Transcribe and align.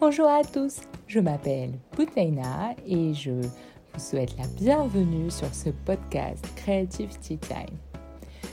Bonjour 0.00 0.28
à 0.28 0.42
tous, 0.42 0.80
je 1.08 1.20
m'appelle 1.20 1.72
Boutaina 1.94 2.74
et 2.86 3.12
je 3.12 3.32
vous 3.32 4.00
souhaite 4.00 4.34
la 4.38 4.46
bienvenue 4.46 5.30
sur 5.30 5.54
ce 5.54 5.68
podcast 5.68 6.42
Creative 6.56 7.18
Tea 7.18 7.36
Time. 7.36 7.76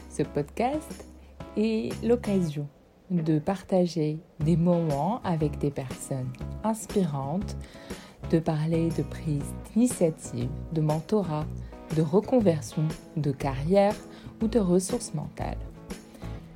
Ce 0.10 0.23
podcast 0.23 1.05
est 1.55 1.94
l'occasion 2.04 2.68
de 3.10 3.39
partager 3.39 4.20
des 4.41 4.57
moments 4.57 5.21
avec 5.23 5.57
des 5.60 5.71
personnes 5.71 6.33
inspirantes, 6.65 7.56
de 8.29 8.40
parler 8.40 8.90
de 8.98 9.04
prise 9.04 9.56
d'initiative, 9.72 10.50
de 10.74 10.82
mentorat, 10.82 11.46
de 11.96 12.02
reconversion, 12.02 12.84
de 13.16 13.32
carrière 13.32 13.96
ou 14.42 14.50
de 14.50 14.60
ressources 14.60 15.14
mentales. 15.14 15.56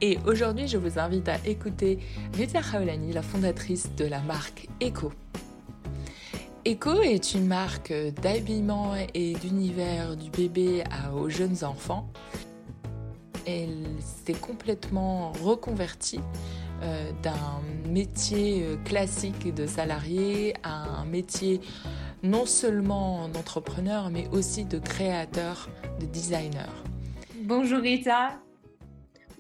Et 0.04 0.18
aujourd'hui, 0.26 0.68
je 0.68 0.78
vous 0.78 0.98
invite 0.98 1.30
à 1.30 1.38
écouter 1.46 2.00
Rita 2.34 2.60
Raolani, 2.60 3.14
la 3.14 3.22
fondatrice 3.22 3.88
de 3.96 4.06
la 4.06 4.20
marque 4.22 4.68
Echo. 4.80 5.14
Echo 6.66 7.02
est 7.04 7.36
une 7.36 7.46
marque 7.46 7.94
d'habillement 8.20 8.96
et 9.14 9.34
d'univers 9.34 10.18
du 10.18 10.32
bébé 10.32 10.84
aux 11.16 11.30
jeunes 11.30 11.64
enfants. 11.64 12.10
Elle 13.46 13.86
s'est 14.00 14.34
complètement 14.34 15.34
reconvertie 15.44 16.22
euh, 16.82 17.12
d'un 17.22 17.62
métier 17.88 18.64
euh, 18.64 18.78
classique 18.78 19.54
de 19.54 19.68
salarié 19.68 20.56
à 20.64 21.00
un 21.00 21.06
métier 21.06 21.62
non 22.24 22.48
seulement 22.48 23.28
d'entrepreneur 23.30 24.10
mais 24.10 24.28
aussi 24.32 24.66
de 24.66 24.80
créateur, 24.80 25.70
de 26.00 26.08
designer. 26.08 26.70
Bonjour 27.44 27.82
Rita, 27.82 28.40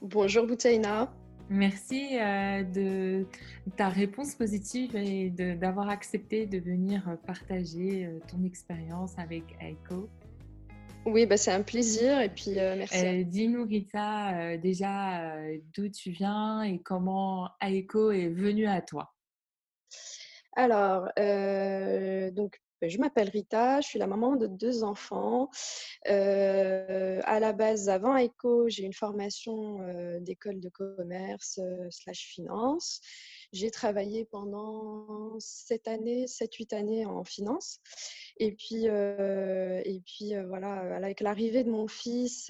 Bonjour 0.02 0.48
Boutaina. 0.48 1.14
Merci 1.48 2.18
euh, 2.18 2.64
de 2.64 3.28
ta 3.78 3.88
réponse 3.88 4.34
positive 4.34 4.96
et 4.96 5.30
d'avoir 5.30 5.90
accepté 5.90 6.48
de 6.48 6.58
venir 6.58 7.20
partager 7.28 8.08
euh, 8.08 8.20
ton 8.28 8.44
expérience 8.44 9.14
avec 9.20 9.44
Aiko. 9.62 10.10
Oui, 11.06 11.28
bah, 11.28 11.38
c'est 11.38 11.52
un 11.52 11.62
plaisir 11.62 12.20
et 12.20 12.30
puis 12.30 12.58
euh, 12.58 12.78
merci. 12.78 13.26
Dis-nous 13.26 13.64
Rita, 13.64 14.58
déjà 14.58 15.36
d'où 15.76 15.88
tu 15.90 16.10
viens 16.10 16.64
et 16.64 16.80
comment 16.80 17.52
Aiko 17.62 18.10
est 18.10 18.30
venu 18.30 18.66
à 18.66 18.82
toi? 18.82 19.14
Alors, 20.56 21.10
donc 22.34 22.60
je 22.90 22.98
m'appelle 22.98 23.30
Rita, 23.30 23.82
je 23.82 23.88
suis 23.88 24.00
la 24.00 24.08
maman 24.08 24.36
de 24.36 24.48
deux 24.48 24.84
enfants. 24.84 25.50
Euh, 26.08 27.22
à 27.24 27.40
la 27.40 27.54
base, 27.54 27.90
avant 27.90 28.18
ECO, 28.18 28.70
j'ai 28.70 28.84
une 28.84 28.94
formation 28.94 29.82
euh, 29.82 30.20
d'école 30.20 30.60
de 30.60 30.70
commerce 30.70 31.60
euh, 31.60 31.88
slash 31.90 32.26
finance. 32.34 33.02
J'ai 33.54 33.70
travaillé 33.70 34.26
pendant 34.26 35.36
sept 35.40 35.88
années, 35.88 36.26
7-8 36.26 36.76
années 36.76 37.06
en 37.06 37.24
finance. 37.24 37.80
Et 38.38 38.54
puis, 38.54 38.86
et 38.86 40.02
puis 40.06 40.34
voilà, 40.48 40.96
avec 40.96 41.20
l'arrivée 41.20 41.64
de 41.64 41.70
mon 41.70 41.88
fils, 41.88 42.50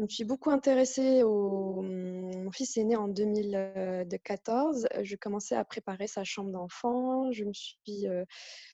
je 0.00 0.04
me 0.04 0.08
suis 0.08 0.24
beaucoup 0.24 0.48
intéressée 0.48 1.22
au. 1.22 1.82
Mon 1.82 2.50
fils 2.52 2.78
est 2.78 2.84
né 2.84 2.96
en 2.96 3.08
2014. 3.08 4.88
Je 5.02 5.16
commençais 5.16 5.54
à 5.54 5.62
préparer 5.62 6.06
sa 6.06 6.24
chambre 6.24 6.50
d'enfant. 6.50 7.30
Je 7.32 7.44
me 7.44 7.52
suis 7.52 8.06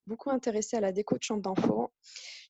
beaucoup 0.07 0.31
intéressée 0.31 0.77
à 0.77 0.81
la 0.81 0.93
déco 0.93 1.19
de 1.19 1.25
chambre 1.25 1.43
d'enfant. 1.43 1.91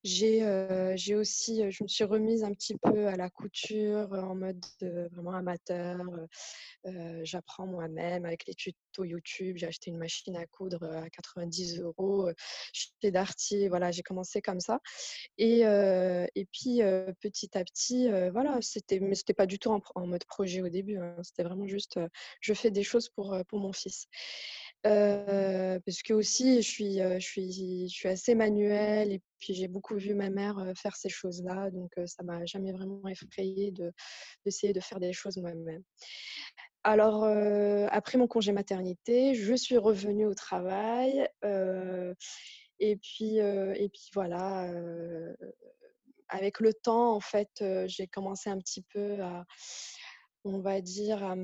J'ai 0.07 1.15
aussi, 1.17 1.69
je 1.71 1.83
me 1.83 1.89
suis 1.89 2.05
remise 2.05 2.45
un 2.45 2.53
petit 2.53 2.77
peu 2.77 3.09
à 3.09 3.17
la 3.17 3.29
couture 3.29 4.09
en 4.13 4.37
mode 4.37 4.65
vraiment 4.81 5.33
amateur. 5.33 5.99
J'apprends 7.25 7.67
moi-même 7.67 8.25
avec 8.25 8.47
les 8.47 8.55
tutos 8.55 9.03
YouTube. 9.03 9.57
J'ai 9.57 9.67
acheté 9.67 9.91
une 9.91 9.99
machine 9.99 10.37
à 10.37 10.47
coudre 10.47 10.85
à 10.85 11.11
90 11.11 11.81
euros 11.81 12.31
chez 12.73 13.11
Darty. 13.11 13.67
Voilà, 13.67 13.91
j'ai 13.91 14.03
commencé 14.03 14.41
comme 14.41 14.61
ça. 14.61 14.79
Et, 15.39 15.63
et 15.63 16.47
puis 16.53 16.81
petit 17.21 17.59
à 17.59 17.65
petit, 17.65 18.09
voilà, 18.31 18.59
c'était, 18.61 19.01
mais 19.01 19.17
c'était 19.17 19.35
pas 19.35 19.47
du 19.47 19.59
tout 19.59 19.71
en, 19.71 20.07
mode 20.07 20.25
projet 20.25 20.63
au 20.63 20.69
début. 20.69 20.99
Hein. 20.99 21.17
C'était 21.25 21.43
vraiment 21.43 21.67
juste, 21.67 21.99
je 22.41 22.55
fais 22.55 22.71
des 22.71 22.85
choses 22.85 23.09
pour, 23.09 23.37
pour 23.49 23.59
mon 23.59 23.73
fils. 23.73 24.07
Parce 25.85 26.03
que 26.03 26.13
aussi, 26.13 26.63
je 26.63 26.69
suis, 26.69 26.99
je, 26.99 27.19
suis, 27.19 27.89
je 27.89 27.95
suis 27.95 28.09
assez 28.09 28.35
manuelle 28.35 29.13
et 29.13 29.21
puis 29.39 29.55
j'ai 29.55 29.69
beaucoup 29.69 29.97
vu 29.97 30.15
ma 30.15 30.31
mère 30.31 30.73
faire 30.77 30.97
ces 30.97 31.09
choses-là. 31.09 31.71
Donc 31.71 31.93
ça 32.07 32.23
m'a 32.23 32.45
jamais 32.47 32.73
vraiment 32.73 33.07
effrayée 33.09 33.71
de, 33.71 33.93
d'essayer 34.45 34.73
de 34.73 34.81
faire 34.81 35.01
des 35.01 35.13
choses 35.13 35.37
moi-même. 35.39 35.83
Alors, 36.85 37.25
après 37.91 38.17
mon 38.19 38.29
congé 38.29 38.53
maternité, 38.53 39.35
je 39.35 39.55
suis 39.55 39.77
revenue 39.77 40.27
au 40.27 40.35
travail. 40.35 41.29
et, 42.79 42.97
puis, 42.97 43.39
et 43.39 43.89
puis 43.89 44.11
voilà, 44.15 44.71
avec 46.29 46.61
le 46.61 46.73
temps, 46.73 47.15
en 47.15 47.21
fait, 47.21 47.65
j'ai 47.87 48.07
commencé 48.07 48.51
un 48.51 48.59
petit 48.59 48.83
peu 48.83 49.21
à, 49.21 49.45
on 50.45 50.61
va 50.61 50.81
dire, 50.81 51.25
à 51.25 51.35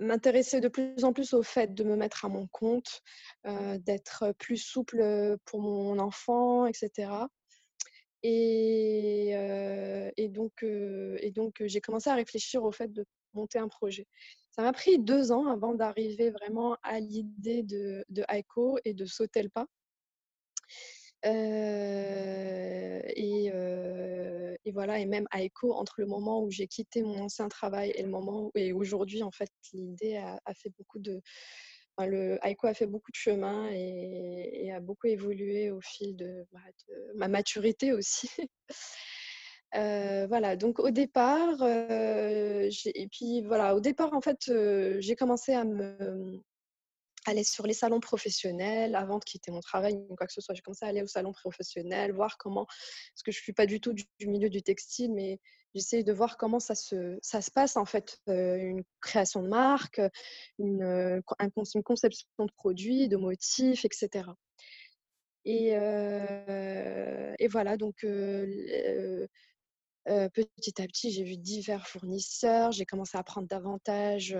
m'intéresser 0.00 0.60
de 0.60 0.68
plus 0.68 1.04
en 1.04 1.12
plus 1.12 1.34
au 1.34 1.42
fait 1.42 1.74
de 1.74 1.84
me 1.84 1.96
mettre 1.96 2.24
à 2.24 2.28
mon 2.28 2.46
compte, 2.48 3.02
d'être 3.44 4.32
plus 4.38 4.56
souple 4.56 5.36
pour 5.44 5.60
mon 5.60 5.98
enfant, 5.98 6.66
etc. 6.66 7.10
Et, 8.22 9.32
donc, 10.30 10.64
donc 11.34 11.54
j'ai 11.64 11.80
commencé 11.80 12.10
à 12.10 12.14
réfléchir 12.14 12.64
au 12.64 12.72
fait 12.72 12.92
de 12.92 13.04
monter 13.34 13.58
un 13.58 13.68
projet. 13.68 14.06
Ça 14.50 14.62
m'a 14.62 14.72
pris 14.72 14.98
deux 14.98 15.32
ans 15.32 15.46
avant 15.48 15.74
d'arriver 15.74 16.30
vraiment 16.30 16.76
à 16.82 16.98
l'idée 16.98 17.62
de, 17.62 18.04
de 18.08 18.24
et 18.84 18.94
de 18.94 19.04
sauter 19.04 19.42
le 19.42 19.50
pas. 19.50 19.66
Et, 21.24 23.02
et, 24.64 24.72
voilà, 24.72 24.98
et 24.98 25.06
même 25.06 25.26
à 25.30 25.38
entre 25.70 25.94
le 25.98 26.06
moment 26.06 26.42
où 26.42 26.50
j'ai 26.50 26.66
quitté 26.66 27.02
mon 27.02 27.18
ancien 27.20 27.48
travail 27.48 27.92
et 27.94 28.02
le 28.02 28.08
moment 28.08 28.50
et 28.54 28.72
aujourd'hui, 28.72 29.22
en 29.22 29.30
fait, 29.30 29.50
l'idée 29.72 30.16
a, 30.16 30.54
fait 30.54 30.70
beaucoup 30.76 30.98
de. 30.98 31.20
le 31.98 32.38
a 32.42 32.74
fait 32.74 32.86
beaucoup 32.86 33.10
de 33.10 33.16
chemin 33.16 33.68
et, 33.70 34.70
a 34.72 34.80
beaucoup 34.80 35.06
évolué 35.06 35.70
au 35.70 35.80
fil 35.80 36.16
de, 36.16 36.46
ma 37.14 37.28
maturité 37.28 37.92
aussi. 37.92 38.30
voilà, 40.28 40.56
donc 40.56 40.78
au 40.78 40.90
départ, 40.90 41.62
et 41.62 43.08
puis 43.10 43.42
voilà, 43.42 43.74
au 43.74 43.80
départ, 43.80 44.12
en 44.12 44.20
fait, 44.20 44.50
j'ai 45.00 45.16
commencé 45.16 45.52
à 45.52 45.64
me 45.64 46.42
aller 47.30 47.44
sur 47.44 47.66
les 47.66 47.74
salons 47.74 48.00
professionnels 48.00 48.94
avant 48.94 49.18
de 49.18 49.24
quitter 49.24 49.50
mon 49.50 49.60
travail 49.60 49.94
ou 50.08 50.16
quoi 50.16 50.26
que 50.26 50.32
ce 50.32 50.40
soit. 50.40 50.54
J'ai 50.54 50.62
commencé 50.62 50.84
à 50.84 50.88
aller 50.88 51.02
au 51.02 51.06
salon 51.06 51.32
professionnel, 51.32 52.12
voir 52.12 52.38
comment, 52.38 52.66
parce 52.66 53.22
que 53.24 53.32
je 53.32 53.38
ne 53.38 53.42
suis 53.42 53.52
pas 53.52 53.66
du 53.66 53.80
tout 53.80 53.92
du, 53.92 54.04
milieu 54.26 54.48
du 54.50 54.62
textile, 54.62 55.12
mais 55.12 55.40
j'essaie 55.74 56.02
de 56.02 56.12
voir 56.12 56.36
comment 56.36 56.60
ça 56.60 56.74
se, 56.74 57.18
ça 57.22 57.42
se 57.42 57.50
passe 57.50 57.76
en 57.76 57.84
fait, 57.84 58.18
une 58.26 58.82
création 59.00 59.42
de 59.42 59.48
marque, 59.48 60.00
une, 60.58 61.22
une 61.74 61.82
conception 61.82 62.26
de 62.38 62.52
produits, 62.56 63.08
de 63.08 63.16
motifs, 63.16 63.84
etc. 63.84 64.30
Et, 65.44 65.68
et 67.38 67.48
voilà, 67.48 67.76
donc 67.76 68.04
petit 70.06 70.82
à 70.82 70.86
petit, 70.86 71.10
j'ai 71.10 71.24
vu 71.24 71.36
divers 71.36 71.86
fournisseurs. 71.86 72.72
J'ai 72.72 72.86
commencé 72.86 73.16
à 73.16 73.20
apprendre 73.20 73.48
davantage 73.48 74.36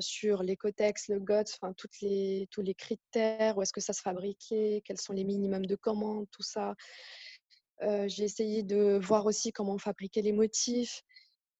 sur 0.00 0.42
l'écotex, 0.42 1.08
le 1.08 1.20
GOTS, 1.20 1.58
enfin, 1.60 1.72
toutes 1.74 2.00
les, 2.00 2.48
tous 2.50 2.62
les 2.62 2.74
critères, 2.74 3.56
où 3.56 3.62
est-ce 3.62 3.72
que 3.72 3.80
ça 3.80 3.92
se 3.92 4.02
fabriquait, 4.02 4.82
quels 4.84 5.00
sont 5.00 5.12
les 5.12 5.24
minimums 5.24 5.66
de 5.66 5.76
commandes, 5.76 6.26
tout 6.30 6.42
ça. 6.42 6.74
j'ai 7.80 8.24
essayé 8.24 8.62
de 8.62 8.98
voir 9.02 9.26
aussi 9.26 9.52
comment 9.52 9.78
fabriquer 9.78 10.22
les 10.22 10.32
motifs. 10.32 11.02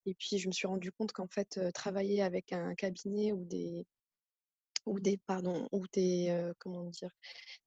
Et 0.05 0.15
puis, 0.15 0.39
je 0.39 0.47
me 0.47 0.51
suis 0.51 0.67
rendu 0.67 0.91
compte 0.91 1.11
qu'en 1.11 1.27
fait, 1.27 1.59
travailler 1.73 2.21
avec 2.21 2.53
un 2.53 2.75
cabinet 2.75 3.31
ou 3.31 3.45
des, 3.45 3.85
ou 4.85 4.99
des, 4.99 5.17
pardon, 5.17 5.67
ou 5.71 5.85
des, 5.93 6.51
comment 6.59 6.89
dire, 6.89 7.11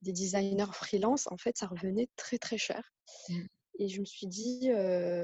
des 0.03 0.13
designers 0.13 0.73
freelance, 0.73 1.27
en 1.31 1.37
fait, 1.37 1.57
ça 1.57 1.67
revenait 1.67 2.09
très, 2.17 2.39
très 2.39 2.59
cher. 2.59 2.93
Et 3.79 3.89
je 3.89 4.01
me 4.01 4.05
suis 4.05 4.27
dit, 4.27 4.71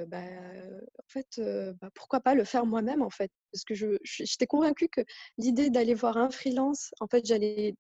bah, 0.09 0.23
en 0.23 1.09
fait, 1.09 1.41
bah, 1.81 1.91
pourquoi 1.95 2.21
pas 2.21 2.35
le 2.35 2.45
faire 2.45 2.67
moi-même, 2.67 3.03
en 3.03 3.11
fait 3.11 3.31
Parce 3.53 3.65
que 3.65 3.75
j'étais 4.03 4.47
convaincue 4.47 4.89
que 4.89 5.03
l'idée 5.39 5.71
d'aller 5.71 5.95
voir 5.95 6.17
un 6.17 6.31
freelance, 6.31 6.91
en 7.01 7.07
fait, 7.07 7.25
j'avais 7.27 7.77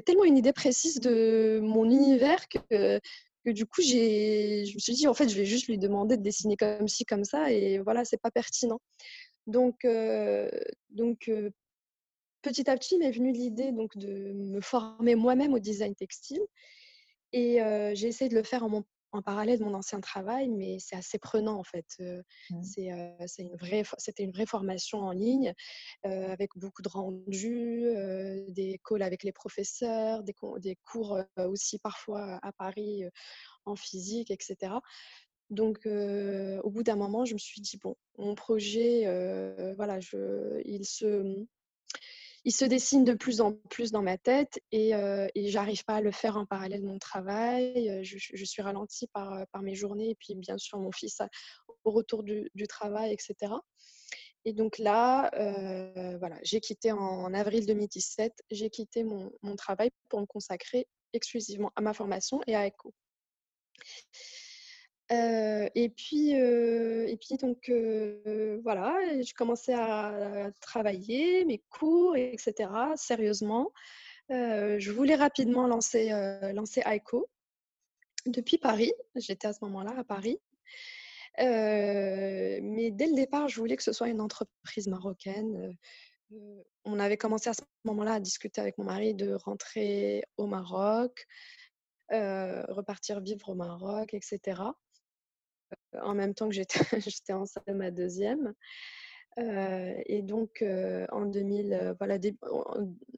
tellement 0.00 0.24
une 0.24 0.36
idée 0.36 0.52
précise 0.52 1.00
de 1.00 1.60
mon 1.62 1.84
univers 1.84 2.48
que, 2.48 2.98
que 3.44 3.50
du 3.50 3.66
coup, 3.66 3.82
je 3.82 4.74
me 4.74 4.78
suis 4.78 4.94
dit, 4.94 5.06
en 5.06 5.14
fait, 5.14 5.28
je 5.28 5.36
vais 5.36 5.44
juste 5.44 5.68
lui 5.68 5.78
demander 5.78 6.16
de 6.16 6.22
dessiner 6.22 6.56
comme 6.56 6.88
ci, 6.88 7.04
comme 7.04 7.24
ça, 7.24 7.52
et 7.52 7.78
voilà, 7.78 8.04
c'est 8.04 8.20
pas 8.20 8.30
pertinent. 8.30 8.80
Donc, 9.46 9.86
donc 10.90 11.30
petit 12.42 12.70
à 12.70 12.76
petit, 12.76 12.98
m'est 12.98 13.12
venue 13.12 13.32
l'idée 13.32 13.72
de 13.72 14.32
me 14.32 14.60
former 14.60 15.14
moi-même 15.14 15.54
au 15.54 15.58
design 15.60 15.94
textile. 15.94 16.42
Et 17.32 17.58
j'ai 17.94 18.08
essayé 18.08 18.28
de 18.28 18.36
le 18.36 18.42
faire 18.42 18.64
en, 18.64 18.68
mon, 18.68 18.84
en 19.14 19.22
parallèle 19.22 19.60
de 19.60 19.64
mon 19.64 19.74
ancien 19.74 20.00
travail, 20.00 20.48
mais 20.48 20.78
c'est 20.80 20.96
assez 20.96 21.18
prenant 21.18 21.56
en 21.58 21.62
fait. 21.62 21.86
Mmh. 22.50 22.62
C'est 22.62 23.42
une 23.42 23.56
vraie, 23.56 23.84
c'était 23.98 24.24
une 24.24 24.32
vraie 24.32 24.46
formation 24.46 24.98
en 24.98 25.12
ligne 25.12 25.54
avec 26.02 26.50
beaucoup 26.56 26.82
de 26.82 26.88
rendus, 26.88 27.88
des 28.48 28.80
calls 28.84 29.02
avec 29.02 29.22
les 29.22 29.32
professeurs, 29.32 30.24
des, 30.24 30.34
des 30.58 30.76
cours 30.84 31.18
aussi 31.38 31.78
parfois 31.78 32.40
à 32.42 32.52
Paris 32.52 33.04
en 33.64 33.76
physique, 33.76 34.30
etc. 34.32 34.74
Donc, 35.50 35.86
au 35.86 36.70
bout 36.70 36.82
d'un 36.82 36.96
moment, 36.96 37.24
je 37.24 37.34
me 37.34 37.38
suis 37.38 37.60
dit 37.60 37.78
bon, 37.78 37.96
mon 38.18 38.34
projet, 38.34 39.04
voilà, 39.76 40.00
je, 40.00 40.60
il 40.64 40.84
se 40.84 41.46
il 42.44 42.52
se 42.52 42.64
dessine 42.64 43.04
de 43.04 43.14
plus 43.14 43.40
en 43.40 43.52
plus 43.70 43.90
dans 43.90 44.02
ma 44.02 44.18
tête 44.18 44.60
et, 44.70 44.94
euh, 44.94 45.26
et 45.34 45.48
j'arrive 45.48 45.84
pas 45.84 45.96
à 45.96 46.00
le 46.00 46.10
faire 46.10 46.36
en 46.36 46.44
parallèle 46.44 46.82
de 46.82 46.86
mon 46.86 46.98
travail. 46.98 47.88
Euh, 47.88 48.02
je, 48.02 48.44
suis 48.44 48.62
ralentie 48.62 49.06
par, 49.08 49.32
euh, 49.32 49.44
par, 49.50 49.62
mes 49.62 49.74
journées 49.74 50.10
et 50.10 50.14
puis 50.14 50.34
bien 50.34 50.58
sûr 50.58 50.78
mon 50.78 50.92
fils 50.92 51.22
au 51.84 51.90
retour 51.90 52.22
du, 52.22 52.50
travail, 52.68 53.12
etc. 53.12 53.52
Et 54.44 54.52
donc 54.52 54.78
là, 54.78 55.30
euh, 55.34 56.18
voilà, 56.18 56.38
j'ai 56.42 56.60
quitté 56.60 56.92
en, 56.92 57.32
avril 57.32 57.64
2017, 57.66 58.32
j'ai 58.50 58.68
quitté 58.68 59.04
mon, 59.04 59.32
mon, 59.42 59.56
travail 59.56 59.90
pour 60.10 60.20
me 60.20 60.26
consacrer 60.26 60.86
exclusivement 61.14 61.72
à 61.76 61.80
ma 61.80 61.94
formation 61.94 62.42
et 62.46 62.54
à 62.54 62.66
ECHO 62.66 62.92
et 65.10 65.92
puis, 65.96 66.30
et 66.32 67.16
puis 67.20 67.36
donc 67.36 67.70
voilà, 68.62 68.96
je 69.22 69.34
commençais 69.34 69.74
à 69.74 70.50
travailler 70.60 71.44
mes 71.44 71.62
cours, 71.70 72.16
etc. 72.16 72.70
Sérieusement, 72.96 73.70
je 74.30 74.90
voulais 74.90 75.14
rapidement 75.14 75.66
lancer 75.66 76.10
lancer 76.54 76.82
AICO 76.86 77.28
depuis 78.26 78.58
Paris. 78.58 78.92
J'étais 79.16 79.46
à 79.48 79.52
ce 79.52 79.58
moment-là 79.62 79.94
à 79.98 80.04
Paris. 80.04 80.40
mais 81.38 82.90
dès 82.92 83.06
le 83.06 83.14
départ, 83.14 83.48
je 83.48 83.60
voulais 83.60 83.76
que 83.76 83.82
ce 83.82 83.92
soit 83.92 84.08
une 84.08 84.20
entreprise 84.20 84.88
marocaine. 84.88 85.76
on 86.84 86.98
avait 86.98 87.18
commencé 87.18 87.50
à 87.50 87.54
ce 87.54 87.62
moment-là 87.84 88.14
à 88.14 88.20
discuter 88.20 88.60
avec 88.60 88.78
mon 88.78 88.84
mari 88.84 89.14
de 89.14 89.34
rentrer 89.34 90.24
au 90.38 90.46
Maroc, 90.46 91.26
repartir 92.10 93.20
vivre 93.20 93.50
au 93.50 93.54
Maroc, 93.54 94.14
etc 94.14 94.62
en 96.02 96.14
même 96.14 96.34
temps 96.34 96.48
que 96.48 96.54
j'étais, 96.54 97.32
enceinte 97.32 97.66
de 97.66 97.72
ma 97.72 97.90
deuxième. 97.90 98.54
et 99.36 100.22
donc, 100.22 100.64
en 101.10 101.26
2000, 101.26 101.96
voilà, 101.98 102.18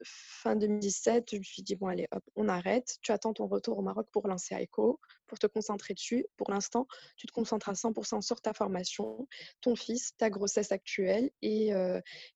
fin 0.02 0.56
2017, 0.56 1.32
je 1.32 1.38
me 1.38 1.42
suis 1.42 1.62
dit, 1.62 1.76
bon, 1.76 1.88
allez, 1.88 2.08
hop, 2.12 2.24
on 2.36 2.48
arrête. 2.48 2.96
Tu 3.02 3.12
attends 3.12 3.34
ton 3.34 3.46
retour 3.46 3.78
au 3.78 3.82
Maroc 3.82 4.08
pour 4.12 4.26
lancer 4.28 4.54
AICO, 4.54 5.00
pour 5.26 5.38
te 5.38 5.46
concentrer 5.46 5.94
dessus. 5.94 6.26
Pour 6.36 6.50
l'instant, 6.50 6.86
tu 7.16 7.26
te 7.26 7.32
concentres 7.32 7.68
à 7.68 7.74
100% 7.74 8.22
sur 8.22 8.40
ta 8.40 8.52
formation, 8.52 9.28
ton 9.60 9.76
fils, 9.76 10.16
ta 10.16 10.30
grossesse 10.30 10.72
actuelle, 10.72 11.30
et, 11.42 11.72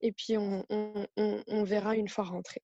et 0.00 0.12
puis 0.12 0.36
on, 0.36 0.64
on, 0.68 1.64
verra 1.64 1.96
une 1.96 2.08
fois 2.08 2.24
rentré. 2.24 2.62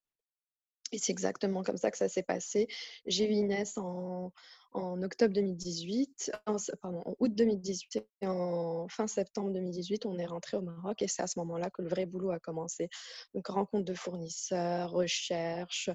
Et 0.93 0.99
c'est 0.99 1.12
exactement 1.12 1.62
comme 1.62 1.76
ça 1.76 1.91
que 1.91 1.99
ça 1.99 2.08
s'est 2.08 2.23
passé. 2.23 2.69
J'ai 3.06 3.29
eu 3.29 3.32
Inès 3.32 3.76
en, 3.76 4.32
en 4.76 5.02
octobre 5.02 5.32
2018, 5.32 6.32
en, 6.46 6.56
pardon, 6.82 7.02
en 7.06 7.14
août 7.19 7.34
2018 7.34 8.06
et 8.20 8.26
en 8.26 8.87
fin 8.88 9.06
septembre 9.06 9.50
2018, 9.52 10.05
on 10.06 10.19
est 10.19 10.26
rentré 10.26 10.56
au 10.56 10.61
Maroc 10.61 11.00
et 11.00 11.08
c'est 11.08 11.23
à 11.23 11.26
ce 11.26 11.38
moment-là 11.38 11.70
que 11.70 11.82
le 11.82 11.88
vrai 11.88 12.05
boulot 12.05 12.31
a 12.31 12.38
commencé. 12.38 12.88
Donc 13.34 13.49
rencontre 13.49 13.84
de 13.84 13.94
fournisseurs, 13.94 14.90
recherche, 14.90 15.88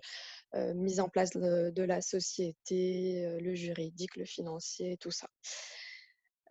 euh, 0.56 0.74
mise 0.74 1.00
en 1.00 1.10
place 1.10 1.32
de, 1.32 1.84
la 1.84 2.02
société, 2.02 3.26
euh, 3.26 3.40
le 3.40 3.54
juridique, 3.54 4.16
le 4.16 4.26
financier, 4.26 4.98
tout 4.98 5.12
ça. 5.12 5.30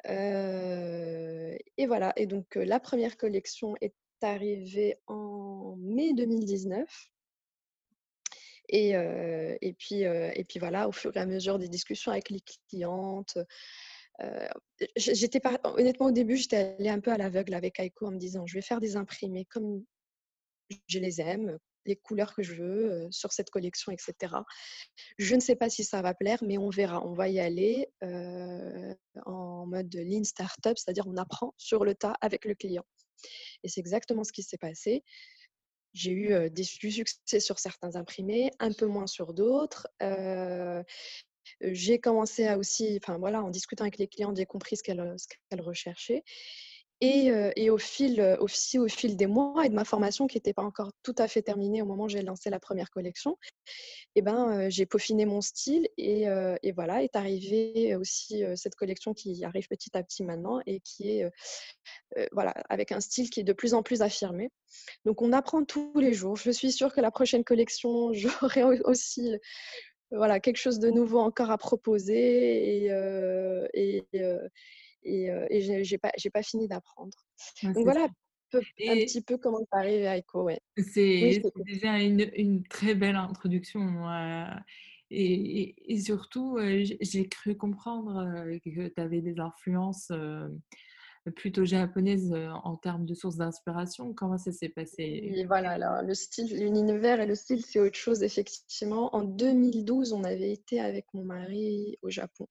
Euh, 0.09 1.57
et 1.77 1.87
voilà, 1.87 2.13
et 2.17 2.27
donc 2.27 2.55
la 2.55 2.81
première 2.81 3.17
collection 3.17 3.75
est 3.81 3.95
arrivée 4.23 4.99
en 5.09 5.77
mai 5.79 6.15
2019. 6.15 7.11
Et, 8.73 9.75
puis, 9.79 10.03
et 10.03 10.45
puis 10.49 10.59
voilà, 10.59 10.89
au 10.89 10.93
fur 10.93 11.17
et 11.17 11.21
à 11.21 11.27
mesure 11.27 11.59
des 11.59 11.69
discussions 11.69 12.13
avec 12.13 12.31
les 12.31 12.41
clientes, 12.69 13.37
j'étais 14.97 15.41
honnêtement 15.65 16.07
au 16.07 16.13
début, 16.13 16.37
j'étais 16.37 16.77
allée 16.79 16.89
un 16.89 17.01
peu 17.01 17.11
à 17.11 17.17
l'aveugle 17.17 17.55
avec 17.55 17.81
Aiko 17.81 18.07
en 18.07 18.13
me 18.13 18.19
disant 18.19 18.47
je 18.47 18.55
vais 18.55 18.63
faire 18.63 18.81
des 18.81 18.97
imprimés 18.97 19.47
comme 19.47 19.85
je 20.87 20.99
les 20.99 21.21
aime, 21.21 21.59
les 21.87 21.97
couleurs 21.97 22.35
que 22.35 22.43
je 22.43 22.55
veux 22.55 23.09
sur 23.11 23.33
cette 23.33 23.51
collection, 23.51 23.91
etc. 23.91 24.35
Je 25.19 25.35
ne 25.35 25.41
sais 25.41 25.57
pas 25.57 25.69
si 25.69 25.83
ça 25.83 26.03
va 26.03 26.15
plaire, 26.15 26.39
mais 26.43 26.59
on 26.59 26.69
verra. 26.69 27.05
On 27.05 27.15
va 27.15 27.29
y 27.29 27.41
aller 27.41 27.89
en 28.03 29.67
mode 29.67 29.93
lean 29.95 30.25
startup, 30.25 30.79
c'est-à-dire 30.79 31.07
on 31.07 31.17
apprend 31.17 31.55
sur 31.57 31.85
le 31.85 31.95
tas 31.95 32.15
avec 32.21 32.45
le 32.45 32.55
client. 32.55 32.85
Et 33.65 33.69
c'est 33.69 33.81
exactement 33.81 34.25
ce 34.25 34.33
qui 34.33 34.43
s'est 34.43 34.59
passé. 34.59 35.03
J'ai 35.93 36.13
eu 36.13 36.51
des, 36.51 36.65
succès 36.65 37.41
sur 37.41 37.59
certains 37.59 37.97
imprimés, 37.97 38.51
un 38.59 38.73
peu 38.73 38.87
moins 38.87 39.07
sur 39.07 39.35
d'autres. 39.35 39.89
j'ai 41.61 41.99
commencé 41.99 42.47
à 42.47 42.59
aussi, 42.59 42.99
enfin 43.03 43.19
voilà, 43.19 43.43
en 43.43 43.51
discutant 43.51 43.85
avec 43.85 43.99
les 43.99 44.07
clients, 44.07 44.35
j'ai 44.35 44.47
compris 44.47 44.77
ce 44.77 44.83
qu'elles 44.83 45.61
recherchaient. 45.61 46.23
Et, 47.03 47.33
et, 47.57 47.71
au, 47.71 47.79
fil, 47.79 48.37
aussi 48.41 48.79
au 48.79 48.87
fil 48.87 49.17
des 49.17 49.27
mois 49.27 49.65
et 49.65 49.71
de 49.71 49.75
ma 49.75 49.85
formation 49.85 50.27
qui 50.27 50.37
n'était 50.37 50.53
pas 50.53 50.63
encore 50.63 50.93
tout 51.03 51.15
à 51.17 51.29
fait 51.29 51.41
terminée 51.41 51.81
au 51.81 51.87
moment 51.87 52.05
où 52.05 52.09
j'ai 52.09 52.21
lancé 52.21 52.51
la 52.51 52.61
première 52.61 52.91
collection, 52.91 53.39
eh 54.17 54.23
ben, 54.23 54.69
j'ai 54.69 54.85
peaufiné 54.85 55.25
mon 55.25 55.41
style 55.41 55.89
et, 55.97 56.27
et, 56.63 56.73
voilà, 56.73 57.03
est 57.03 57.17
arrivée 57.17 57.97
aussi 57.97 58.45
cette 58.55 58.75
collection 58.75 59.15
qui 59.15 59.43
arrive 59.45 59.67
petit 59.67 59.97
à 59.97 60.03
petit 60.03 60.25
maintenant 60.25 60.61
et 60.67 60.81
qui 60.81 61.21
est 61.21 61.31
voilà, 62.33 62.51
avec 62.69 62.93
un 62.93 63.01
style 63.01 63.31
qui 63.31 63.41
est 63.41 63.45
de 63.45 63.55
plus 63.55 63.73
en 63.73 63.83
plus 63.83 64.03
affirmé. 64.03 64.51
Donc 65.07 65.23
on 65.23 65.33
apprend 65.33 65.65
tous 65.65 65.99
les 65.99 66.13
jours. 66.13 66.37
Je 66.37 66.51
suis 66.51 66.71
sûre 66.71 66.93
que 66.93 67.01
la 67.01 67.11
prochaine 67.11 67.45
collection, 67.45 68.13
j'aurai 68.13 68.63
aussi 68.85 69.37
voilà, 70.11 70.41
quelque 70.41 70.59
chose 70.59 70.81
de 70.81 70.91
nouveau 70.91 71.21
encore 71.21 71.51
à 71.51 71.57
proposer 71.57 72.85
et, 72.85 72.91
et 73.75 74.05
et, 75.03 75.31
euh, 75.31 75.47
et 75.51 75.85
j'ai 75.85 75.99
pas, 75.99 76.13
pas 76.33 76.43
fini 76.43 76.69
d'apprendre. 76.69 77.17
Donc 77.63 77.79
voilà 77.79 78.09
un 78.53 78.61
petit 78.97 79.23
peu 79.23 79.39
comment 79.39 79.61
ça 79.73 79.79
arrive 79.79 80.07
à 80.07 80.19
ECHO. 80.19 80.45
Ouais. 80.45 80.61
C'est 80.77 81.41
déjà 81.67 81.99
une, 82.01 82.31
une, 82.35 82.63
très 82.65 82.95
belle 82.95 83.17
introduction. 83.17 84.09
et, 85.11 85.93
et, 85.93 86.01
surtout, 86.01 86.59
j'ai 87.01 87.29
cru 87.29 87.57
comprendre 87.57 88.25
que 88.65 88.89
tu 88.89 89.01
avais 89.01 89.21
des 89.21 89.39
influences 89.39 90.11
plutôt 91.37 91.65
japonaises 91.65 92.35
en 92.65 92.77
termes 92.77 93.05
de 93.05 93.15
sources 93.15 93.37
d'inspiration? 93.37 94.15
Comment 94.15 94.39
ça 94.39 94.53
s'est 94.53 94.69
passé? 94.69 95.45
Voilà, 95.47 95.71
alors, 95.73 96.03
le 96.03 96.15
style, 96.15 96.57
l'univers 96.59 97.21
et 97.21 97.27
le 97.27 97.35
style, 97.35 97.65
c'est 97.65 97.79
autre 97.79 97.97
chose, 97.97 98.23
effectivement. 98.23 99.15
En 99.15 99.23
2012, 99.23 100.13
on 100.13 100.25
avait 100.25 100.53
été 100.53 100.81
avec 100.81 101.07
mon 101.13 101.25
mari 101.25 101.99
au 102.03 102.11
Japon. 102.11 102.49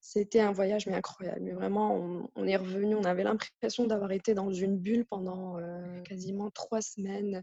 C'était 0.00 0.40
un 0.40 0.52
voyage 0.52 0.86
mais 0.86 0.94
incroyable. 0.94 1.40
Mais 1.42 1.52
vraiment, 1.52 2.28
on, 2.34 2.46
est 2.46 2.56
revenu, 2.56 2.94
on 2.94 3.04
avait 3.04 3.24
l'impression 3.24 3.86
d'avoir 3.86 4.12
été 4.12 4.34
dans 4.34 4.52
une 4.52 4.78
bulle 4.78 5.04
pendant 5.06 5.58
euh, 5.58 6.02
quasiment 6.02 6.50
trois 6.50 6.80
semaines. 6.80 7.42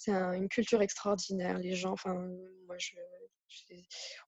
C'est 0.00 0.12
une 0.12 0.48
culture 0.48 0.80
extraordinaire. 0.80 1.58
Les 1.58 1.74
gens, 1.74 1.92
enfin, 1.92 2.14
moi, 2.66 2.74
je, 2.78 2.92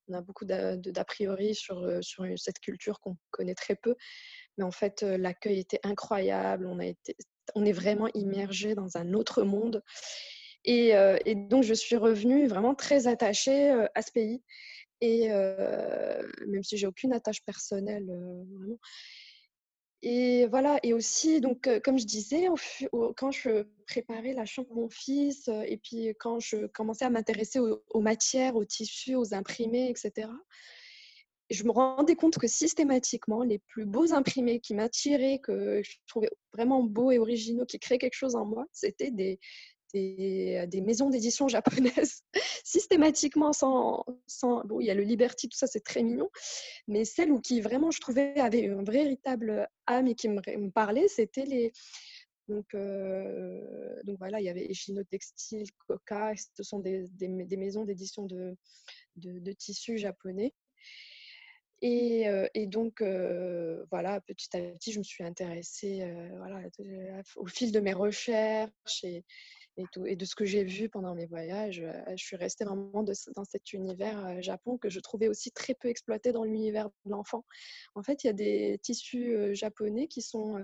on 0.07 0.13
a 0.13 0.21
beaucoup 0.21 0.45
d'a 0.45 1.03
priori 1.03 1.55
sur, 1.55 1.79
euh, 1.79 1.99
cette 2.35 2.59
culture 2.59 2.99
qu'on 2.99 3.17
connaît 3.31 3.55
très 3.55 3.75
peu. 3.75 3.95
Mais 4.55 4.65
en 4.65 4.69
fait, 4.69 5.01
euh, 5.01 5.17
l'accueil 5.17 5.57
était 5.57 5.79
incroyable. 5.81 6.67
On, 6.67 6.77
a 6.77 6.85
été, 6.85 7.17
on 7.55 7.65
est 7.65 7.71
vraiment 7.71 8.07
immergé 8.13 8.75
dans 8.75 8.97
un 8.97 9.13
autre 9.13 9.41
monde. 9.41 9.81
Et, 10.63 10.89
et, 11.25 11.33
donc, 11.33 11.63
je 11.63 11.73
suis 11.73 11.95
revenue 11.95 12.47
vraiment 12.47 12.75
très 12.75 13.07
attachée 13.07 13.71
à 13.95 14.01
ce 14.03 14.11
pays. 14.11 14.43
Et 15.01 15.27
même 15.27 16.63
si 16.63 16.77
j'ai 16.77 16.87
aucune 16.87 17.13
attache 17.13 17.43
personnelle, 17.43 18.05
vraiment. 18.05 18.77
Et 20.05 20.47
voilà, 20.47 20.79
et 20.83 20.91
aussi, 20.91 21.39
donc, 21.39 21.69
comme 21.81 21.97
je 21.97 22.05
disais, 22.05 22.47
quand 23.15 23.31
je 23.31 23.63
préparais 23.87 24.33
la 24.33 24.45
chambre 24.45 24.67
de 24.67 24.75
mon 24.75 24.89
fils, 24.89 25.49
et 25.65 25.77
puis 25.77 26.09
quand 26.19 26.41
je 26.41 26.67
commençais 26.67 27.05
à 27.05 27.09
m'intéresser 27.09 27.59
aux, 27.59 28.01
matières, 28.01 28.57
aux 28.57 28.65
tissus, 28.65 29.15
aux 29.15 29.33
imprimés, 29.33 29.89
etc., 29.89 30.27
je 31.49 31.63
me 31.63 31.71
rendais 31.71 32.15
compte 32.15 32.37
que 32.37 32.47
systématiquement, 32.47 33.43
les 33.43 33.59
plus 33.59 33.85
beaux 33.85 34.13
imprimés 34.13 34.59
qui 34.59 34.73
m'attiraient, 34.73 35.39
que 35.39 35.81
je 35.83 35.95
trouvais 36.07 36.29
vraiment 36.51 36.83
beaux 36.83 37.11
et 37.11 37.17
originaux, 37.17 37.65
qui 37.65 37.79
créaient 37.79 37.97
quelque 37.97 38.13
chose 38.13 38.35
en 38.35 38.45
moi, 38.45 38.65
c'était 38.73 39.11
des, 39.11 39.39
des, 39.93 40.81
maisons 40.81 41.09
d'édition 41.09 41.47
japonaises, 41.47 42.23
systématiquement 42.63 43.53
sans, 43.53 44.05
Bon, 44.65 44.79
il 44.79 44.87
y 44.87 44.91
a 44.91 44.95
le 44.95 45.03
Liberty, 45.03 45.49
tout 45.49 45.57
ça, 45.57 45.67
c'est 45.67 45.83
très 45.83 46.03
mignon, 46.03 46.29
mais 46.87 47.05
celles 47.05 47.31
où 47.31 47.39
qui 47.39 47.61
vraiment, 47.61 47.91
je 47.91 47.99
trouvais, 47.99 48.39
avaient 48.39 48.61
une 48.61 48.83
véritable 48.83 49.67
âme 49.87 50.07
et 50.07 50.15
qui 50.15 50.29
me, 50.29 50.41
me 50.57 50.69
parlaient, 50.69 51.07
c'était 51.07 51.45
les. 51.45 51.71
Donc, 52.49 52.73
euh, 52.73 54.01
donc 54.03 54.17
voilà, 54.17 54.41
il 54.41 54.45
y 54.45 54.49
avait 54.49 54.69
Eshino 54.69 55.03
Textile, 55.03 55.69
Koka, 55.87 56.33
ce 56.57 56.63
sont 56.63 56.79
des, 56.79 57.07
maisons 57.57 57.85
d'édition 57.85 58.25
de, 58.25 58.57
de, 59.15 59.51
tissus 59.53 59.97
japonais. 59.97 60.53
Et, 61.81 62.25
et 62.53 62.67
donc, 62.67 63.01
voilà, 63.91 64.19
petit 64.21 64.49
à 64.57 64.59
petit, 64.59 64.91
je 64.91 64.99
me 64.99 65.03
suis 65.03 65.23
intéressée 65.23 66.05
voilà, 66.37 66.61
au 67.37 67.47
fil 67.47 67.71
de 67.71 67.79
mes 67.79 67.93
recherches 67.93 69.03
et, 69.03 69.23
et, 69.77 69.85
tout, 69.91 70.05
et 70.05 70.15
de 70.15 70.25
ce 70.25 70.35
que 70.35 70.45
j'ai 70.45 70.63
vu 70.63 70.89
pendant 70.89 71.15
mes 71.15 71.25
voyages, 71.25 71.81
euh, 71.81 72.15
je 72.15 72.23
suis 72.23 72.35
restée 72.35 72.65
vraiment 72.65 73.03
dans 73.03 73.43
cet 73.43 73.73
univers 73.73 74.25
euh, 74.25 74.41
Japon 74.41 74.77
que 74.77 74.89
je 74.89 74.99
trouvais 74.99 75.27
aussi 75.27 75.51
très 75.51 75.73
peu 75.73 75.87
exploité 75.87 76.31
dans 76.31 76.43
l'univers 76.43 76.89
de 77.05 77.11
l'enfant. 77.11 77.43
En 77.95 78.03
fait, 78.03 78.23
il 78.23 78.27
y 78.27 78.29
a 78.29 78.33
des 78.33 78.79
tissus 78.83 79.35
euh, 79.35 79.53
japonais 79.53 80.07
qui 80.07 80.21
sont, 80.21 80.63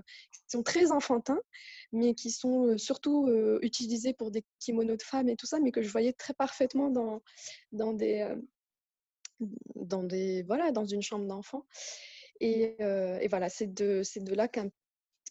très 0.64 0.92
enfantins, 0.92 1.40
mais 1.92 2.14
qui 2.14 2.30
sont 2.30 2.76
surtout 2.76 3.28
utilisés 3.62 4.12
pour 4.12 4.30
des 4.30 4.44
kimonos 4.58 4.96
de 4.96 5.02
femmes 5.02 5.28
et 5.28 5.36
tout 5.36 5.46
ça, 5.46 5.58
mais 5.60 5.70
que 5.70 5.82
je 5.82 5.88
voyais 5.90 6.12
très 6.12 6.34
parfaitement 6.34 6.90
dans, 6.90 7.22
dans 7.72 7.92
des... 7.92 8.28
dans, 9.76 10.02
des, 10.02 10.42
voilà, 10.42 10.70
dans 10.72 10.84
une 10.84 11.02
chambre 11.02 11.26
d'enfant. 11.26 11.66
Et, 12.40 12.76
et, 12.80 13.28
voilà, 13.28 13.48
c'est 13.48 13.72
de, 13.72 14.02
de 14.16 14.34
là 14.34 14.48
qu'un 14.48 14.70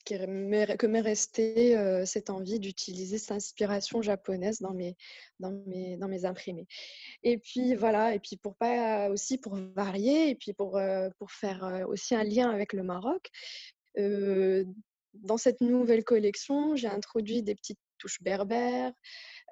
que 0.06 0.86
m'est 0.86 1.02
restée 1.02 1.78
euh, 1.78 2.06
cette 2.06 2.30
envie 2.30 2.60
d'utiliser 2.60 3.18
cette 3.18 3.32
inspiration 3.32 4.02
japonaise 4.02 4.60
dans 4.60 4.74
mes, 4.74 4.96
dans, 5.40 5.52
mes, 5.52 5.98
dans 5.98 6.08
mes 6.08 6.26
imprimés. 6.26 6.68
Et 7.24 7.38
puis 7.38 7.76
voilà, 7.76 8.16
et 8.16 8.20
puis 8.20 8.38
pour 8.38 8.56
pas 8.56 9.10
aussi 9.10 9.38
pour 9.38 9.56
varier, 9.76 10.30
et 10.30 10.36
puis 10.36 10.54
pour, 10.54 10.78
euh, 10.78 11.10
pour 11.18 11.32
faire 11.32 11.64
euh, 11.64 11.86
aussi 11.86 12.16
un 12.16 12.24
lien 12.24 12.50
avec 12.50 12.74
le 12.74 12.84
Maroc, 12.84 13.30
dans 13.96 15.38
cette 15.38 15.60
nouvelle 15.60 16.04
collection, 16.04 16.76
j'ai 16.76 16.88
introduit 16.88 17.44
des 17.44 17.56
petites 17.56 17.80
touches 17.98 18.22
berbères, 18.22 18.94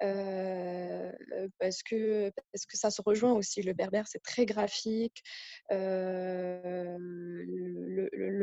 parce, 0.00 1.82
que, 1.82 2.30
parce 2.52 2.66
que 2.66 2.76
ça 2.76 2.90
se 2.90 3.00
rejoint 3.02 3.32
aussi. 3.32 3.62
Le 3.62 3.72
berbère, 3.72 4.06
c'est 4.06 4.22
très 4.22 4.46
graphique. 4.46 5.22
le, 5.70 6.16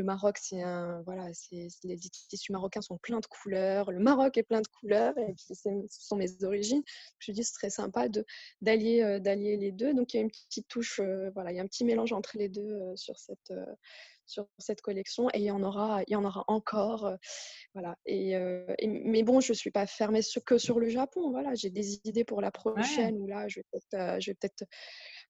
Maroc, 0.04 0.38
c'est 0.40 0.62
un. 0.62 1.02
Voilà, 1.06 1.28
les 1.52 1.98
tissus 1.98 2.52
marocains 2.52 2.82
sont 2.82 2.98
pleins 2.98 3.20
de 3.20 3.26
couleurs. 3.26 3.92
Le 3.92 4.00
Maroc 4.00 4.38
est 4.38 4.44
plein 4.44 4.62
de 4.62 4.68
couleurs. 4.68 5.18
Et 5.18 5.34
puis, 5.34 5.46
ce 5.48 5.56
sont 5.90 6.16
mes 6.16 6.44
origines. 6.44 6.84
Je 7.20 7.32
dis, 7.32 7.44
c'est 7.44 7.54
très 7.54 7.70
sympa 7.70 8.08
d'allier 8.62 9.20
d'allier 9.20 9.58
les 9.58 9.72
deux. 9.72 9.94
Donc, 9.94 10.14
il 10.14 10.18
y 10.18 10.20
a 10.20 10.24
une 10.24 10.32
petite 10.32 10.68
touche. 10.68 11.00
voilà, 11.34 11.52
il 11.52 11.56
y 11.58 11.60
a 11.60 11.64
un 11.64 11.68
petit 11.68 11.86
mélange 11.86 12.14
entre 12.14 12.38
les 12.38 12.50
deux 12.50 12.96
sur 12.96 13.18
cette 13.18 13.54
sur 14.25 14.48
cette 14.58 14.82
collection 14.82 15.29
et 15.34 15.39
il 15.39 15.44
y 15.44 15.51
en 15.51 15.63
aura, 15.63 16.01
il 16.08 16.13
y 16.13 16.15
en 16.15 16.25
aura 16.25 16.44
encore. 16.48 17.05
Euh, 17.05 17.15
voilà. 17.74 17.96
Et, 18.05 18.36
euh, 18.36 18.65
mais 18.84 19.24
bon, 19.24 19.39
je 19.39 19.51
ne 19.51 19.55
suis 19.55 19.72
pas 19.72 19.86
fermée 19.86 20.22
que 20.46 20.58
sur 20.58 20.79
le 20.79 20.89
Japon. 20.89 21.32
Voilà, 21.32 21.55
j'ai 21.55 21.70
des 21.70 21.96
idées 22.05 22.24
pour 22.24 22.41
la 22.41 22.51
prochaine 22.51 23.17
où 23.17 23.27
là, 23.27 23.48
je 23.48 23.60
vais 23.60 23.65
peut-être, 23.72 23.94
euh, 23.94 24.20
je 24.20 24.32
vais 24.32 24.36
peut-être 24.36 24.63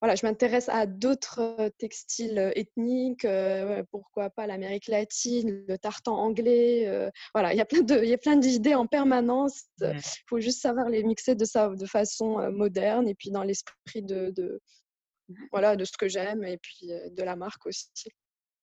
voilà, 0.01 0.15
je 0.15 0.25
m'intéresse 0.25 0.69
à 0.69 0.85
d'autres 0.85 1.71
textiles 1.77 2.51
ethniques, 2.55 3.25
pourquoi 3.91 4.29
pas 4.29 4.45
l'Amérique 4.45 4.87
latine, 4.87 5.63
le 5.67 5.77
tartan 5.77 6.17
anglais. 6.17 7.09
voilà, 7.33 7.53
il 7.53 7.57
y 7.57 7.61
a 7.61 7.65
plein 7.65 7.81
de, 7.81 8.03
il 8.03 8.09
y 8.09 8.13
a 8.13 8.17
plein 8.17 8.35
d'idées 8.35 8.75
en 8.75 8.87
permanence. 8.87 9.63
Il 9.81 10.01
faut 10.27 10.41
juste 10.41 10.61
savoir 10.61 10.89
les 10.89 11.01
mixer 11.01 11.35
de 11.35 11.45
ça 11.45 11.69
de 11.69 11.85
façon 11.85 12.51
moderne 12.51 13.07
et 13.07 13.15
puis 13.15 13.31
dans 13.31 13.43
l'esprit 13.43 14.03
de, 14.03 14.31
de, 14.31 14.61
voilà, 15.51 15.77
de 15.77 15.85
ce 15.85 15.97
que 15.97 16.09
j'aime 16.09 16.43
et 16.43 16.57
puis 16.57 16.87
de 16.87 17.23
la 17.23 17.37
marque 17.37 17.65
aussi. 17.65 17.89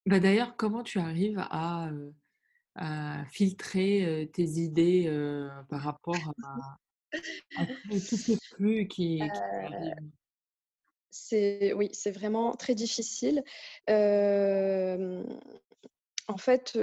Bah, 0.06 0.20
d'ailleurs, 0.20 0.56
comment 0.56 0.82
tu 0.82 0.98
arrives 0.98 1.38
à, 1.50 1.90
filtrer, 3.30 4.30
tes 4.32 4.42
idées, 4.42 5.08
par 5.68 5.82
rapport 5.82 6.34
à 7.56 7.66
tous 7.90 8.16
ces 8.16 8.36
flux 8.54 8.88
qui 8.88 9.20
c'est 11.14 11.74
oui, 11.74 11.90
c'est 11.92 12.10
vraiment 12.10 12.54
très 12.54 12.74
difficile. 12.74 13.44
en 13.86 15.22
fait, 16.38 16.78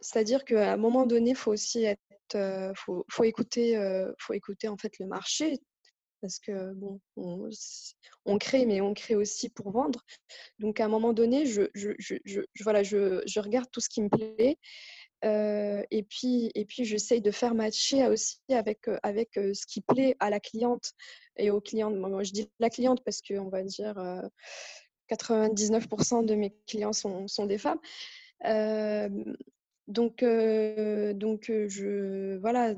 c'est-à-dire 0.00 0.44
qu'à 0.44 0.72
un 0.72 0.76
moment 0.76 1.06
donné, 1.06 1.30
il 1.30 1.36
faut 1.36 1.52
aussi 1.52 1.84
être, 1.84 2.72
faut 2.76 3.04
faut 3.10 3.24
écouter, 3.24 3.76
faut 4.18 4.34
écouter 4.34 4.68
en 4.68 4.76
fait 4.76 4.98
le 5.00 5.06
marché 5.06 5.60
parce 6.22 6.38
que 6.38 6.72
bon, 6.72 7.00
on, 7.16 8.38
crée, 8.38 8.64
mais 8.64 8.80
on 8.80 8.94
crée 8.94 9.16
aussi 9.16 9.50
pour 9.50 9.70
vendre. 9.70 10.02
Donc 10.58 10.80
à 10.80 10.86
un 10.86 10.88
moment 10.88 11.12
donné, 11.12 11.44
je, 11.44 11.62
voilà, 12.62 12.82
je, 12.82 13.40
regarde 13.40 13.68
tout 13.70 13.80
ce 13.80 13.90
qui 13.90 14.00
me 14.00 14.08
plaît. 14.08 14.56
Et 15.24 16.02
puis, 16.04 16.50
et 16.54 16.64
puis 16.64 16.84
j'essaye 16.84 17.20
de 17.20 17.30
faire 17.30 17.54
matcher 17.54 18.06
aussi 18.06 18.38
avec, 18.48 18.88
avec 19.02 19.30
ce 19.34 19.66
qui 19.66 19.82
plaît 19.82 20.16
à 20.20 20.30
la 20.30 20.40
cliente 20.40 20.92
et 21.36 21.50
aux 21.50 21.60
clients. 21.60 21.90
Moi, 21.90 22.22
je 22.22 22.32
dis 22.32 22.50
la 22.60 22.70
cliente 22.70 23.02
parce 23.04 23.20
qu'on 23.20 23.48
va 23.48 23.62
dire 23.62 23.94
99% 25.10 26.24
de 26.24 26.34
mes 26.34 26.54
clients 26.66 26.94
sont, 26.94 27.28
sont 27.28 27.46
des 27.46 27.58
femmes. 27.58 27.80
Donc, 29.88 30.24
donc 30.24 31.44
je, 31.48 32.38
voilà, 32.38 32.74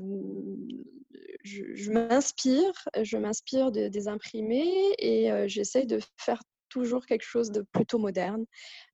je, 1.45 1.91
m'inspire, 1.91 2.73
je 3.01 3.17
m'inspire 3.17 3.71
des 3.71 4.07
imprimés 4.07 4.93
et 4.97 5.31
euh, 5.31 5.47
j'essaye 5.47 5.85
de 5.85 5.99
faire 6.17 6.41
toujours 6.69 7.05
quelque 7.05 7.23
chose 7.23 7.51
de 7.51 7.61
plutôt 7.61 7.99
moderne, 7.99 8.45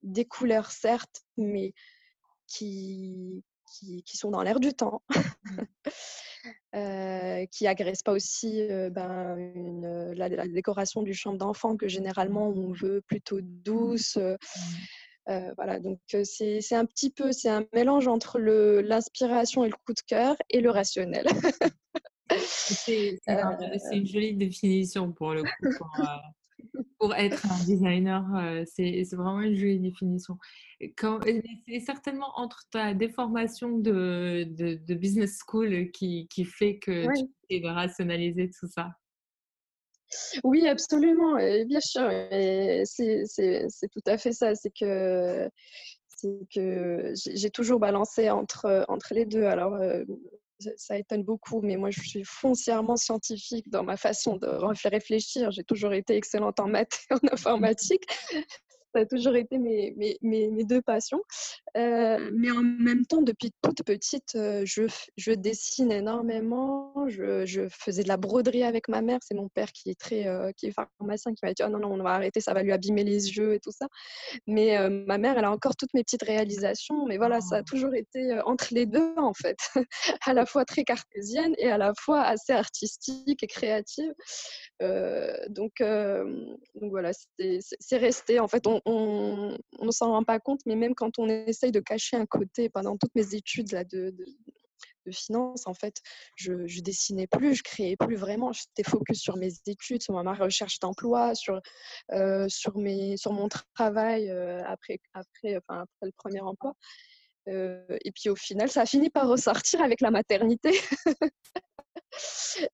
des 0.02 0.24
couleurs 0.24 0.70
certes, 0.70 1.22
mais 1.36 1.72
qui, 2.46 3.42
qui, 3.78 4.16
sont 4.16 4.30
dans 4.30 4.42
l'air 4.42 4.60
du 4.60 4.74
temps, 4.74 5.02
mmh. 5.08 5.60
euh, 6.74 7.46
qui 7.46 7.66
agressent 7.66 8.02
pas 8.04 8.12
aussi 8.12 8.60
euh, 8.70 8.90
ben, 8.90 9.36
une, 9.36 10.12
la, 10.12 10.28
décoration 10.46 11.02
du 11.02 11.14
chambre 11.14 11.38
d'enfant 11.38 11.76
que 11.76 11.88
généralement 11.88 12.48
on 12.48 12.72
veut 12.72 13.00
plutôt 13.00 13.40
douce. 13.40 14.18
Mmh. 15.28 15.52
voilà, 15.56 15.78
donc 15.78 16.00
c'est 16.24 16.74
un 16.74 16.84
petit 16.84 17.10
peu, 17.10 17.32
c'est 17.32 17.48
un 17.48 17.64
mélange 17.72 18.08
entre 18.08 18.38
l'inspiration 18.38 19.64
et 19.64 19.68
le 19.68 19.74
coup 19.86 19.92
de 19.92 20.00
cœur 20.06 20.36
et 20.50 20.60
le 20.60 20.70
rationnel. 20.70 21.26
C'est 22.38 23.18
une 23.92 24.06
jolie 24.06 24.34
définition 24.34 25.12
pour 25.12 25.34
le 25.34 25.42
coup. 25.42 25.84
Pour, 26.98 27.12
euh, 27.12 27.14
être 27.16 27.44
un 27.50 27.64
designer, 27.64 28.24
euh, 28.36 28.64
c'est 28.64 29.02
vraiment 29.12 29.40
une 29.40 29.56
jolie 29.56 29.80
définition. 29.80 30.38
C'est 30.80 31.80
certainement 31.80 32.30
entre 32.36 32.62
ta 32.70 32.94
déformation 32.94 33.78
de, 33.78 34.46
de, 34.48 34.94
business 34.94 35.40
school 35.44 35.90
qui, 35.90 36.28
qui 36.28 36.44
fait 36.44 36.78
que 36.78 37.06
tu 37.18 37.26
tu 37.50 37.60
de 37.60 37.68
rationaliser 37.68 38.50
tout 38.50 38.68
ça. 38.68 38.92
Oui, 40.44 40.66
absolument, 40.68 41.38
et 41.38 41.64
bien 41.64 41.80
sûr. 41.80 42.08
C'est 42.30 43.88
tout 43.90 44.02
à 44.06 44.18
fait 44.18 44.32
ça. 44.32 44.54
C'est 44.54 44.72
que 44.78 45.48
que 46.54 47.12
j'ai 47.14 47.50
toujours 47.50 47.80
balancé 47.80 48.30
entre, 48.30 48.84
entre 48.88 49.14
les 49.14 49.24
deux. 49.24 49.44
Alors, 49.44 49.74
euh, 49.74 50.04
ça 50.76 50.96
étonne 50.96 51.24
beaucoup, 51.24 51.60
mais 51.62 51.76
moi, 51.76 51.90
je 51.90 52.00
suis 52.00 52.24
foncièrement 52.24 52.96
scientifique 52.96 53.68
dans 53.70 53.82
ma 53.82 53.96
façon 53.96 54.36
de 54.36 54.46
réfléchir. 54.88 55.50
J'ai 55.50 55.64
toujours 55.64 55.92
été 55.92 56.16
excellente 56.16 56.60
en 56.60 56.68
maths 56.68 57.00
et 57.10 57.14
en 57.14 57.18
informatique 57.32 58.04
ça 58.94 59.00
a 59.00 59.06
toujours 59.06 59.36
été 59.36 59.58
mes, 59.58 59.94
mes, 59.96 60.18
mes, 60.20 60.64
deux 60.64 60.82
passions. 60.82 61.22
Euh, 61.76 62.30
mais 62.34 62.50
en 62.50 62.62
même 62.62 63.06
temps, 63.06 63.22
depuis 63.22 63.50
toute 63.62 63.82
petite, 63.84 64.34
euh, 64.36 64.62
je, 64.64 64.82
je, 65.16 65.32
dessine 65.32 65.90
énormément. 65.90 66.92
Je, 67.08 67.46
je, 67.46 67.68
faisais 67.70 68.02
de 68.02 68.08
la 68.08 68.16
broderie 68.16 68.64
avec 68.64 68.88
ma 68.88 69.00
mère. 69.00 69.18
C'est 69.22 69.34
mon 69.34 69.48
père 69.48 69.72
qui 69.72 69.90
est 69.90 69.98
très 69.98 70.26
euh, 70.26 70.52
qui 70.56 70.66
est 70.66 70.72
pharmacien 70.72 71.32
qui 71.32 71.40
m'a 71.44 71.54
dit 71.54 71.62
oh 71.64 71.68
non 71.68 71.78
non 71.78 71.92
on 71.92 72.02
va 72.02 72.10
arrêter, 72.10 72.40
ça 72.40 72.52
va 72.52 72.62
lui 72.62 72.72
abîmer 72.72 73.04
les 73.04 73.36
yeux 73.36 73.54
et 73.54 73.60
tout 73.60 73.72
ça. 73.72 73.86
Mais 74.46 74.88
ma 74.88 75.18
mère, 75.18 75.38
elle 75.38 75.44
a 75.44 75.50
encore 75.50 75.76
toutes 75.76 75.94
mes 75.94 76.02
petites 76.02 76.22
réalisations. 76.22 77.06
Mais 77.06 77.16
voilà, 77.16 77.40
ça 77.40 77.56
a 77.56 77.58
ah. 77.60 77.62
toujours 77.62 77.94
été 77.94 78.40
entre 78.44 78.68
les 78.72 78.86
deux 78.86 79.14
en 79.16 79.34
fait, 79.34 79.58
à 80.26 80.34
la 80.34 80.46
fois 80.46 80.64
très 80.64 80.84
cartésienne 80.84 81.54
et 81.58 81.70
à 81.70 81.78
la 81.78 81.92
fois 81.98 82.22
assez 82.22 82.52
artistique 82.52 83.42
et 83.42 83.46
créative. 83.46 84.12
donc 85.48 85.72
donc 85.80 86.90
voilà, 86.90 87.12
c'est 87.38 87.96
resté 87.96 88.38
en 88.40 88.48
fait. 88.48 88.66
On, 88.66 88.81
on 88.84 89.56
ne 89.80 89.90
s'en 89.90 90.10
rend 90.12 90.24
pas 90.24 90.40
compte, 90.40 90.60
mais 90.66 90.76
même 90.76 90.94
quand 90.94 91.18
on 91.18 91.28
essaye 91.28 91.72
de 91.72 91.80
cacher 91.80 92.16
un 92.16 92.26
côté, 92.26 92.68
pendant 92.68 92.96
toutes 92.96 93.14
mes 93.14 93.34
études 93.34 93.72
là, 93.72 93.84
de, 93.84 94.14
finance, 95.10 95.66
en 95.66 95.74
fait, 95.74 95.96
je, 96.36 96.52
ne 96.52 96.80
dessinais 96.80 97.26
plus, 97.26 97.56
je 97.56 97.62
créais 97.62 97.96
plus 97.96 98.16
vraiment. 98.16 98.52
J'étais 98.52 98.88
focus 98.88 99.20
sur 99.20 99.36
mes 99.36 99.52
études, 99.66 100.02
sur 100.02 100.22
ma 100.22 100.34
recherche 100.34 100.78
d'emploi, 100.78 101.34
sur, 101.34 101.60
euh, 102.12 102.46
sur, 102.48 102.78
mes, 102.78 103.16
sur 103.16 103.32
mon 103.32 103.48
travail 103.74 104.30
euh, 104.30 104.62
après, 104.64 105.00
après, 105.14 105.56
enfin, 105.56 105.80
après 105.80 106.06
le 106.06 106.12
premier 106.16 106.40
emploi. 106.40 106.74
Euh, 107.48 107.84
et 108.04 108.12
puis 108.12 108.30
au 108.30 108.36
final, 108.36 108.70
ça 108.70 108.82
a 108.82 108.86
fini 108.86 109.10
par 109.10 109.26
ressortir 109.28 109.82
avec 109.82 110.00
la 110.00 110.10
maternité. 110.10 110.70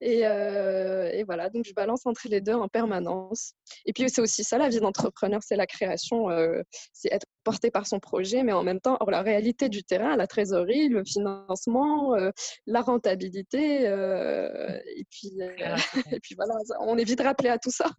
Euh, 0.03 1.11
et, 1.13 1.25
voilà, 1.25 1.51
donc 1.51 1.65
je 1.65 1.73
balance 1.73 2.07
entre 2.07 2.29
les 2.29 2.41
deux 2.41 2.55
en 2.55 2.69
permanence. 2.69 3.53
Et 3.87 3.93
puis 3.93 4.09
c'est 4.09 4.21
aussi 4.21 4.45
ça 4.45 4.59
la 4.59 4.69
vie 4.69 4.81
d'entrepreneur, 4.81 5.41
c'est 5.43 5.57
la 5.57 5.67
création, 5.67 6.31
euh, 6.31 6.63
c'est 6.93 7.13
être 7.13 7.27
porté 7.45 7.71
par 7.71 7.87
son 7.87 8.01
projet, 8.01 8.43
mais 8.43 8.53
en 8.53 8.63
même 8.63 8.81
temps, 8.81 8.99
la 9.09 9.23
réalité 9.23 9.69
du 9.69 9.85
terrain, 9.85 10.17
la 10.17 10.27
trésorerie, 10.27 10.89
le 10.89 11.05
financement, 11.05 12.15
euh, 12.15 12.31
la 12.67 12.81
rentabilité. 12.81 13.85
et, 13.85 15.05
puis, 15.11 15.39
et 16.13 16.21
puis 16.21 16.35
voilà, 16.35 16.55
on 16.81 16.99
est 16.99 17.05
vite 17.05 17.21
rappelé 17.21 17.49
à 17.49 17.59
tout 17.59 17.71
ça. 17.71 17.91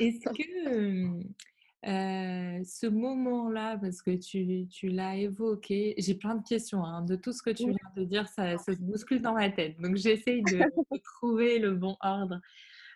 Est-ce 0.00 0.20
que 0.30 1.51
ce 1.84 2.86
moment-là, 2.86 3.76
parce 3.78 4.02
que 4.02 4.12
tu, 4.12 4.66
tu 4.68 4.88
l'as 4.88 5.16
évoqué, 5.16 5.94
j'ai 5.98 6.14
plein 6.14 6.36
de 6.36 6.46
questions. 6.46 6.84
Hein, 6.84 7.02
de 7.02 7.16
tout 7.16 7.32
ce 7.32 7.42
que 7.42 7.50
tu 7.50 7.64
viens 7.64 7.92
de 7.96 8.04
dire, 8.04 8.28
ça, 8.28 8.56
ça, 8.58 8.74
se 8.74 8.80
bouscule 8.80 9.20
dans 9.20 9.34
ma 9.34 9.50
tête. 9.50 9.80
Donc, 9.80 9.96
j'essaye 9.96 10.42
de, 10.42 10.58
de, 10.58 10.98
trouver 11.18 11.58
le 11.58 11.74
bon 11.74 11.96
ordre. 12.00 12.40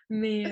Mais 0.09 0.43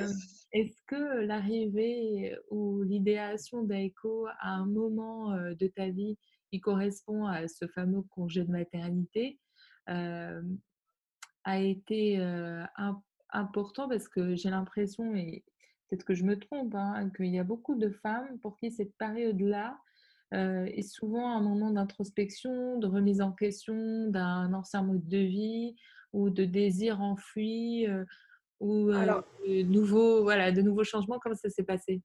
est-ce 0.51 0.81
que 0.85 1.25
l'arrivée 1.25 2.35
ou 2.49 2.83
l'idéation 2.83 3.63
d'Aiko 3.63 4.27
à 4.39 4.49
un 4.49 4.65
moment 4.65 5.31
de 5.37 5.67
ta 5.67 5.89
vie 5.89 6.17
qui 6.51 6.59
correspond 6.59 7.25
à 7.25 7.47
ce 7.47 7.65
fameux 7.67 8.01
congé 8.01 8.43
de 8.43 8.51
maternité 8.51 9.39
a 9.87 10.41
été 11.57 12.17
important? 13.29 13.87
Parce 13.87 14.09
que 14.09 14.35
j'ai 14.35 14.49
l'impression, 14.49 15.15
et 15.15 15.45
peut-être 15.89 16.05
que 16.05 16.13
je 16.13 16.23
me 16.23 16.37
trompe, 16.37 16.75
hein, 16.75 17.09
qu'il 17.15 17.27
y 17.27 17.39
a 17.39 17.43
beaucoup 17.43 17.75
de 17.75 17.89
femmes 17.89 18.39
pour 18.39 18.57
qui 18.57 18.71
cette 18.71 18.95
période-là 18.97 19.77
est 20.31 20.81
souvent 20.81 21.29
un 21.29 21.39
moment 21.39 21.71
d'introspection, 21.71 22.77
de 22.77 22.87
remise 22.87 23.21
en 23.21 23.31
question 23.31 24.09
d'un 24.09 24.53
ancien 24.53 24.81
mode 24.81 25.07
de 25.07 25.19
vie 25.19 25.77
ou 26.11 26.29
de 26.29 26.43
désir 26.43 26.99
enfoui 26.99 27.87
ou 28.59 28.89
Alors, 28.89 29.23
de, 29.47 29.61
nouveaux, 29.61 30.23
voilà, 30.23 30.51
de 30.51 30.61
nouveaux 30.61 30.83
changements 30.83 31.19
Comment 31.19 31.35
ça 31.35 31.49
s'est 31.49 31.63
passé? 31.63 32.01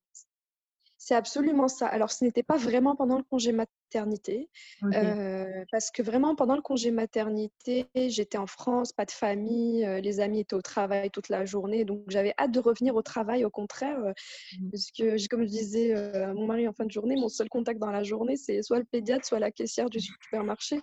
C'est 0.99 1.15
absolument 1.15 1.69
ça. 1.69 1.87
Alors, 1.87 2.11
ce 2.11 2.25
n'était 2.25 2.43
pas 2.43 2.59
vraiment 2.59 2.95
pendant 2.95 3.17
le 3.17 3.25
congé 3.25 3.53
maternité, 3.91 4.49
euh, 4.85 5.65
parce 5.73 5.91
que 5.91 6.03
vraiment 6.03 6.37
pendant 6.37 6.55
le 6.55 6.63
congé 6.63 6.93
maternité, 6.93 7.87
j'étais 7.95 8.39
en 8.39 8.47
France, 8.47 8.93
pas 8.93 9.05
de 9.05 9.11
famille, 9.11 9.85
les 10.01 10.21
amis 10.21 10.41
étaient 10.41 10.55
au 10.55 10.63
travail 10.63 11.11
toute 11.11 11.29
la 11.29 11.45
journée, 11.45 11.85
donc 11.85 12.03
j'avais 12.07 12.33
hâte 12.39 12.53
de 12.53 12.61
revenir 12.61 12.95
au 12.95 13.03
travail, 13.03 13.45
au 13.45 13.51
contraire, 13.51 13.99
mmh. 13.99 14.71
parce 14.71 14.91
que 14.93 15.29
comme 15.29 15.43
je 15.43 15.49
disais 15.49 15.93
à 15.93 16.33
mon 16.35 16.47
mari 16.47 16.69
en 16.69 16.73
fin 16.73 16.85
de 16.85 16.91
journée, 16.91 17.17
mon 17.17 17.29
seul 17.29 17.49
contact 17.49 17.81
dans 17.81 17.91
la 17.91 18.05
journée, 18.05 18.37
c'est 18.37 18.63
soit 18.63 18.79
le 18.79 18.85
pédiatre, 18.85 19.27
soit 19.27 19.41
la 19.41 19.51
caissière 19.51 19.91
du 19.91 20.01
supermarché. 20.01 20.81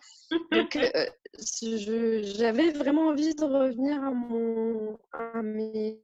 donc, 0.52 0.78
j'avais 1.62 2.72
vraiment 2.72 3.08
envie 3.08 3.36
de 3.36 3.44
revenir 3.46 4.04
à 4.04 4.12
mon, 4.12 4.98
à 5.14 5.42
mes 5.42 6.02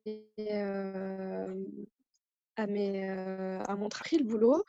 à, 2.55 2.67
mes, 2.67 3.10
à 3.10 3.75
mon 3.75 3.89
travail, 3.89 4.19
le 4.19 4.25
boulot. 4.25 4.63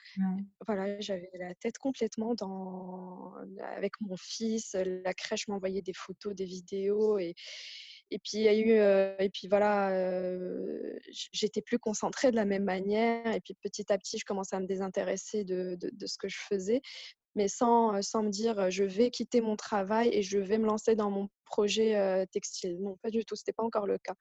Voilà, 0.67 1.01
j'avais 1.01 1.31
la 1.35 1.55
tête 1.55 1.79
complètement 1.79 2.35
dans, 2.35 3.33
avec 3.77 3.93
mon 4.01 4.17
fils. 4.17 4.75
La 4.75 5.15
crèche 5.15 5.49
m'envoyait 5.49 5.83
des 5.83 5.93
photos, 5.95 6.35
des 6.35 6.45
vidéos. 6.45 7.19
Et, 7.19 7.35
et 8.11 8.19
puis, 8.19 8.39
il 8.39 8.43
y 8.43 8.49
a 8.49 8.55
eu, 8.55 8.71
et 9.23 9.31
puis 9.31 9.49
voilà, 9.49 9.91
j'étais 11.33 11.63
plus 11.63 11.79
concentrée 11.79 12.31
de 12.31 12.37
la 12.37 12.45
même 12.45 12.65
manière. 12.65 13.27
Et 13.35 13.41
puis, 13.41 13.55
petit 13.55 13.93
à 13.93 13.99
petit, 13.99 14.19
je 14.19 14.25
commençais 14.25 14.57
à 14.57 14.61
me 14.61 14.67
désintéresser 14.67 15.45
de, 15.45 15.77
de, 15.81 15.91
de 15.93 16.07
ce 16.07 16.19
que 16.19 16.29
je 16.29 16.39
faisais 16.39 16.81
mais 17.37 17.49
sans, 17.49 18.01
sans, 18.03 18.23
me 18.23 18.31
dire 18.31 18.71
je 18.71 18.85
vais 18.85 19.11
quitter 19.11 19.41
mon 19.41 19.57
travail 19.57 20.09
et 20.13 20.23
je 20.23 20.39
vais 20.39 20.59
me 20.59 20.67
lancer 20.67 20.95
dans 20.95 21.11
mon 21.11 21.29
projet 21.45 22.27
textile. 22.33 22.79
Non, 22.81 22.97
pas 23.03 23.11
du 23.11 23.25
tout, 23.25 23.37
ce 23.37 23.43
n'était 23.43 23.53
pas 23.53 23.65
encore 23.65 23.87
le 23.87 23.99
cas 23.99 24.15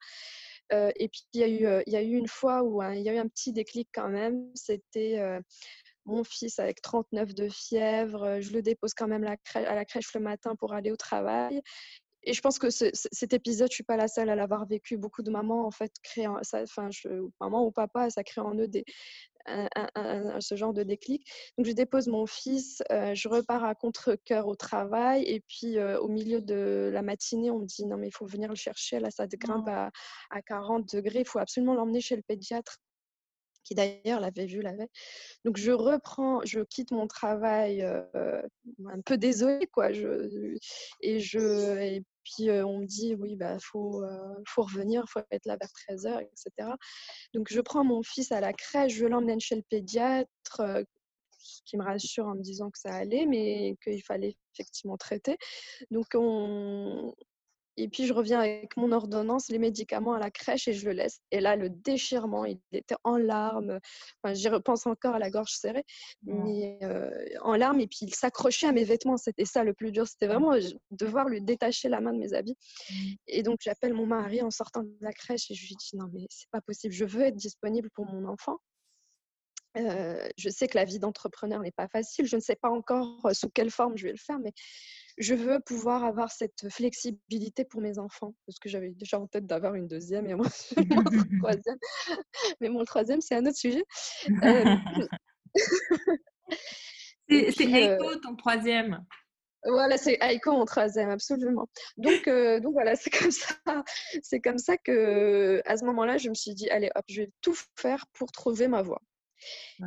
et 0.70 1.08
puis, 1.08 1.22
il 1.34 1.40
y, 1.40 1.44
a 1.44 1.48
eu, 1.48 1.82
y 1.86 1.96
a 1.96 2.02
eu 2.02 2.16
une 2.16 2.28
fois 2.28 2.62
où 2.62 2.82
il 2.82 3.02
y 3.02 3.08
a 3.08 3.14
eu 3.14 3.18
un 3.18 3.28
petit 3.28 3.52
déclic 3.52 3.88
quand 3.92 4.08
même. 4.08 4.50
C'était 4.54 5.20
mon 6.06 6.24
fils 6.24 6.58
avec 6.58 6.82
39 6.82 7.34
de 7.34 7.48
fièvre. 7.48 8.40
Je 8.40 8.52
le 8.52 8.62
dépose 8.62 8.94
quand 8.94 9.08
même 9.08 9.24
à 9.24 9.74
la 9.74 9.84
crèche 9.84 10.14
le 10.14 10.20
matin 10.20 10.56
pour 10.56 10.74
aller 10.74 10.90
au 10.90 10.96
travail. 10.96 11.62
Et 12.26 12.32
je 12.32 12.40
pense 12.40 12.58
que 12.58 12.70
cet 12.70 13.32
épisode, 13.32 13.68
je 13.70 13.74
suis 13.74 13.84
pas 13.84 13.96
la 13.96 14.08
seule 14.08 14.30
à 14.30 14.34
l'avoir 14.34 14.66
vécu. 14.66 14.96
Beaucoup 14.96 15.22
de 15.22 15.30
mamans, 15.30 15.66
en 15.66 15.70
fait, 15.70 15.92
créent, 16.02 16.26
ça, 16.42 16.62
enfin, 16.62 16.88
je, 16.90 17.08
maman 17.40 17.66
ou 17.66 17.70
papa, 17.70 18.08
ça 18.10 18.24
crée 18.24 18.40
en 18.40 18.54
eux 18.54 18.66
des, 18.66 18.84
ce 19.46 20.54
genre 20.54 20.72
de 20.72 20.82
déclic. 20.82 21.26
Donc, 21.56 21.66
je 21.66 21.72
dépose 21.72 22.08
mon 22.08 22.26
fils, 22.26 22.82
euh, 22.90 23.14
je 23.14 23.28
repars 23.28 23.64
à 23.64 23.74
contre-coeur 23.74 24.46
au 24.46 24.54
travail. 24.54 25.24
Et 25.24 25.40
puis, 25.40 25.78
euh, 25.78 25.98
au 26.00 26.08
milieu 26.08 26.40
de 26.40 26.90
la 26.92 27.02
matinée, 27.02 27.50
on 27.50 27.60
me 27.60 27.66
dit 27.66 27.86
non, 27.86 27.96
mais 27.96 28.08
il 28.08 28.14
faut 28.14 28.26
venir 28.26 28.48
le 28.48 28.54
chercher. 28.56 29.00
Là, 29.00 29.10
ça 29.10 29.26
grimpe 29.26 29.68
à, 29.68 29.90
à 30.30 30.42
40 30.42 30.94
degrés. 30.94 31.20
Il 31.20 31.26
faut 31.26 31.38
absolument 31.38 31.74
l'emmener 31.74 32.00
chez 32.00 32.16
le 32.16 32.22
pédiatre 32.22 32.78
qui 33.64 33.74
d'ailleurs 33.74 34.20
l'avait 34.20 34.46
vu 34.46 34.60
la 34.60 34.72
veille. 34.72 34.88
Donc 35.44 35.56
je 35.56 35.72
reprends, 35.72 36.40
je 36.44 36.60
quitte 36.60 36.90
mon 36.90 37.06
travail 37.06 37.82
euh, 37.82 38.42
un 38.86 39.00
peu 39.00 39.16
désolée 39.16 39.66
quoi. 39.66 39.92
Je, 39.92 40.58
et 41.00 41.18
je 41.18 41.78
et 41.78 42.04
puis 42.24 42.50
on 42.50 42.78
me 42.80 42.86
dit 42.86 43.14
oui 43.14 43.36
bah 43.36 43.58
faut 43.60 44.02
faut 44.48 44.62
revenir, 44.62 45.04
faut 45.08 45.20
être 45.30 45.46
là 45.46 45.56
vers 45.56 45.70
13h 45.88 46.20
etc. 46.22 46.70
Donc 47.34 47.48
je 47.50 47.60
prends 47.60 47.84
mon 47.84 48.02
fils 48.02 48.32
à 48.32 48.40
la 48.40 48.52
crèche, 48.52 48.94
je 48.94 49.06
l'emmène 49.06 49.40
chez 49.40 49.56
le 49.56 49.62
pédiatre. 49.62 50.62
qui 51.66 51.76
me 51.76 51.84
rassure 51.84 52.26
en 52.26 52.34
me 52.34 52.42
disant 52.42 52.70
que 52.70 52.78
ça 52.78 52.94
allait, 52.94 53.26
mais 53.26 53.76
qu'il 53.82 54.02
fallait 54.02 54.36
effectivement 54.54 54.96
traiter. 54.96 55.36
Donc, 55.90 56.06
on, 56.14 57.14
et 57.76 57.88
puis, 57.88 58.06
je 58.06 58.12
reviens 58.12 58.40
avec 58.40 58.76
mon 58.76 58.92
ordonnance, 58.92 59.48
les 59.48 59.58
médicaments 59.58 60.14
à 60.14 60.18
la 60.20 60.30
crèche 60.30 60.68
et 60.68 60.72
je 60.72 60.86
le 60.86 60.92
laisse. 60.92 61.20
Et 61.32 61.40
là, 61.40 61.56
le 61.56 61.68
déchirement, 61.70 62.44
il 62.44 62.60
était 62.72 62.94
en 63.02 63.16
larmes. 63.16 63.80
Enfin, 64.22 64.34
j'y 64.34 64.48
repense 64.48 64.86
encore 64.86 65.14
à 65.14 65.18
la 65.18 65.30
gorge 65.30 65.52
serrée, 65.52 65.84
mais 66.22 66.78
euh, 66.82 67.10
en 67.42 67.56
larmes. 67.56 67.80
Et 67.80 67.88
puis, 67.88 68.00
il 68.02 68.14
s'accrochait 68.14 68.68
à 68.68 68.72
mes 68.72 68.84
vêtements. 68.84 69.16
C'était 69.16 69.44
ça 69.44 69.64
le 69.64 69.74
plus 69.74 69.90
dur. 69.90 70.06
C'était 70.06 70.28
vraiment 70.28 70.54
devoir 70.92 71.28
lui 71.28 71.42
détacher 71.42 71.88
la 71.88 72.00
main 72.00 72.12
de 72.12 72.18
mes 72.18 72.32
habits. 72.32 72.56
Mmh. 72.90 72.94
Et 73.26 73.42
donc, 73.42 73.58
j'appelle 73.60 73.94
mon 73.94 74.06
mari 74.06 74.40
en 74.42 74.50
sortant 74.50 74.82
de 74.82 74.96
la 75.00 75.12
crèche 75.12 75.50
et 75.50 75.54
je 75.54 75.66
lui 75.66 75.74
dis 75.74 75.96
Non, 75.96 76.08
mais 76.12 76.26
c'est 76.30 76.50
pas 76.50 76.60
possible. 76.60 76.94
Je 76.94 77.04
veux 77.04 77.22
être 77.22 77.36
disponible 77.36 77.90
pour 77.94 78.06
mon 78.06 78.28
enfant. 78.28 78.58
Euh, 79.76 80.28
je 80.36 80.48
sais 80.50 80.68
que 80.68 80.76
la 80.76 80.84
vie 80.84 80.98
d'entrepreneur 80.98 81.60
n'est 81.60 81.72
pas 81.72 81.88
facile. 81.88 82.26
Je 82.26 82.36
ne 82.36 82.40
sais 82.40 82.56
pas 82.56 82.70
encore 82.70 83.28
sous 83.32 83.50
quelle 83.50 83.70
forme 83.70 83.96
je 83.96 84.04
vais 84.04 84.12
le 84.12 84.18
faire, 84.18 84.38
mais 84.38 84.52
je 85.18 85.34
veux 85.34 85.60
pouvoir 85.60 86.04
avoir 86.04 86.30
cette 86.30 86.68
flexibilité 86.70 87.64
pour 87.64 87.80
mes 87.80 87.98
enfants, 87.98 88.34
parce 88.46 88.58
que 88.58 88.68
j'avais 88.68 88.90
déjà 88.90 89.20
en 89.20 89.26
tête 89.26 89.46
d'avoir 89.46 89.74
une 89.74 89.86
deuxième 89.86 90.26
et 90.26 90.34
mon 90.34 90.44
troisième. 91.40 91.78
Mais 92.60 92.68
mon 92.68 92.84
troisième, 92.84 93.20
c'est 93.20 93.36
un 93.36 93.46
autre 93.46 93.58
sujet. 93.58 93.84
Euh, 97.30 97.50
c'est 97.56 97.64
Aiko, 97.64 98.04
euh 98.04 98.18
ton 98.22 98.36
troisième. 98.36 99.02
Voilà, 99.64 99.96
c'est 99.96 100.18
Aiko 100.20 100.52
mon 100.52 100.66
troisième, 100.66 101.08
absolument. 101.08 101.68
Donc, 101.96 102.28
euh, 102.28 102.60
donc 102.60 102.74
voilà, 102.74 102.96
c'est 102.96 103.10
comme 103.10 103.30
ça. 103.30 103.54
C'est 104.22 104.40
comme 104.40 104.58
ça 104.58 104.76
que, 104.76 105.62
à 105.64 105.76
ce 105.78 105.84
moment-là, 105.86 106.18
je 106.18 106.28
me 106.28 106.34
suis 106.34 106.54
dit, 106.54 106.68
allez, 106.68 106.90
hop, 106.94 107.04
je 107.08 107.22
vais 107.22 107.30
tout 107.40 107.56
faire 107.76 108.04
pour 108.12 108.30
trouver 108.30 108.68
ma 108.68 108.82
voie. 108.82 109.00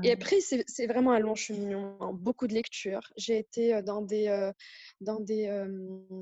Et 0.04 0.12
après, 0.12 0.38
c'est 0.42 0.88
vraiment 0.88 1.12
un 1.12 1.20
long 1.20 1.36
cheminement, 1.36 2.14
beaucoup 2.14 2.48
de 2.48 2.54
lectures. 2.54 3.12
J'ai 3.16 3.38
été 3.38 3.82
dans 3.84 4.02
des, 4.02 4.52
dans 5.02 5.20
des 5.20 5.48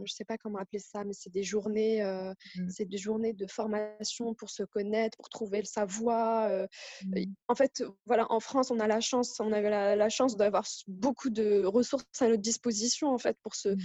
je 0.06 0.13
sais 0.13 0.26
pas 0.26 0.38
comment 0.38 0.60
appeler 0.60 0.80
ça, 0.80 1.04
mais 1.04 1.13
c'est 1.13 1.32
des 1.32 1.43
journées, 1.43 2.04
mmh. 2.04 2.69
c'est 2.69 2.86
des 2.86 2.98
journées 2.98 3.34
de 3.34 3.48
formation 3.48 4.34
pour 4.34 4.50
se 4.50 4.63
connaître, 4.63 5.17
pour 5.17 5.30
trouver 5.30 5.63
sa 5.63 5.86
voie. 5.86 6.67
Mmh. 7.06 7.24
En 7.48 7.56
fait, 7.56 7.84
voilà, 8.06 8.32
en 8.32 8.39
France, 8.39 8.71
on 8.71 8.80
a 8.80 8.88
la 8.88 9.00
chance, 9.02 9.39
on 9.39 9.52
avait 9.52 9.69
la, 9.69 10.10
chance 10.10 10.38
d'avoir 10.38 10.65
beaucoup 10.88 11.30
de 11.30 11.63
ressources 11.65 12.06
à 12.19 12.28
notre 12.28 12.41
disposition, 12.41 13.10
en 13.10 13.17
fait, 13.17 13.38
pour 13.41 13.56
se 13.56 13.69
mmh. 13.69 13.78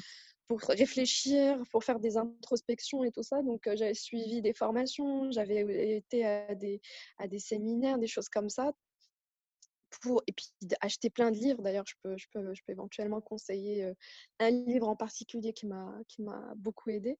pour 0.48 0.60
réfléchir, 0.60 1.62
pour 1.70 1.84
faire 1.84 2.00
des 2.00 2.16
introspections 2.16 3.04
et 3.04 3.12
tout 3.12 3.22
ça. 3.22 3.42
Donc, 3.42 3.68
j'avais 3.74 3.94
suivi 3.94 4.42
des 4.42 4.52
formations, 4.52 5.30
j'avais 5.30 5.96
été 5.96 6.24
à 6.24 6.54
des, 6.54 6.80
à 7.18 7.28
des 7.28 7.38
séminaires, 7.38 7.98
des 7.98 8.08
choses 8.08 8.28
comme 8.28 8.48
ça, 8.48 8.72
pour, 10.00 10.22
et 10.26 10.32
puis 10.32 10.48
acheter 10.80 11.10
plein 11.10 11.30
de 11.30 11.36
livres. 11.36 11.62
D'ailleurs, 11.62 11.86
je 11.86 11.94
peux, 12.02 12.16
je, 12.16 12.26
peux, 12.32 12.54
je 12.54 12.62
peux 12.66 12.72
éventuellement 12.72 13.20
conseiller 13.20 13.92
un 14.38 14.50
livre 14.50 14.88
en 14.88 14.96
particulier 14.96 15.52
qui 15.52 15.66
m'a 15.66 16.54
beaucoup 16.56 16.90
aidé. 16.90 17.18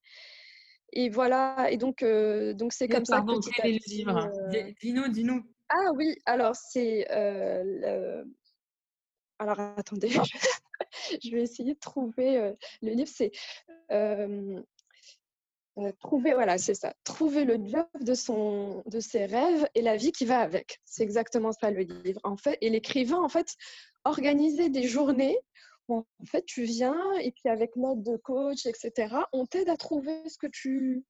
Et 0.93 1.09
voilà, 1.09 1.71
et 1.71 1.77
donc 1.77 2.03
donc 2.03 2.73
c'est 2.73 2.89
comme 2.89 3.05
ça. 3.05 3.17
Pardon, 3.17 3.41
quel 3.41 3.75
est 3.75 3.79
le 3.87 3.95
livre? 3.95 4.31
Dis-nous, 4.81 5.09
dis-nous. 5.09 5.43
Ah 5.69 5.93
oui, 5.95 6.17
alors 6.27 6.57
c'est. 6.57 7.07
Alors 9.39 9.61
attendez, 9.77 10.11
je 11.23 11.31
vais 11.31 11.43
essayer 11.43 11.75
de 11.75 11.79
trouver 11.79 12.55
le 12.83 12.93
livre. 12.93 13.11
C'est 13.13 13.31
euh, 15.81 15.93
trouver, 16.01 16.35
voilà, 16.35 16.59
c'est 16.59 16.75
ça, 16.75 16.95
trouver 17.05 17.45
le 17.45 17.55
job 17.55 17.87
de, 18.01 18.15
son, 18.15 18.83
de 18.87 19.01
ses 19.01 19.27
rêves 19.27 19.69
et 19.75 19.83
la 19.83 19.97
vie 19.97 20.13
qui 20.13 20.25
va 20.25 20.41
avec. 20.41 20.81
C'est 20.85 21.03
exactement 21.03 21.53
ça 21.53 21.71
le 21.71 21.83
livre. 21.83 22.21
En 22.25 22.37
fait, 22.37 22.59
et 22.61 22.71
l'écrivain, 22.71 23.19
en 23.19 23.29
fait, 23.29 23.55
organiser 24.05 24.69
des 24.69 24.85
journées 24.85 25.39
où 25.89 25.97
en 25.97 26.25
fait 26.25 26.45
tu 26.45 26.63
viens 26.63 27.13
et 27.21 27.33
puis 27.33 27.49
avec 27.49 27.75
l'aide 27.77 28.03
de 28.03 28.17
coach, 28.17 28.67
etc., 28.67 29.15
on 29.33 29.47
t'aide 29.47 29.69
à 29.69 29.77
trouver 29.77 30.17
ce 30.29 30.39
que 30.39 30.47
tu, 30.47 31.05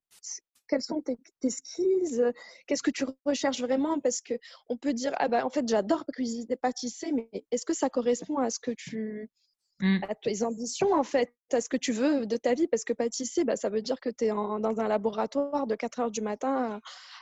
quels 0.68 0.82
sont 0.82 1.02
tes, 1.02 1.18
skills, 1.50 2.32
qu'est-ce 2.66 2.82
que 2.82 2.90
tu 2.90 3.04
recherches 3.26 3.60
vraiment, 3.60 3.98
parce 4.00 4.20
que 4.20 4.34
on 4.68 4.76
peut 4.76 4.92
dire 4.92 5.12
ah 5.16 5.28
bah 5.28 5.44
en 5.44 5.50
fait 5.50 5.68
j'adore 5.68 6.04
cuisiner, 6.06 6.56
pâtisser, 6.56 7.12
mais 7.12 7.28
est-ce 7.50 7.66
que 7.66 7.74
ça 7.74 7.90
correspond 7.90 8.38
à 8.38 8.50
ce 8.50 8.60
que 8.60 8.70
tu 8.70 9.28
mmh. 9.80 9.98
à 10.08 10.14
tes 10.14 10.42
ambitions, 10.42 10.92
en 10.92 11.02
fait, 11.02 11.32
à 11.52 11.60
ce 11.60 11.68
que 11.68 11.76
tu 11.76 11.92
veux 11.92 12.26
de 12.26 12.36
ta 12.36 12.54
vie. 12.54 12.66
Parce 12.66 12.84
que 12.84 12.92
pâtisser, 12.92 13.44
bah, 13.44 13.56
ça 13.56 13.68
veut 13.68 13.82
dire 13.82 14.00
que 14.00 14.10
tu 14.10 14.26
es 14.26 14.28
dans 14.28 14.80
un 14.80 14.88
laboratoire 14.88 15.66
de 15.66 15.74
4 15.74 16.00
heures 16.00 16.10
du 16.10 16.20
matin 16.20 16.80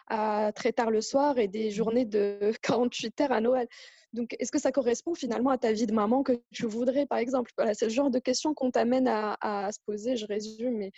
à, 0.08 0.52
très 0.54 0.72
tard 0.72 0.90
le 0.90 1.00
soir 1.00 1.38
et 1.38 1.48
des 1.48 1.68
mmh. 1.68 1.72
journées 1.72 2.04
de 2.04 2.52
48 2.62 3.20
heures 3.22 3.32
à 3.32 3.40
Noël. 3.40 3.68
Donc, 4.14 4.34
est-ce 4.38 4.50
que 4.50 4.58
ça 4.58 4.72
correspond 4.72 5.14
finalement 5.14 5.50
à 5.50 5.58
ta 5.58 5.72
vie 5.72 5.86
de 5.86 5.92
maman 5.92 6.22
que 6.22 6.32
tu 6.52 6.66
voudrais, 6.66 7.04
par 7.04 7.18
exemple? 7.18 7.50
Voilà, 7.58 7.74
C'est 7.74 7.86
le 7.86 7.92
genre 7.92 8.10
de 8.10 8.18
questions 8.18 8.54
qu'on 8.54 8.70
t'amène 8.70 9.06
à, 9.06 9.70
se 9.70 9.78
poser. 9.84 10.16
Je 10.16 10.26
résume, 10.26 10.78
mais, 10.78 10.92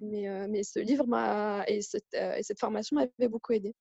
mais, 0.00 0.28
euh, 0.28 0.46
mais 0.48 0.64
ce 0.64 0.80
livre 0.80 1.06
et 1.68 1.82
cette, 1.82 2.04
euh, 2.14 2.34
et 2.34 2.42
cette 2.42 2.58
formation 2.58 2.96
m'avait 2.96 3.28
beaucoup 3.28 3.52
aidé. 3.52 3.74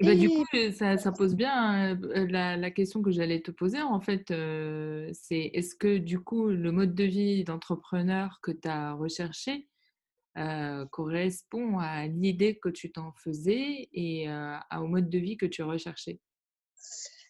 Bah, 0.00 0.14
du 0.14 0.28
coup, 0.28 0.44
ça, 0.72 0.96
ça 0.96 1.12
pose 1.12 1.36
bien 1.36 1.94
la, 1.94 2.56
la, 2.56 2.70
question 2.70 3.02
que 3.02 3.12
j'allais 3.12 3.40
te 3.40 3.50
poser. 3.50 3.80
En 3.80 4.00
fait, 4.00 4.28
c'est 5.12 5.50
est-ce 5.52 5.74
que 5.74 5.98
du 5.98 6.18
coup, 6.18 6.48
le 6.48 6.72
mode 6.72 6.94
de 6.94 7.04
vie 7.04 7.44
d'entrepreneur 7.44 8.40
que 8.42 8.50
tu 8.50 8.68
as 8.68 8.94
recherché 8.94 9.68
correspond 10.90 11.78
à 11.78 12.06
l'idée 12.06 12.58
que 12.58 12.68
tu 12.68 12.90
t'en 12.90 13.12
faisais 13.12 13.88
et 13.92 14.28
au 14.76 14.86
mode 14.86 15.08
de 15.08 15.18
vie 15.18 15.36
que 15.36 15.46
tu 15.46 15.62
recherchais? 15.62 16.18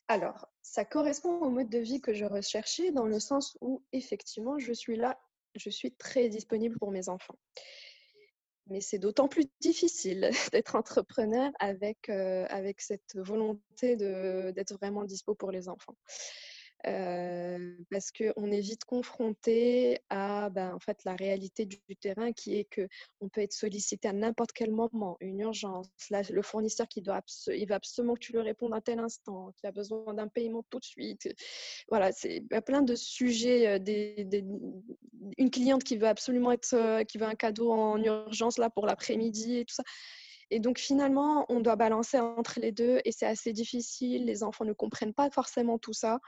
Alors, 0.09 0.49
ça 0.63 0.85
correspond 0.85 1.39
au 1.41 1.51
mode 1.51 1.69
de 1.69 1.79
vie 1.79 2.01
que 2.01 2.15
je 2.15 2.25
recherchais 2.25 2.93
dans 2.93 3.07
le 3.07 3.21
sens 3.21 3.57
où, 3.61 3.83
effectivement, 3.93 4.59
je 4.59 4.73
suis 4.73 4.97
là, 4.97 5.19
je 5.55 5.71
suis 5.71 5.93
très 5.95 6.29
disponible 6.29 6.79
pour 6.79 6.91
mes 6.91 7.09
enfants. 7.09 7.39
Mais 8.69 8.81
c'est 8.81 8.99
d'autant 8.99 9.29
plus 9.29 9.47
difficile 9.61 10.31
d'être 10.53 10.77
entrepreneur 10.77 11.51
avec, 11.59 12.09
euh, 12.09 12.47
cette 12.79 13.17
volonté 13.17 13.97
d'être 13.97 14.75
vraiment 14.75 15.05
dispo 15.05 15.35
pour 15.35 15.51
les 15.51 15.69
enfants. 15.69 15.97
Parce 16.85 18.11
qu'on 18.11 18.51
est 18.51 18.61
vite 18.61 18.85
confronté 18.85 19.99
à 20.11 20.51
ben, 20.51 20.75
en 20.75 20.79
fait, 20.81 20.99
la 21.05 21.15
réalité 21.15 21.65
du, 21.65 21.79
terrain 22.01 22.33
qui 22.33 22.57
est 22.57 22.69
qu'on 22.75 23.29
peut 23.29 23.43
être 23.43 23.53
sollicité 23.53 24.09
à 24.09 24.13
n'importe 24.13 24.53
quel 24.53 24.73
moment, 24.73 25.17
une 25.21 25.41
urgence, 25.41 25.87
le 26.11 26.43
fournisseur 26.43 26.89
qui 26.89 27.03
doit 27.03 27.21
il 27.49 27.67
va 27.69 27.77
absolument 27.77 28.15
que 28.15 28.21
tu 28.21 28.33
lui 28.33 28.41
répondes 28.41 28.75
à 28.75 28.81
tel 28.81 28.99
instant, 28.99 29.53
qui 29.57 29.67
a 29.67 29.73
besoin 29.73 30.15
d'un 30.15 30.29
paiement 30.29 30.65
tout 30.71 30.81
de 30.81 30.85
suite. 30.85 31.29
Voilà, 31.89 32.11
il 32.25 32.47
y 32.51 32.55
a 32.55 32.63
plein 32.63 32.83
de 32.83 32.95
sujets. 32.95 33.79
Des, 33.79 34.27
une 35.39 35.51
cliente 35.51 35.85
qui 35.85 35.97
veut 35.97 36.09
absolument 36.09 36.53
être, 36.53 37.05
qui 37.05 37.19
veut 37.19 37.27
un 37.27 37.35
cadeau 37.35 37.71
en 37.73 38.03
urgence 38.03 38.59
là 38.59 38.71
pour 38.71 38.87
l'après-midi 38.87 39.59
et 39.59 39.65
tout 39.65 39.75
ça. 39.75 39.85
Et 40.53 40.61
donc 40.61 40.79
finalement, 40.79 41.47
on 41.49 41.61
doit 41.61 41.77
balancer 41.77 42.21
entre 42.21 42.61
les 42.61 42.73
deux 42.73 43.01
et 43.07 43.11
c'est 43.11 43.25
assez 43.25 43.55
difficile. 43.55 44.27
Les 44.27 44.43
enfants 44.43 44.67
ne 44.67 44.75
comprennent 44.75 45.15
pas 45.15 45.31
forcément 45.31 45.79
tout 45.79 45.95
ça. 45.95 46.21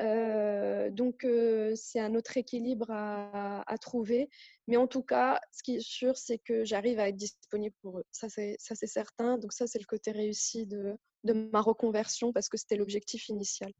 Euh, 0.00 0.90
donc 0.90 1.24
euh, 1.24 1.72
c'est 1.76 2.00
un 2.00 2.16
autre 2.16 2.36
équilibre 2.36 2.90
à, 2.90 3.78
trouver. 3.80 4.28
Mais 4.66 4.76
en 4.76 4.88
tout 4.88 5.02
cas, 5.02 5.40
ce 5.52 5.62
qui 5.62 5.76
est 5.76 5.80
sûr, 5.80 6.16
c'est 6.16 6.38
que 6.38 6.64
j'arrive 6.64 6.98
à 6.98 7.08
être 7.08 7.14
disponible 7.14 7.76
pour 7.82 8.00
eux. 8.00 8.04
Ça, 8.10 8.28
c'est 8.28 8.58
certain. 8.58 9.38
Donc 9.38 9.52
ça, 9.52 9.68
c'est 9.68 9.78
le 9.78 9.84
côté 9.84 10.10
réussi 10.10 10.66
de, 10.66 10.98
ma 11.24 11.60
reconversion 11.60 12.32
parce 12.32 12.48
que 12.48 12.56
c'était 12.56 12.76
l'objectif 12.76 13.28
initial. 13.28 13.72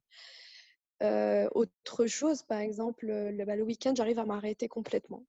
Euh, 1.03 1.49
autre 1.57 2.07
chose, 2.07 2.45
par 2.45 2.61
exemple, 2.61 3.07
le, 3.07 3.45
bah, 3.45 3.57
le 3.57 3.65
week-end, 3.65 3.95
j'arrive 3.97 4.21
à 4.21 4.25
m'arrêter 4.25 4.69
complètement. 4.69 5.25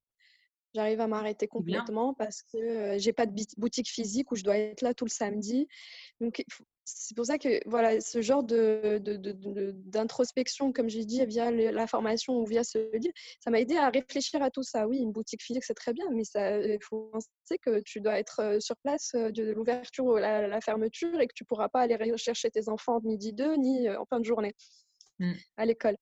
J'arrive 0.74 1.00
à 1.00 1.06
m'arrêter 1.06 1.46
complètement 1.46 2.14
parce 2.14 2.42
que 2.42 2.58
je 2.94 2.98
j'ai 2.98 3.12
pas 3.12 3.26
de 3.26 3.34
boutique 3.58 3.90
physique 3.90 4.32
où 4.32 4.36
je 4.36 4.42
dois 4.42 4.56
être 4.56 4.80
là 4.80 4.94
tout 4.94 5.04
le 5.04 5.10
samedi. 5.10 5.68
Donc 6.20 6.44
c'est 6.84 7.16
pour 7.16 7.26
ça 7.26 7.38
que 7.38 7.60
voilà, 7.68 8.00
ce 8.00 8.22
genre 8.22 8.42
de, 8.42 8.98
d'introspection, 9.86 10.72
comme 10.72 10.88
j'ai 10.88 11.04
dit, 11.04 11.24
via 11.26 11.50
la 11.50 11.86
formation 11.86 12.34
ou 12.34 12.46
via 12.46 12.64
ce 12.64 12.78
livre, 12.96 13.14
ça 13.40 13.50
m'a 13.50 13.60
aidé 13.60 13.76
à 13.76 13.90
réfléchir 13.90 14.42
à 14.42 14.50
tout 14.50 14.62
ça. 14.62 14.88
Oui, 14.88 14.98
une 14.98 15.12
boutique 15.12 15.42
physique, 15.42 15.64
c'est 15.64 15.74
très 15.74 15.92
bien, 15.92 16.06
mais 16.10 16.22
il 16.34 16.78
faut 16.82 17.10
penser 17.12 17.58
que 17.64 17.80
tu 17.80 18.00
dois 18.00 18.18
être 18.18 18.58
sur 18.60 18.76
place 18.78 19.12
de 19.14 19.52
l'ouverture 19.52 20.04
ou 20.04 20.16
la, 20.16 20.48
la 20.48 20.60
fermeture 20.60 21.20
et 21.20 21.26
que 21.26 21.34
tu 21.34 21.44
pourras 21.44 21.68
pas 21.68 21.82
aller 21.82 21.96
rechercher 21.96 22.50
tes 22.50 22.68
enfants 22.68 23.00
midi 23.02 23.32
2 23.32 23.56
ni 23.56 23.88
en 23.90 24.04
fin 24.06 24.20
de 24.20 24.24
journée 24.24 24.54
mmh. 25.18 25.32
à 25.56 25.66
l'école. 25.66 25.96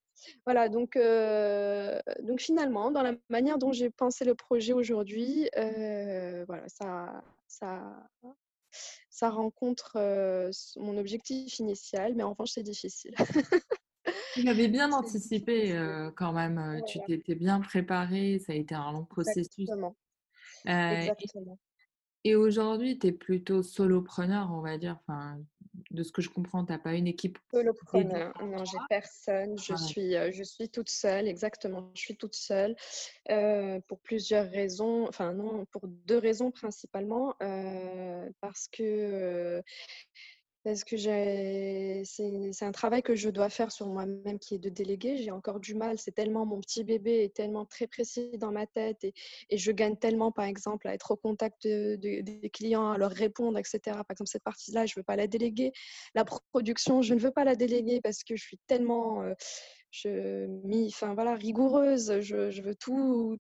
Voilà, 0.44 0.68
donc, 0.68 0.96
euh, 0.96 2.00
donc 2.22 2.40
finalement, 2.40 2.90
dans 2.90 3.02
la 3.02 3.14
manière 3.28 3.59
dont 3.59 3.72
j'ai 3.72 3.90
pensé 3.90 4.24
le 4.24 4.35
projet 4.35 4.72
aujourd'hui, 4.72 5.48
euh, 5.56 6.44
voilà, 6.46 6.68
ça, 6.68 7.22
ça, 7.46 8.11
ça 9.09 9.30
rencontre 9.30 9.92
euh, 9.96 10.50
mon 10.76 10.96
objectif 10.96 11.59
initial, 11.59 12.14
mais 12.14 12.22
en 12.22 12.30
revanche, 12.30 12.52
c'est 12.52 12.62
difficile. 12.62 13.14
Tu 14.35 14.48
avais 14.48 14.68
bien 14.68 14.92
anticipé 14.92 15.76
quand 16.16 16.33
même, 16.33 16.80
tu 16.87 17.00
t'étais 17.06 17.35
bien 17.35 17.61
préparé, 17.61 18.38
ça 18.38 18.52
a 18.52 18.56
été 18.56 18.74
un 18.74 18.92
long 18.92 19.04
processus. 19.04 19.68
Exactement. 19.68 19.96
Exactement. 20.64 21.59
Et, 22.24 22.30
et 22.30 22.35
aujourd'hui, 22.37 22.98
tu 22.98 23.09
es 23.09 23.12
plutôt 23.12 23.62
solopreneur, 23.62 24.50
on 24.52 24.61
va 24.61 24.78
dire. 24.78 24.98
Enfin, 25.00 25.40
de 25.90 26.03
ce 26.03 26.12
que 26.12 26.22
je 26.22 26.31
comprends, 26.31 26.64
tu 26.64 26.72
n'as 26.72 26.79
pas 26.79 26.94
une 26.94 27.07
équipe 27.07 27.38
Solopreneur, 27.50 28.33
non, 28.42 28.64
j'ai 28.64 28.79
personne. 28.88 29.59
Je, 29.59 29.74
suis, 29.74 30.14
euh, 30.14 30.31
je 30.33 30.44
suis 30.44 30.68
toute 30.68 30.88
seule, 30.88 31.26
exactement. 31.26 31.90
Je 31.94 32.00
suis 32.00 32.16
toute 32.16 32.35
seule 32.35 32.76
euh, 33.31 33.81
pour 33.88 34.00
plusieurs 34.00 34.48
raisons. 34.50 35.07
Enfin, 35.09 35.33
non, 35.33 35.64
pour 35.66 35.83
deux 35.88 36.18
raisons 36.18 36.50
principalement. 36.50 37.35
Euh, 37.42 38.29
parce 38.40 38.68
que 38.68 39.62
parce 40.70 40.85
que 40.85 40.96
c'est 40.96 42.64
un 42.64 42.70
travail 42.70 43.02
que 43.02 43.16
je 43.16 43.28
dois 43.28 43.48
faire 43.48 43.72
sur 43.72 43.88
moi-même 43.88 44.38
qui 44.38 44.54
est 44.54 44.59
de 44.59 44.68
déléguer. 44.68 45.16
J'ai 45.16 45.33
encore 45.33 45.59
du 45.59 45.74
mal. 45.74 45.98
C'est 45.98 46.12
tellement 46.12 46.46
mon 46.46 46.61
petit 46.61 46.85
bébé 46.85 47.24
est 47.24 47.35
tellement 47.35 47.66
très 47.66 47.88
précis 47.88 48.30
dans 48.38 48.52
ma 48.52 48.66
tête 48.66 49.02
et, 49.02 49.12
je 49.50 49.72
gagne 49.72 49.96
tellement, 49.96 50.30
par 50.30 50.44
exemple, 50.44 50.87
à 50.87 50.94
être 50.94 51.11
au 51.11 51.16
contact 51.16 51.66
des 51.66 52.50
clients, 52.52 52.92
à 52.92 52.98
leur 52.98 53.11
répondre, 53.11 53.59
etc. 53.59 53.80
Par 53.85 54.04
exemple, 54.11 54.30
cette 54.30 54.44
partie-là, 54.44 54.87
je 54.87 54.92
ne 54.96 55.00
veux 55.00 55.04
pas 55.04 55.16
la 55.16 55.26
déléguer. 55.26 55.72
La 56.14 56.24
production, 56.24 57.02
je 57.02 57.14
ne 57.14 57.18
veux 57.18 57.33
pas 57.33 57.42
la 57.42 57.56
déléguer 57.56 58.00
parce 58.00 58.22
que 58.22 58.37
je 58.37 58.42
suis 58.42 58.59
tellement 58.68 59.22
euh, 59.22 59.35
rigoureuse. 61.35 62.20
Je 62.20 62.62
veux 62.62 62.76
tout, 62.76 63.38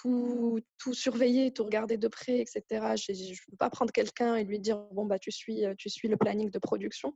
tout, 0.00 0.60
surveiller, 0.92 1.52
tout 1.52 1.64
regarder 1.64 1.96
de 1.96 2.08
près, 2.08 2.38
etc. 2.38 2.62
Je 2.70 3.12
ne 3.12 3.50
peux 3.50 3.56
pas 3.58 3.70
prendre 3.70 3.92
quelqu'un 3.92 4.36
et 4.36 4.44
lui 4.44 4.58
dire 4.60 4.78
bon 4.92 5.06
bah 5.06 5.18
tu 5.18 5.30
suis, 5.30 5.64
euh, 5.64 5.74
tu 5.76 5.90
suis 5.90 6.08
le 6.08 6.16
planning 6.16 6.50
de 6.50 6.58
production. 6.58 7.14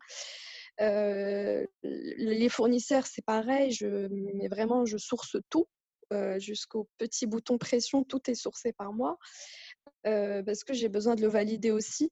Euh, 0.81 1.64
les 1.83 2.49
fournisseurs, 2.49 3.07
c'est 3.07 3.25
pareil, 3.25 3.77
mais 4.11 4.49
vraiment 4.49 4.85
je 4.85 4.97
source 4.97 5.37
tout 5.51 5.66
euh, 6.12 6.38
jusqu'au 6.38 6.88
petit 6.99 7.27
bouton 7.27 7.59
pression, 7.59 8.05
tout 8.05 8.31
est 8.31 8.35
sourcé 8.35 8.73
par 8.73 8.92
moi 8.92 9.18
parce 10.05 10.64
que 10.64 10.75
j'ai 10.75 10.88
besoin 10.88 11.14
de 11.14 11.23
le 11.23 11.29
valider 11.29 11.71
aussi. 11.71 12.11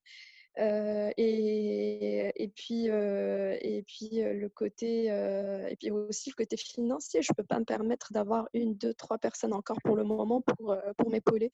Et, 0.61 2.53
puis, 2.55 2.87
et 2.87 3.83
puis 3.87 4.11
le 4.13 4.49
côté, 4.49 5.05
et 5.07 5.77
puis 5.77 5.91
aussi 5.91 6.31
le 6.31 6.35
côté 6.35 6.57
financier. 6.57 7.23
Je 7.23 7.33
ne 7.33 7.35
peux 7.35 7.45
pas 7.45 7.59
me 7.59 7.65
permettre 7.65 8.13
d'avoir 8.13 8.49
une, 8.53 8.75
deux, 8.77 8.95
trois 8.95 9.19
personnes 9.19 9.53
encore 9.53 9.79
pour 9.85 9.97
le 9.97 10.05
moment 10.05 10.41
pour, 10.43 10.77
pour 10.97 11.11
m'épauler. 11.11 11.53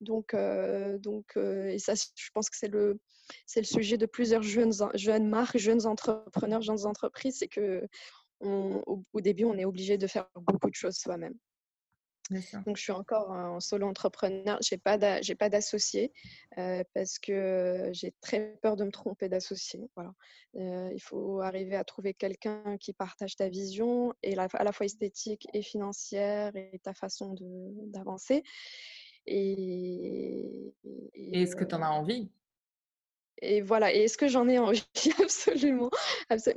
Donc, 0.00 0.34
donc 1.00 1.36
et 1.36 1.78
ça, 1.78 1.94
je 1.94 2.30
pense 2.32 2.48
que 2.50 2.56
c'est 2.56 2.68
le, 2.68 2.98
c'est 3.46 3.60
le 3.60 3.66
sujet 3.66 3.98
de 3.98 4.06
plusieurs 4.06 4.42
jeunes, 4.42 4.72
jeunes 4.94 5.28
marques, 5.28 5.58
jeunes 5.58 5.86
entrepreneurs, 5.86 6.62
jeunes 6.62 6.86
entreprises, 6.86 7.36
c'est 7.38 7.48
que 7.48 7.86
au, 8.40 9.04
au, 9.12 9.20
début, 9.20 9.44
on 9.44 9.58
est 9.58 9.64
obligé 9.64 9.98
de 9.98 10.06
faire 10.06 10.28
beaucoup 10.36 10.70
de 10.70 10.74
choses 10.74 10.96
soi-même. 10.96 11.34
Donc, 12.30 12.76
je 12.76 12.82
suis 12.82 12.92
encore 12.92 13.30
en 13.30 13.60
solo 13.60 13.86
entrepreneur. 13.86 14.58
Je 14.62 14.74
n'ai 14.74 15.34
pas 15.34 15.48
d'associé 15.48 16.12
euh, 16.58 16.84
parce 16.94 17.18
que 17.18 17.88
j'ai 17.92 18.12
très 18.20 18.58
peur 18.62 18.76
de 18.76 18.84
me 18.84 18.90
tromper 18.90 19.28
d'associé. 19.28 19.88
Voilà. 19.96 20.12
Euh, 20.56 20.90
il 20.92 21.00
faut 21.00 21.40
arriver 21.40 21.76
à 21.76 21.84
trouver 21.84 22.14
quelqu'un 22.14 22.76
qui 22.78 22.92
partage 22.92 23.36
ta 23.36 23.48
vision, 23.48 24.12
et 24.22 24.36
à 24.36 24.64
la 24.64 24.72
fois 24.72 24.86
esthétique 24.86 25.46
et 25.54 25.62
financière, 25.62 26.54
et 26.56 26.78
ta 26.82 26.94
façon 26.94 27.34
d'avancer. 27.86 28.42
Et, 29.26 30.74
et 31.14 31.42
est-ce 31.42 31.56
que 31.56 31.64
tu 31.64 31.74
en 31.74 31.82
as 31.82 31.90
envie? 31.90 32.30
Et 33.42 33.60
voilà, 33.60 33.92
et 33.94 34.04
est-ce 34.04 34.18
que 34.18 34.28
j'en 34.28 34.48
ai 34.48 34.58
envie? 34.58 34.84
Absolument, 35.22 35.90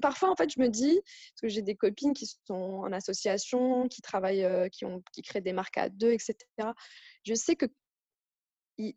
Parfois, 0.01 0.29
en 0.31 0.35
fait, 0.35 0.49
je 0.49 0.59
me 0.59 0.67
dis, 0.67 0.99
parce 1.03 1.41
que 1.41 1.47
j'ai 1.47 1.61
des 1.61 1.75
copines 1.75 2.13
qui 2.13 2.27
sont 2.45 2.53
en 2.53 2.91
association, 2.91 3.87
qui 3.87 4.01
travaillent, 4.01 4.45
euh, 4.45 4.67
qui, 4.69 4.85
ont, 4.85 5.01
qui 5.13 5.21
créent 5.21 5.41
des 5.41 5.53
marques 5.53 5.77
à 5.77 5.89
deux, 5.89 6.11
etc. 6.11 6.35
Je 7.23 7.33
sais 7.33 7.55
que 7.55 7.65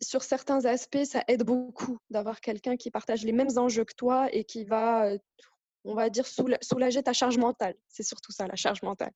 sur 0.02 0.22
certains 0.22 0.64
aspects, 0.64 1.04
ça 1.04 1.24
aide 1.28 1.42
beaucoup 1.42 1.98
d'avoir 2.10 2.40
quelqu'un 2.40 2.76
qui 2.76 2.90
partage 2.90 3.24
les 3.24 3.32
mêmes 3.32 3.56
enjeux 3.58 3.84
que 3.84 3.94
toi 3.94 4.28
et 4.32 4.44
qui 4.44 4.64
va, 4.64 5.06
euh, 5.06 5.18
on 5.84 5.94
va 5.94 6.08
dire, 6.10 6.26
soulager 6.26 7.02
ta 7.02 7.12
charge 7.12 7.38
mentale. 7.38 7.74
C'est 7.88 8.02
surtout 8.02 8.32
ça, 8.32 8.46
la 8.46 8.56
charge 8.56 8.82
mentale. 8.82 9.12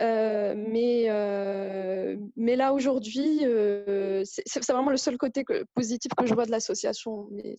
Euh, 0.00 0.54
mais, 0.56 1.06
euh, 1.08 2.16
mais 2.36 2.56
là, 2.56 2.72
aujourd'hui, 2.72 3.40
euh, 3.44 4.22
c'est 4.24 4.72
vraiment 4.72 4.90
le 4.90 4.96
seul 4.96 5.16
côté 5.18 5.44
positif 5.74 6.12
que 6.16 6.26
je 6.26 6.34
vois 6.34 6.46
de 6.46 6.50
l'association. 6.50 7.28
Mais 7.30 7.58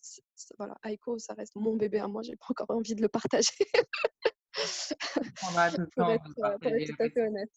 voilà, 0.58 0.76
Aiko, 0.86 1.18
ça 1.18 1.34
reste 1.34 1.56
mon 1.56 1.76
bébé 1.76 2.00
à 2.00 2.08
moi. 2.08 2.22
J'ai 2.24 2.36
pas 2.36 2.48
encore 2.50 2.72
envie 2.72 2.96
de 2.96 3.02
le 3.02 3.08
partager. 3.08 3.54
On 5.48 5.52
va 5.52 5.70
pour, 5.96 6.12
être, 6.12 6.34
pour 6.36 6.72
être 6.72 6.88
tout 6.88 7.04
à 7.04 7.10
fait 7.10 7.22
honnête. 7.22 7.52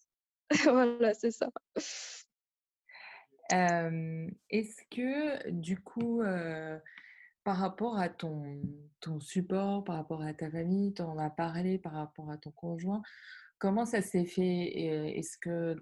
voilà, 0.63 1.13
c'est 1.13 1.31
ça. 1.31 1.49
Est-ce 3.51 4.81
que 4.89 5.49
du 5.49 5.81
coup, 5.81 6.21
par 7.43 7.57
rapport 7.57 7.97
à 7.97 8.07
ton, 8.09 8.61
ton 9.01 9.19
support, 9.19 9.83
par 9.83 9.95
rapport 9.95 10.21
à 10.21 10.33
ta 10.33 10.49
famille, 10.49 10.93
tu 10.93 11.01
en 11.01 11.17
as 11.17 11.29
parlé 11.29 11.79
par 11.79 11.93
rapport 11.93 12.29
à 12.31 12.37
ton 12.37 12.51
conjoint, 12.51 13.01
comment 13.59 13.85
ça 13.85 14.01
s'est 14.01 14.25
fait 14.25 15.17
Est-ce 15.17 15.37
que 15.37 15.75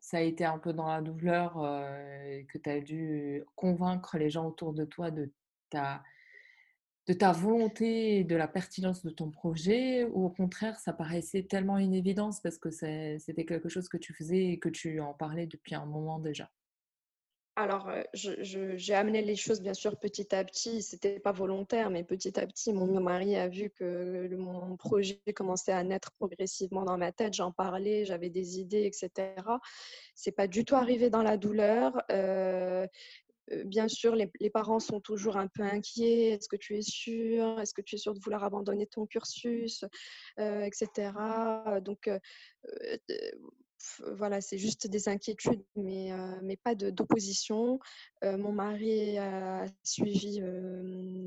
ça 0.00 0.18
a 0.18 0.20
été 0.20 0.44
un 0.44 0.58
peu 0.58 0.72
dans 0.72 0.88
la 0.88 1.00
douleur 1.00 1.54
que 1.54 2.58
tu 2.58 2.70
as 2.70 2.80
dû 2.80 3.44
convaincre 3.54 4.18
les 4.18 4.30
gens 4.30 4.46
autour 4.46 4.72
de 4.74 4.84
toi 4.84 5.10
de 5.10 5.32
ta, 5.70 6.02
de 7.06 7.12
ta 7.12 7.32
volonté 7.32 8.18
et 8.18 8.24
de 8.24 8.36
la 8.36 8.48
pertinence 8.48 9.04
de 9.04 9.10
ton 9.10 9.30
projet? 9.30 10.04
Ou 10.04 10.26
au 10.26 10.30
contraire 10.30 10.78
ça 10.78 10.92
paraissait 10.92 11.44
tellement 11.44 11.78
une 11.78 11.94
évidence 11.94 12.40
parce 12.40 12.58
que 12.58 12.70
c'était 12.70 13.46
quelque 13.46 13.68
chose 13.68 13.88
que 13.88 13.96
tu 13.96 14.12
faisais 14.12 14.46
et 14.46 14.58
que 14.58 14.68
tu 14.68 15.00
en 15.00 15.14
parlais 15.14 15.46
depuis 15.46 15.74
un 15.74 15.86
moment 15.86 16.18
déjà? 16.18 16.50
Alors, 17.62 17.90
j'ai 18.12 18.94
amené 18.94 19.22
les 19.22 19.36
choses, 19.36 19.60
bien 19.60 19.74
sûr, 19.74 19.96
petit 19.98 20.34
à 20.34 20.44
petit. 20.44 20.82
Ce 20.82 20.96
n'était 20.96 21.20
pas 21.20 21.32
volontaire, 21.32 21.90
mais 21.90 22.04
petit 22.04 22.38
à 22.38 22.46
petit, 22.46 22.72
mon 22.72 23.00
mari 23.00 23.36
a 23.36 23.48
vu 23.48 23.70
que 23.70 24.34
mon 24.34 24.76
projet 24.76 25.20
commençait 25.34 25.72
à 25.72 25.82
naître 25.82 26.12
progressivement 26.12 26.84
dans 26.84 26.98
ma 26.98 27.12
tête. 27.12 27.34
J'en 27.34 27.52
parlais, 27.52 28.04
j'avais 28.04 28.30
des 28.30 28.58
idées, 28.58 28.84
etc. 28.84 29.34
C'est 30.14 30.32
pas 30.32 30.46
du 30.46 30.64
tout 30.64 30.76
arrivé 30.76 31.10
dans 31.10 31.22
la 31.22 31.36
douleur. 31.36 32.02
bien 33.64 33.88
sûr, 33.88 34.14
les, 34.14 34.50
parents 34.50 34.80
sont 34.80 35.00
toujours 35.00 35.36
un 35.36 35.48
peu 35.48 35.62
inquiets. 35.62 36.30
Est-ce 36.30 36.48
que 36.48 36.56
tu 36.56 36.76
es 36.76 36.82
sûr? 36.82 37.60
Est-ce 37.60 37.74
que 37.74 37.82
tu 37.82 37.96
es 37.96 37.98
sûr 37.98 38.14
de 38.14 38.20
vouloir 38.20 38.44
abandonner 38.44 38.86
ton 38.86 39.06
cursus? 39.06 39.84
Etc. 40.38 41.10
Donc, 41.82 42.08
voilà, 44.16 44.40
c'est 44.40 44.58
juste 44.58 44.86
des 44.86 45.08
inquiétudes, 45.08 45.64
mais, 45.76 46.10
mais 46.42 46.56
pas 46.56 46.74
d'opposition. 46.74 47.78
mon 48.22 48.52
mari 48.52 49.18
a 49.18 49.64
suivi 49.82 50.40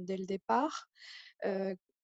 dès 0.05 0.17
le 0.17 0.25
départ. 0.25 0.89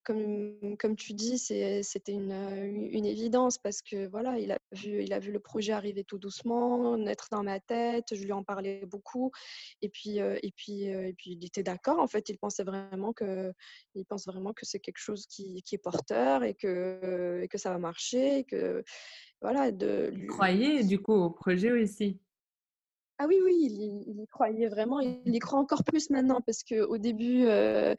Comme, 0.03 0.77
comme, 0.77 0.95
tu 0.95 1.13
dis, 1.13 1.37
c'était 1.37 2.11
une, 2.11 2.31
une, 2.31 3.05
évidence 3.05 3.57
parce 3.57 3.81
que 3.81 4.07
voilà, 4.07 4.39
il 4.39 4.51
a, 4.51 4.57
vu, 4.71 5.03
il 5.03 5.13
a 5.13 5.19
vu 5.19 5.31
le 5.31 5.39
projet 5.39 5.73
arriver 5.73 6.03
tout 6.03 6.17
doucement, 6.17 6.97
naître 6.97 7.27
dans 7.31 7.43
ma 7.43 7.59
tête. 7.59 8.15
Je 8.15 8.23
lui 8.23 8.31
en 8.31 8.43
parlais 8.43 8.85
beaucoup, 8.85 9.31
et 9.81 9.89
puis, 9.89 10.17
et 10.17 10.53
puis, 10.55 10.83
et 10.85 11.13
puis 11.17 11.31
il 11.31 11.45
était 11.45 11.63
d'accord. 11.63 11.99
En 11.99 12.07
fait, 12.07 12.29
il 12.29 12.37
pensait 12.37 12.63
vraiment 12.63 13.13
que, 13.13 13.53
il 13.93 14.05
pense 14.05 14.25
vraiment 14.25 14.53
que 14.53 14.65
c'est 14.65 14.79
quelque 14.79 14.99
chose 14.99 15.27
qui, 15.27 15.61
qui, 15.63 15.75
est 15.75 15.79
porteur 15.79 16.43
et 16.43 16.55
que, 16.55 17.41
et 17.43 17.47
que 17.47 17.57
ça 17.57 17.71
va 17.71 17.77
marcher, 17.77 18.39
et 18.39 18.43
que 18.45 18.83
voilà, 19.41 19.71
de 19.71 20.11
croyez 20.27 20.83
du 20.83 20.99
coup 20.99 21.13
au 21.13 21.29
projet 21.29 21.71
aussi 21.71 22.19
ah 23.21 23.25
oui, 23.27 23.37
oui, 23.43 24.05
il, 24.07 24.21
y 24.21 24.27
croyait 24.27 24.69
vraiment. 24.69 25.01
Il 25.01 25.35
y 25.35 25.39
croit 25.39 25.59
encore 25.59 25.83
plus 25.83 26.09
maintenant 26.09 26.39
parce 26.39 26.63
qu'au 26.63 26.97
début, 26.97 27.47
euh, 27.47 27.93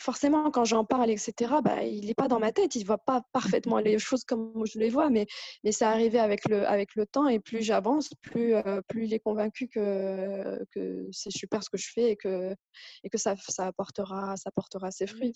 forcément, 0.00 0.50
quand 0.50 0.64
j'en 0.64 0.84
parle, 0.84 1.08
etc., 1.08 1.54
bah, 1.62 1.84
il 1.84 2.06
n'est 2.06 2.14
pas 2.14 2.26
dans 2.26 2.40
ma 2.40 2.50
tête. 2.50 2.74
Il 2.74 2.80
ne 2.80 2.86
voit 2.86 2.98
pas 2.98 3.22
parfaitement 3.32 3.78
les 3.78 3.96
choses 4.00 4.24
comme 4.24 4.52
je 4.66 4.80
les 4.80 4.90
vois, 4.90 5.08
mais, 5.08 5.26
mais 5.62 5.70
c'est 5.70 5.84
arrivé 5.84 6.18
avec 6.18 6.48
le, 6.48 6.66
avec 6.66 6.96
le 6.96 7.06
temps. 7.06 7.28
Et 7.28 7.38
plus 7.38 7.62
j'avance, 7.62 8.10
plus, 8.22 8.56
euh, 8.56 8.82
plus 8.88 9.04
il 9.04 9.14
est 9.14 9.20
convaincu 9.20 9.68
que, 9.68 10.58
que 10.72 11.06
c'est 11.12 11.30
super 11.30 11.62
ce 11.62 11.70
que 11.70 11.78
je 11.78 11.92
fais 11.92 12.10
et 12.10 12.16
que, 12.16 12.56
et 13.04 13.10
que 13.10 13.18
ça, 13.18 13.36
ça, 13.36 13.68
apportera, 13.68 14.36
ça 14.36 14.48
apportera 14.48 14.90
ses 14.90 15.06
fruits. 15.06 15.32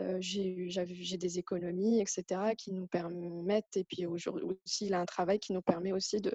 Euh, 0.00 0.18
j'ai 0.20 1.16
des 1.16 1.38
économies, 1.38 2.00
etc., 2.00 2.24
qui 2.58 2.72
nous 2.72 2.88
permettent, 2.88 3.76
et 3.76 3.84
puis 3.84 4.04
aujourd'hui 4.04 4.46
aussi, 4.64 4.86
il 4.86 4.94
a 4.94 5.00
un 5.00 5.06
travail 5.06 5.38
qui 5.38 5.52
nous 5.52 5.62
permet 5.62 5.92
aussi 5.92 6.20
de, 6.20 6.32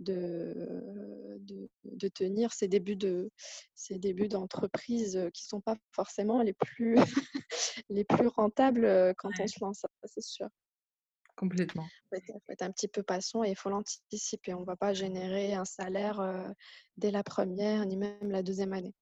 de 0.00 1.37
de, 1.40 2.08
tenir 2.08 2.52
ces 2.52 2.68
débuts 2.68 2.96
de 2.96 3.30
ces 3.74 3.98
débuts 3.98 4.28
d'entreprise 4.28 5.16
euh, 5.16 5.30
qui 5.30 5.44
sont 5.44 5.60
pas 5.60 5.76
forcément 5.92 6.42
les 6.42 6.54
plus 6.54 6.96
les 7.88 8.04
plus 8.04 8.28
rentables 8.28 8.84
euh, 8.84 9.12
quand 9.16 9.30
on 9.40 9.46
se 9.46 9.60
lance, 9.60 9.86
c'est 10.04 10.22
sûr. 10.22 10.48
Complètement. 11.36 11.86
Il 12.12 12.20
faut, 12.26 12.52
être, 12.52 12.62
un 12.62 12.72
petit 12.72 12.88
peu 12.88 13.04
patient 13.04 13.44
et 13.44 13.50
il 13.50 13.56
faut 13.56 13.70
l'anticiper. 13.70 14.54
On 14.54 14.60
ne 14.60 14.66
va 14.66 14.74
pas 14.74 14.92
générer 14.92 15.54
un 15.54 15.64
salaire 15.64 16.18
euh, 16.18 16.48
dès 16.96 17.12
la 17.12 17.22
première 17.22 17.86
ni 17.86 17.96
même 17.96 18.30
la 18.30 18.42
deuxième 18.42 18.72
année. 18.72 18.92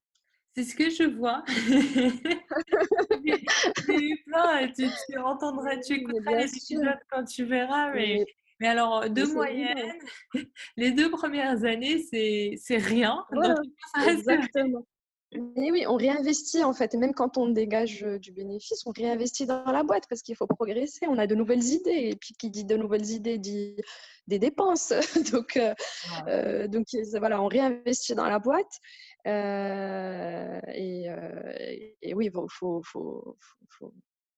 C'est 0.55 0.64
ce 0.64 0.75
que 0.75 0.90
je 0.90 1.05
vois. 1.05 1.42
eu 3.88 4.22
plein, 4.25 4.68
tu, 4.72 4.87
tu 5.09 5.18
entendras, 5.18 5.79
tu 5.79 5.94
écouteras 5.94 6.37
les 6.37 6.55
épisodes 6.55 6.99
quand 7.11 7.25
tu 7.25 7.44
verras, 7.44 7.92
mais 7.92 8.18
mais 8.18 8.27
alors, 8.62 9.11
de 9.11 9.25
moyenne, 9.25 9.92
les 10.77 10.92
deux 10.92 11.11
premières 11.11 11.64
années, 11.64 11.99
c'est 11.99 12.77
rien. 12.77 13.25
exactement. 14.07 14.87
Mais 15.57 15.71
oui, 15.73 15.85
on 15.88 15.97
réinvestit 15.97 16.62
en 16.62 16.73
fait. 16.73 16.95
Et 16.95 16.97
même 16.97 17.12
quand 17.12 17.37
on 17.37 17.49
dégage 17.49 18.03
du 18.21 18.33
bénéfice, 18.33 18.87
on 18.87 18.92
réinvestit 18.92 19.45
dans 19.45 19.64
la 19.64 19.83
boîte 19.83 20.05
parce 20.09 20.23
qu'il 20.23 20.37
faut 20.37 20.47
progresser. 20.47 21.07
On 21.09 21.19
a 21.19 21.27
de 21.27 21.35
nouvelles 21.35 21.64
idées. 21.64 22.11
Et 22.11 22.16
puis, 22.16 22.35
qui 22.38 22.49
dit 22.49 22.64
de 22.64 22.77
nouvelles 22.77 23.11
idées 23.11 23.37
dit 23.37 23.77
des 24.29 24.38
dépenses. 24.38 24.92
donc, 25.33 25.59
donc 26.69 26.87
voilà, 27.19 27.42
on 27.42 27.49
réinvestit 27.49 28.14
dans 28.14 28.27
la 28.27 28.38
boîte. 28.38 28.81
et, 29.27 31.07
et, 32.03 32.14
oui, 32.14 32.27
il 32.27 32.33
faut, 32.33 32.49
faut, 32.49 32.83
faut, 32.85 33.37
faut 33.69 33.92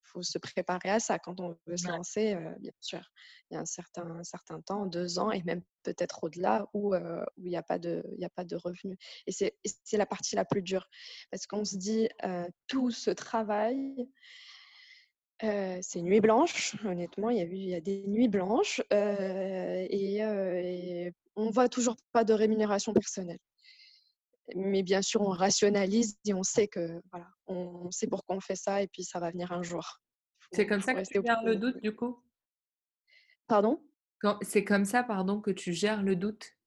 faut 0.09 0.23
se 0.23 0.39
préparer 0.39 0.91
à 0.91 1.01
ça 1.01 1.19
quand 1.19 1.41
on 1.41 1.57
veut 1.67 1.77
se 1.77 1.89
lancer, 1.89 2.35
euh, 2.35 2.55
bien 2.59 2.73
sûr. 2.81 3.01
Il 3.51 3.55
y 3.55 3.57
a 3.57 3.61
un 3.61 3.67
certain, 3.67 4.23
certain 4.25 4.61
temps, 4.61 4.87
deux 4.87 5.19
ans 5.19 5.31
et 5.31 5.43
même 5.43 5.63
peut-être 5.83 6.25
au-delà 6.25 6.67
où 6.75 6.95
euh, 6.95 7.25
il 7.37 7.45
n'y 7.45 7.57
a, 7.57 7.63
pas 7.63 7.79
de, 7.79 8.03
a 8.23 8.29
pas 8.29 8.45
de 8.45 8.57
revenus. 8.57 8.99
Et 9.27 9.33
c'est 9.33 9.53
la 9.97 10.07
partie 10.07 10.37
la 10.37 10.45
plus 10.45 10.63
dure 10.63 10.89
parce 11.31 11.47
qu'on 11.47 11.65
se 11.65 11.77
dit 11.77 12.09
euh, 12.25 12.47
tout 12.67 12.91
ce 12.91 13.11
travail. 13.11 14.09
c'est 15.41 16.03
nuit 16.03 16.21
blanche, 16.21 16.77
honnêtement, 16.85 17.31
il 17.31 17.39
y 17.39 17.41
a, 17.41 17.45
il 17.45 17.69
y 17.69 17.75
a 17.75 17.81
des 17.81 18.05
nuits 18.07 18.29
blanches 18.29 18.83
et, 18.91 20.17
et 20.17 21.13
on 21.37 21.51
voit 21.51 21.69
toujours 21.69 21.97
pas 22.13 22.25
de 22.25 22.35
rémunération 22.35 22.93
personnelle 22.93 23.39
mais 24.55 24.83
bien 24.83 25.03
sûr, 25.03 25.21
on 25.23 25.31
rationalise 25.31 26.19
et 26.25 26.35
on 26.35 26.43
sait 26.43 26.69
que 26.69 27.01
voilà, 27.11 27.29
on 27.47 27.91
sait 27.91 28.07
pourquoi 28.07 28.37
on 28.37 28.41
fait 28.41 28.57
ça 28.57 28.83
et 28.83 28.89
puis 28.89 29.05
ça 29.05 29.21
va 29.21 29.31
venir 29.31 29.53
un 29.53 29.63
jour. 29.63 30.01
C'est 30.53 30.67
comme 30.67 30.81
ça 30.81 30.95
que 30.95 31.03
tu 31.03 31.23
gères 31.25 31.45
le 31.45 31.57
doute 31.57 31.81
du 31.83 31.95
coup? 31.95 32.23
Pardon? 33.47 33.83
C'est 34.43 34.65
comme 34.65 34.85
ça, 34.85 35.03
pardon, 35.03 35.41
que 35.41 35.51
tu 35.51 35.73
gères 35.73 36.03
le 36.03 36.17
doute? 36.17 36.58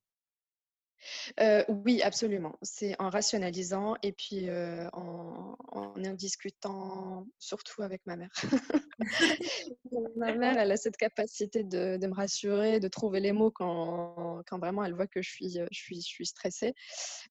Oui, 1.69 2.01
absolument. 2.01 2.57
C'est 2.61 2.95
en 2.99 3.09
rationalisant 3.09 3.95
et 4.03 4.11
puis 4.11 4.49
en, 4.93 5.55
en, 5.71 5.93
discutant 6.13 7.25
surtout 7.39 7.83
avec 7.83 8.01
ma 8.05 8.15
mère. 8.15 8.31
ma 10.15 10.33
mère, 10.33 10.57
elle 10.57 10.71
a 10.71 10.77
cette 10.77 10.97
capacité 10.97 11.63
de, 11.63 11.97
de, 11.97 12.07
me 12.07 12.13
rassurer, 12.13 12.79
de 12.79 12.87
trouver 12.87 13.19
les 13.19 13.31
mots 13.31 13.51
quand, 13.51 14.41
quand, 14.47 14.59
vraiment 14.59 14.83
elle 14.83 14.93
voit 14.93 15.07
que 15.07 15.21
je 15.21 15.29
suis, 15.29 15.57
je 15.71 15.77
suis, 15.79 16.01
je 16.01 16.07
suis 16.07 16.25
stressée. 16.25 16.73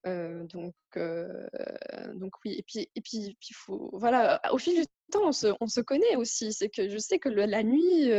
donc, 0.04 0.74
donc 0.94 2.32
oui, 2.44 2.54
et 2.58 2.62
puis, 2.62 2.88
et 2.94 3.00
puis, 3.00 3.36
puis 3.40 3.54
faut, 3.54 3.90
voilà, 3.92 4.40
au 4.52 4.58
fil 4.58 4.80
du 4.80 4.86
temps, 5.10 5.26
on 5.26 5.32
se, 5.32 5.48
on 5.60 5.66
se 5.66 5.80
connaît 5.80 6.16
aussi. 6.16 6.52
C'est 6.52 6.68
que 6.68 6.88
je 6.88 6.98
sais 6.98 7.18
que 7.18 7.28
la 7.28 7.62
nuit, 7.62 8.10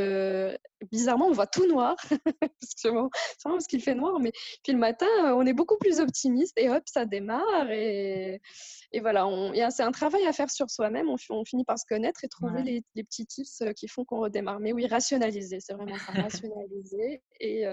bizarrement, 0.91 1.27
on 1.27 1.31
voit 1.31 1.47
tout 1.47 1.67
noir, 1.67 1.95
parce 2.39 2.73
que 2.83 2.89
bon, 2.89 3.09
parce 3.43 3.67
qu'il 3.67 3.81
fait 3.81 3.95
noir, 3.95 4.19
mais 4.19 4.31
puis 4.63 4.73
le 4.73 4.79
matin, 4.79 5.07
on 5.35 5.45
est 5.45 5.53
beaucoup 5.53 5.77
plus 5.77 5.99
optimiste 5.99 6.57
et 6.57 6.69
hop, 6.69 6.83
ça 6.85 7.05
démarre. 7.05 7.71
Et, 7.71 8.41
et 8.91 8.99
voilà, 8.99 9.27
c'est 9.69 9.83
un 9.83 9.91
travail 9.91 10.25
à 10.25 10.33
faire 10.33 10.49
sur 10.49 10.69
soi-même. 10.69 11.09
On, 11.09 11.15
on, 11.29 11.45
finit 11.45 11.65
par 11.65 11.79
se 11.79 11.85
connaître 11.87 12.23
et 12.23 12.27
trouver 12.27 12.63
les, 12.63 12.83
les, 12.95 13.03
petits 13.03 13.25
tips 13.25 13.63
qui 13.75 13.87
font 13.87 14.05
qu'on 14.05 14.19
redémarre. 14.19 14.59
Mais 14.59 14.73
oui, 14.73 14.87
rationaliser, 14.87 15.59
c'est 15.59 15.73
vraiment 15.73 15.97
ça, 15.97 16.11
rationaliser 16.13 17.21
et, 17.39 17.65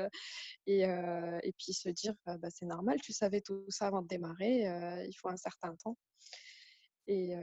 et, 0.66 0.82
et, 0.82 1.52
puis 1.58 1.72
se 1.72 1.88
dire, 1.88 2.14
bah, 2.26 2.50
c'est 2.50 2.66
normal, 2.66 3.00
tu 3.02 3.12
savais 3.12 3.40
tout 3.40 3.64
ça 3.68 3.86
avant 3.86 4.02
de 4.02 4.08
démarrer, 4.08 4.64
il 5.06 5.14
faut 5.14 5.28
un 5.28 5.36
certain 5.36 5.74
temps. 5.82 5.96
Et 7.08 7.34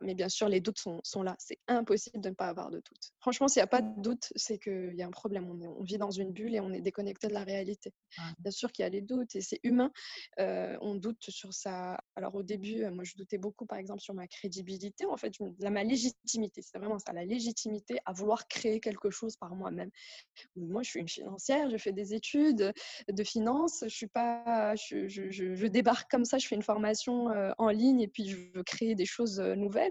Mais 0.00 0.14
bien 0.14 0.28
sûr, 0.28 0.48
les 0.48 0.60
doutes 0.60 0.78
sont, 0.78 1.00
sont 1.02 1.22
là. 1.22 1.34
C'est 1.40 1.58
impossible 1.66 2.20
de 2.20 2.28
ne 2.28 2.34
pas 2.34 2.46
avoir 2.46 2.70
de 2.70 2.76
doutes. 2.76 3.12
Franchement, 3.18 3.48
s'il 3.48 3.60
n'y 3.60 3.64
a 3.64 3.66
pas 3.66 3.82
de 3.82 4.00
doute, 4.00 4.28
c'est 4.36 4.58
qu'il 4.58 4.94
y 4.94 5.02
a 5.02 5.06
un 5.06 5.10
problème. 5.10 5.50
On, 5.50 5.82
vit 5.82 5.98
dans 5.98 6.12
une 6.12 6.32
bulle 6.32 6.54
et 6.54 6.60
on 6.60 6.72
est 6.72 6.80
déconnecté 6.80 7.26
de 7.26 7.32
la 7.32 7.42
réalité. 7.42 7.92
Bien 8.38 8.52
sûr 8.52 8.70
qu'il 8.70 8.84
y 8.84 8.86
a 8.86 8.88
les 8.88 9.00
doutes 9.00 9.34
et 9.34 9.40
c'est 9.40 9.58
humain. 9.64 9.90
on 10.38 10.94
doute 10.94 11.28
sur 11.28 11.52
ça. 11.52 11.98
Alors 12.14 12.36
au 12.36 12.44
début, 12.44 12.88
moi, 12.90 13.02
je 13.02 13.14
doutais 13.16 13.38
beaucoup, 13.38 13.66
par 13.66 13.78
exemple, 13.78 14.00
sur 14.00 14.14
ma 14.14 14.28
crédibilité. 14.28 15.04
En 15.06 15.16
fait, 15.16 15.32
ma 15.60 15.82
légitimité. 15.82 16.62
C'est 16.62 16.78
vraiment 16.78 17.00
ça, 17.00 17.12
la 17.12 17.24
légitimité 17.24 17.98
à 18.04 18.12
vouloir 18.12 18.46
créer 18.46 18.78
quelque 18.78 19.10
chose 19.10 19.36
par 19.36 19.56
moi-même. 19.56 19.90
Moi, 20.54 20.84
je 20.84 20.90
suis 20.90 21.00
une 21.00 21.08
financière, 21.08 21.68
je 21.70 21.76
fais 21.76 21.92
des 21.92 22.14
études 22.14 22.72
de 23.08 23.24
finance. 23.24 23.82
Je 23.82 23.88
suis 23.88 24.06
pas, 24.06 24.76
je, 24.76 25.08
je, 25.08 25.28
je 25.30 25.66
débarque 25.66 26.08
comme 26.08 26.24
ça. 26.24 26.38
Je 26.38 26.46
fais 26.46 26.54
une 26.54 26.62
formation 26.62 27.26
en 27.58 27.68
ligne 27.70 28.00
et 28.02 28.08
puis 28.08 28.28
je 28.28 28.36
veux 28.54 28.62
créer 28.62 28.94
des 28.94 29.07
choses 29.08 29.40
nouvelles. 29.40 29.90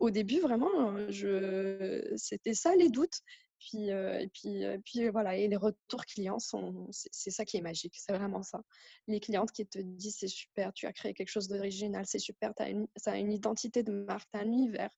Au 0.00 0.10
début, 0.10 0.40
vraiment, 0.40 0.96
je... 1.10 2.12
c'était 2.16 2.54
ça 2.54 2.74
les 2.74 2.88
doutes. 2.88 3.20
puis, 3.60 3.88
et 3.88 4.28
puis, 4.32 4.64
puis 4.84 5.08
voilà, 5.08 5.36
et 5.36 5.48
les 5.48 5.56
retours 5.56 6.04
clients, 6.06 6.38
sont, 6.38 6.88
c'est 6.90 7.30
ça 7.30 7.44
qui 7.44 7.56
est 7.56 7.62
magique, 7.62 7.94
c'est 7.96 8.12
vraiment 8.12 8.42
ça. 8.42 8.60
Les 9.06 9.20
clientes 9.20 9.52
qui 9.52 9.66
te 9.66 9.78
disent 9.78 10.16
c'est 10.18 10.28
super, 10.28 10.72
tu 10.72 10.86
as 10.86 10.92
créé 10.92 11.14
quelque 11.14 11.30
chose 11.30 11.48
d'original, 11.48 12.04
c'est 12.06 12.18
super, 12.18 12.54
tu 12.54 12.62
as 12.62 12.70
une, 12.70 12.86
ça 12.96 13.12
a 13.12 13.16
une 13.16 13.32
identité 13.32 13.82
de 13.82 13.92
marque, 13.92 14.28
tu 14.32 14.38
as 14.38 14.42
un 14.42 14.46
univers. 14.46 14.90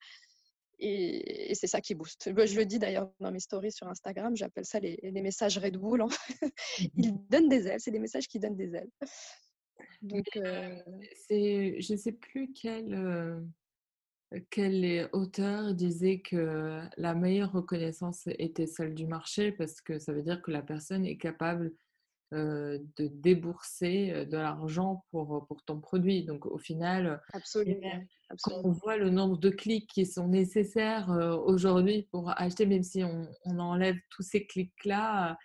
Et, 0.78 1.54
c'est 1.54 1.66
ça 1.66 1.80
qui 1.80 1.94
booste. 1.94 2.30
Je 2.34 2.56
le 2.56 2.66
dis 2.66 2.78
d'ailleurs 2.78 3.10
dans 3.20 3.32
mes 3.32 3.40
stories 3.40 3.72
sur 3.72 3.88
Instagram, 3.88 4.36
j'appelle 4.36 4.64
ça 4.64 4.78
les, 4.78 4.98
les, 5.02 5.22
messages 5.22 5.58
Red 5.58 5.76
Bull. 5.76 6.02
En 6.02 6.08
fait. 6.08 6.52
Ils 6.96 7.14
donnent 7.30 7.48
des 7.48 7.66
ailes, 7.66 7.80
c'est 7.80 7.90
des 7.90 7.98
messages 7.98 8.28
qui 8.28 8.38
donnent 8.38 8.56
des 8.56 8.74
ailes. 8.74 8.90
Donc, 10.02 10.26
euh... 10.36 10.76
c'est, 11.14 11.80
je 11.80 11.92
ne 11.92 11.98
sais 11.98 12.12
plus 12.12 12.52
quel, 12.52 13.42
quel 14.50 15.08
auteur 15.12 15.74
disait 15.74 16.20
que 16.20 16.80
la 16.96 17.14
meilleure 17.14 17.52
reconnaissance 17.52 18.26
était 18.38 18.66
celle 18.66 18.94
du 18.94 19.06
marché 19.06 19.52
parce 19.52 19.80
que 19.80 19.98
ça 19.98 20.12
veut 20.12 20.22
dire 20.22 20.42
que 20.42 20.50
la 20.50 20.62
personne 20.62 21.04
est 21.04 21.16
capable 21.16 21.72
de 22.32 22.82
débourser 22.98 24.26
de 24.26 24.36
l'argent 24.36 25.04
pour, 25.12 25.46
pour 25.46 25.62
ton 25.62 25.80
produit. 25.80 26.24
Donc 26.24 26.44
au 26.44 26.58
final, 26.58 27.22
Absolument. 27.32 28.04
quand 28.42 28.60
on 28.64 28.72
voit 28.72 28.96
le 28.96 29.10
nombre 29.10 29.38
de 29.38 29.48
clics 29.48 29.88
qui 29.88 30.04
sont 30.04 30.26
nécessaires 30.26 31.08
aujourd'hui 31.46 32.08
pour 32.10 32.30
acheter, 32.36 32.66
même 32.66 32.82
si 32.82 33.04
on, 33.04 33.28
on 33.44 33.58
enlève 33.60 33.96
tous 34.10 34.22
ces 34.22 34.44
clics-là, 34.44 35.38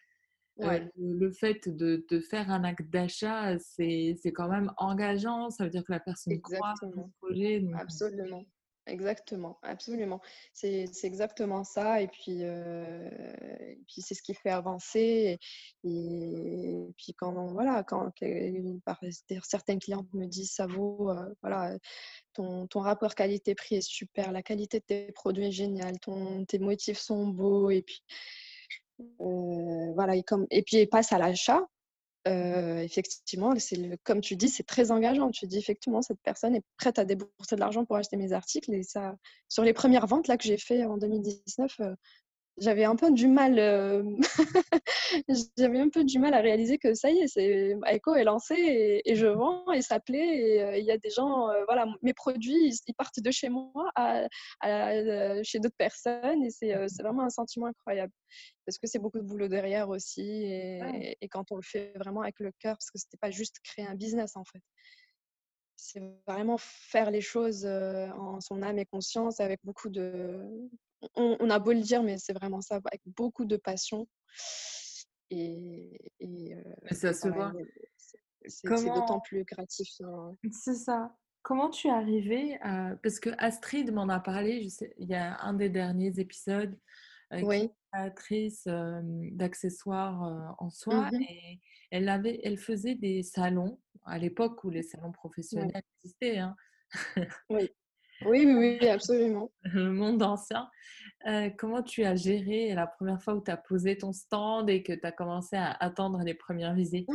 le, 0.97 1.31
fait 1.31 1.67
de, 1.67 2.05
de, 2.09 2.19
faire 2.19 2.49
un 2.49 2.63
acte 2.63 2.89
d'achat, 2.89 3.57
c'est 3.59 4.15
quand 4.33 4.49
même 4.49 4.71
engageant. 4.77 5.49
Ça 5.49 5.63
veut 5.63 5.69
dire 5.69 5.83
que 5.83 5.91
la 5.91 5.99
personne 5.99 6.39
croit 6.41 6.73
au 6.83 7.09
projet. 7.21 7.63
Absolument. 7.77 8.45
Exactement, 8.87 9.59
absolument. 9.61 10.21
C'est 10.53 10.89
exactement 11.03 11.63
ça. 11.63 12.01
Et 12.01 12.07
puis, 12.07 12.39
euh, 12.41 13.09
puis 13.87 14.01
c'est 14.01 14.15
ce 14.15 14.23
qui 14.23 14.33
fait 14.33 14.49
avancer. 14.49 15.37
Et, 15.83 16.87
puis 16.97 17.13
quand 17.13 17.31
voilà, 17.53 17.83
quand 17.83 18.11
certaines 19.43 19.79
clientes 19.79 20.11
me 20.13 20.25
disent 20.25 20.53
ça 20.53 20.65
vaut, 20.65 21.11
euh, 21.11 21.33
voilà, 21.41 21.77
ton, 22.33 22.65
ton 22.67 22.79
rapport 22.79 23.13
qualité-prix 23.13 23.75
est 23.75 23.81
super, 23.81 24.31
la 24.31 24.41
qualité 24.41 24.79
de 24.79 24.85
tes 24.85 25.11
produits 25.11 25.45
est 25.45 25.51
géniale, 25.51 25.99
ton, 25.99 26.43
tes 26.45 26.57
motifs 26.59 26.99
sont 26.99 27.27
beaux. 27.27 27.69
Et 27.69 27.83
puis 27.83 28.01
euh, 28.09 28.13
voilà, 29.19 30.15
et, 30.15 30.23
comme, 30.23 30.47
et 30.51 30.63
puis 30.63 30.77
ils 30.77 30.89
passent 30.89 31.13
à 31.13 31.17
l'achat 31.17 31.65
effectivement, 32.25 33.53
c'est 33.57 33.97
comme 34.03 34.21
tu 34.21 34.35
dis, 34.35 34.49
c'est 34.49 34.63
très 34.63 34.91
engageant. 34.91 35.31
Tu 35.31 35.47
dis 35.47 35.57
effectivement, 35.57 36.01
cette 36.01 36.19
personne 36.21 36.55
est 36.55 36.63
prête 36.77 36.99
à 36.99 37.05
débourser 37.05 37.55
de 37.55 37.59
l'argent 37.59 37.85
pour 37.85 37.95
acheter 37.95 38.17
mes 38.17 38.33
articles. 38.33 38.73
Et 38.73 38.83
ça, 38.83 39.15
sur 39.49 39.63
les 39.63 39.73
premières 39.73 40.07
ventes 40.07 40.27
là 40.27 40.37
que 40.37 40.43
j'ai 40.43 40.57
fait 40.57 40.85
en 40.85 40.97
2019, 40.97 41.81
j'avais 42.57 42.83
un 42.83 42.95
peu 42.95 43.11
du 43.11 43.27
mal, 43.27 43.57
euh, 43.59 44.03
j'avais 45.57 45.79
un 45.79 45.89
peu 45.89 46.03
du 46.03 46.19
mal 46.19 46.33
à 46.33 46.41
réaliser 46.41 46.77
que 46.77 46.93
ça 46.93 47.09
y 47.09 47.19
est, 47.19 47.27
c'est 47.27 47.75
Echo 47.87 48.15
est 48.15 48.23
lancé 48.23 49.01
et, 49.05 49.15
je 49.15 49.27
vends 49.27 49.71
et 49.71 49.81
ça 49.81 49.99
plaît 49.99 50.37
et 50.37 50.61
euh, 50.61 50.77
il 50.77 50.85
y 50.85 50.91
a 50.91 50.97
des 50.97 51.09
gens, 51.09 51.49
euh, 51.49 51.63
voilà, 51.65 51.85
mes 52.01 52.13
produits 52.13 52.73
ils, 52.87 52.93
partent 52.93 53.19
de 53.19 53.31
chez 53.31 53.49
moi 53.49 53.89
à, 53.95 54.27
chez 55.43 55.59
d'autres 55.59 55.77
personnes 55.77 56.43
et 56.43 56.49
c'est 56.49 56.73
vraiment 57.01 57.23
un 57.23 57.29
sentiment 57.29 57.67
incroyable 57.67 58.13
parce 58.65 58.77
que 58.77 58.87
c'est 58.87 58.99
beaucoup 58.99 59.19
de 59.19 59.25
boulot 59.25 59.47
derrière 59.47 59.89
aussi 59.89 60.21
et, 60.21 61.17
et, 61.21 61.29
quand 61.29 61.51
on 61.51 61.55
le 61.55 61.63
fait 61.63 61.93
vraiment 61.97 62.21
avec 62.21 62.39
le 62.39 62.51
cœur 62.59 62.75
parce 62.75 62.91
que 62.91 62.99
c'était 62.99 63.17
pas 63.17 63.31
juste 63.31 63.57
créer 63.63 63.85
un 63.85 63.95
business 63.95 64.35
en 64.35 64.43
fait. 64.43 64.61
C'est 65.77 66.01
vraiment 66.27 66.57
faire 66.59 67.09
les 67.09 67.21
choses 67.21 67.65
en 67.65 68.39
son 68.39 68.61
âme 68.61 68.77
et 68.77 68.85
conscience 68.85 69.39
avec 69.39 69.59
beaucoup 69.63 69.89
de, 69.89 70.69
on, 71.15 71.49
a 71.49 71.59
beau 71.59 71.73
le 71.73 71.81
dire, 71.81 72.03
mais 72.03 72.17
c'est 72.17 72.33
vraiment 72.33 72.61
ça, 72.61 72.75
avec 72.75 73.01
beaucoup 73.05 73.45
de 73.45 73.57
passion. 73.57 74.07
Et, 75.29 75.99
euh, 76.21 76.61
ça 76.91 77.13
se 77.13 77.27
voit. 77.29 77.53
C'est 78.45 78.67
d'autant 78.67 79.19
plus 79.19 79.43
gratifiant. 79.43 80.37
C'est 80.51 80.75
ça. 80.75 81.15
Comment 81.43 81.69
tu 81.69 81.87
es 81.87 81.91
arrivée 81.91 82.57
à... 82.61 82.95
Parce 83.01 83.19
que 83.19 83.31
Astrid 83.37 83.91
m'en 83.91 84.09
a 84.09 84.19
parlé, 84.19 84.63
je 84.63 84.69
sais, 84.69 84.93
il 84.97 85.09
y 85.09 85.15
a 85.15 85.39
un 85.41 85.53
des 85.53 85.69
derniers 85.69 86.19
épisodes, 86.19 86.77
euh, 87.33 87.41
oui. 87.41 87.71
créatrice 87.91 88.65
euh, 88.67 89.01
d'accessoires 89.31 90.23
euh, 90.23 90.53
en 90.59 90.69
soie, 90.69 91.09
mmh 91.11 91.21
et 91.21 91.59
elle, 91.89 92.09
avait, 92.09 92.39
elle 92.43 92.57
faisait 92.57 92.95
des 92.95 93.23
salons 93.23 93.79
à 94.05 94.17
l'époque 94.17 94.63
où 94.63 94.69
les 94.69 94.83
salons 94.83 95.11
professionnels 95.11 95.83
existaient. 95.97 96.37
Hein. 96.37 96.55
Oui. 97.49 97.69
Oui, 98.25 98.45
oui, 98.45 98.77
oui, 98.79 98.87
absolument. 98.87 99.51
Le 99.63 99.91
monde 99.91 100.21
ancien. 100.23 100.69
Euh, 101.27 101.49
comment 101.57 101.83
tu 101.83 102.03
as 102.03 102.15
géré 102.15 102.73
la 102.73 102.87
première 102.87 103.21
fois 103.21 103.35
où 103.35 103.43
tu 103.43 103.51
as 103.51 103.57
posé 103.57 103.97
ton 103.97 104.11
stand 104.11 104.69
et 104.69 104.81
que 104.81 104.93
tu 104.93 105.05
as 105.05 105.11
commencé 105.11 105.55
à 105.55 105.71
attendre 105.71 106.19
les 106.23 106.33
premières 106.33 106.73
visites? 106.73 107.07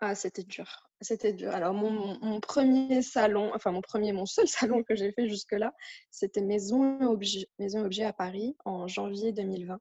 Ah, 0.00 0.14
c'était 0.14 0.44
dur. 0.44 0.88
C'était 1.00 1.32
dur. 1.32 1.52
Alors, 1.52 1.74
mon, 1.74 2.40
premier 2.40 3.02
salon, 3.02 3.52
enfin, 3.54 3.72
mon 3.72 3.80
premier, 3.80 4.12
mon 4.12 4.26
seul 4.26 4.46
salon 4.48 4.82
que 4.82 4.94
j'ai 4.94 5.12
fait 5.12 5.28
jusque-là, 5.28 5.72
c'était 6.10 6.42
Maison 6.42 7.00
Objet, 7.02 7.46
Maison 7.58 7.84
Objet 7.84 8.04
à 8.04 8.12
Paris 8.12 8.56
en 8.64 8.86
janvier 8.86 9.32
2020. 9.32 9.80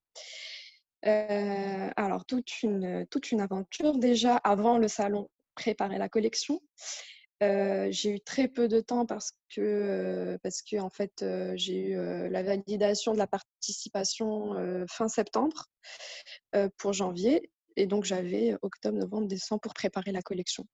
Euh, 1.07 1.89
alors, 1.95 2.25
toute 2.25 2.61
une, 2.63 3.05
toute 3.09 3.31
une 3.31 3.41
aventure. 3.41 3.97
Déjà, 3.97 4.35
avant 4.37 4.77
le 4.77 4.87
salon, 4.87 5.29
préparer 5.55 5.97
la 5.97 6.09
collection 6.09 6.59
j'ai 7.41 8.09
eu 8.11 8.19
très 8.21 8.47
peu 8.47 8.67
de 8.67 8.79
temps 8.79 9.05
parce 9.05 9.33
que, 9.53 10.37
parce 10.43 10.61
que 10.61 10.77
en 10.77 10.89
fait, 10.89 11.25
j'ai 11.55 11.89
eu 11.89 12.29
la 12.29 12.43
validation 12.43 13.13
de 13.13 13.17
la 13.17 13.27
participation 13.27 14.55
fin 14.89 15.07
septembre 15.07 15.65
pour 16.77 16.93
janvier. 16.93 17.49
Et 17.77 17.87
donc, 17.87 18.03
j'avais 18.03 18.55
octobre, 18.61 18.97
novembre, 18.97 19.27
décembre 19.27 19.61
pour 19.61 19.73
préparer 19.73 20.11
la 20.11 20.21
collection. 20.21 20.65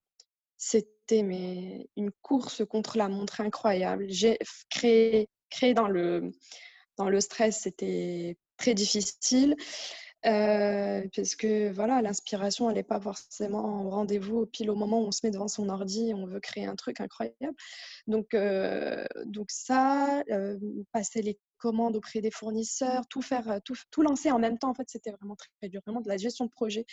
C'était 0.58 1.20
une 1.20 2.12
course 2.22 2.66
contre 2.66 2.98
la 2.98 3.08
montre 3.08 3.42
incroyable. 3.42 4.08
J'ai 4.10 4.40
créé, 4.70 5.30
créé 5.50 5.74
dans, 5.76 5.88
le, 5.88 6.32
dans 6.98 7.10
le 7.10 7.22
stress, 7.22 7.62
c'était 7.62 8.38
très 8.58 8.74
difficile. 8.74 9.56
Euh, 10.26 11.04
parce 11.16 11.36
que 11.36 11.72
voilà, 11.72 12.02
l'inspiration, 12.02 12.70
elle 12.70 12.76
n'est 12.76 12.84
pas 12.84 13.00
forcément 13.00 13.86
au 13.86 13.90
rendez-vous 13.90 14.46
pile 14.48 14.70
au 14.72 14.76
moment 14.76 15.02
où 15.02 15.06
on 15.06 15.12
se 15.12 15.26
met 15.26 15.32
devant 15.32 15.48
son 15.48 15.70
ordi 15.70 16.10
et 16.10 16.14
on 16.14 16.26
veut 16.26 16.40
créer 16.40 16.66
un 16.66 16.76
truc 16.76 17.00
incroyable. 17.00 17.56
Donc, 18.08 18.34
euh, 18.34 19.06
donc 19.26 19.52
ça, 19.52 20.24
euh, 20.32 20.58
passer 20.92 21.22
les 21.22 21.40
commandes 21.60 21.96
auprès 21.96 22.22
des 22.22 22.32
fournisseurs, 22.32 23.08
tout 23.10 23.22
faire, 23.22 23.60
tout, 23.64 23.76
tout 23.92 24.02
lancer 24.02 24.32
en 24.32 24.40
même 24.40 24.58
temps, 24.58 24.70
en 24.70 24.74
fait, 24.74 24.90
c'était 24.90 25.12
vraiment 25.12 25.36
très, 25.36 25.70
dur, 25.70 25.82
vraiment 25.86 26.02
de 26.02 26.10
la 26.10 26.18
gestion 26.18 26.46
de 26.46 26.52
projet. 26.52 26.86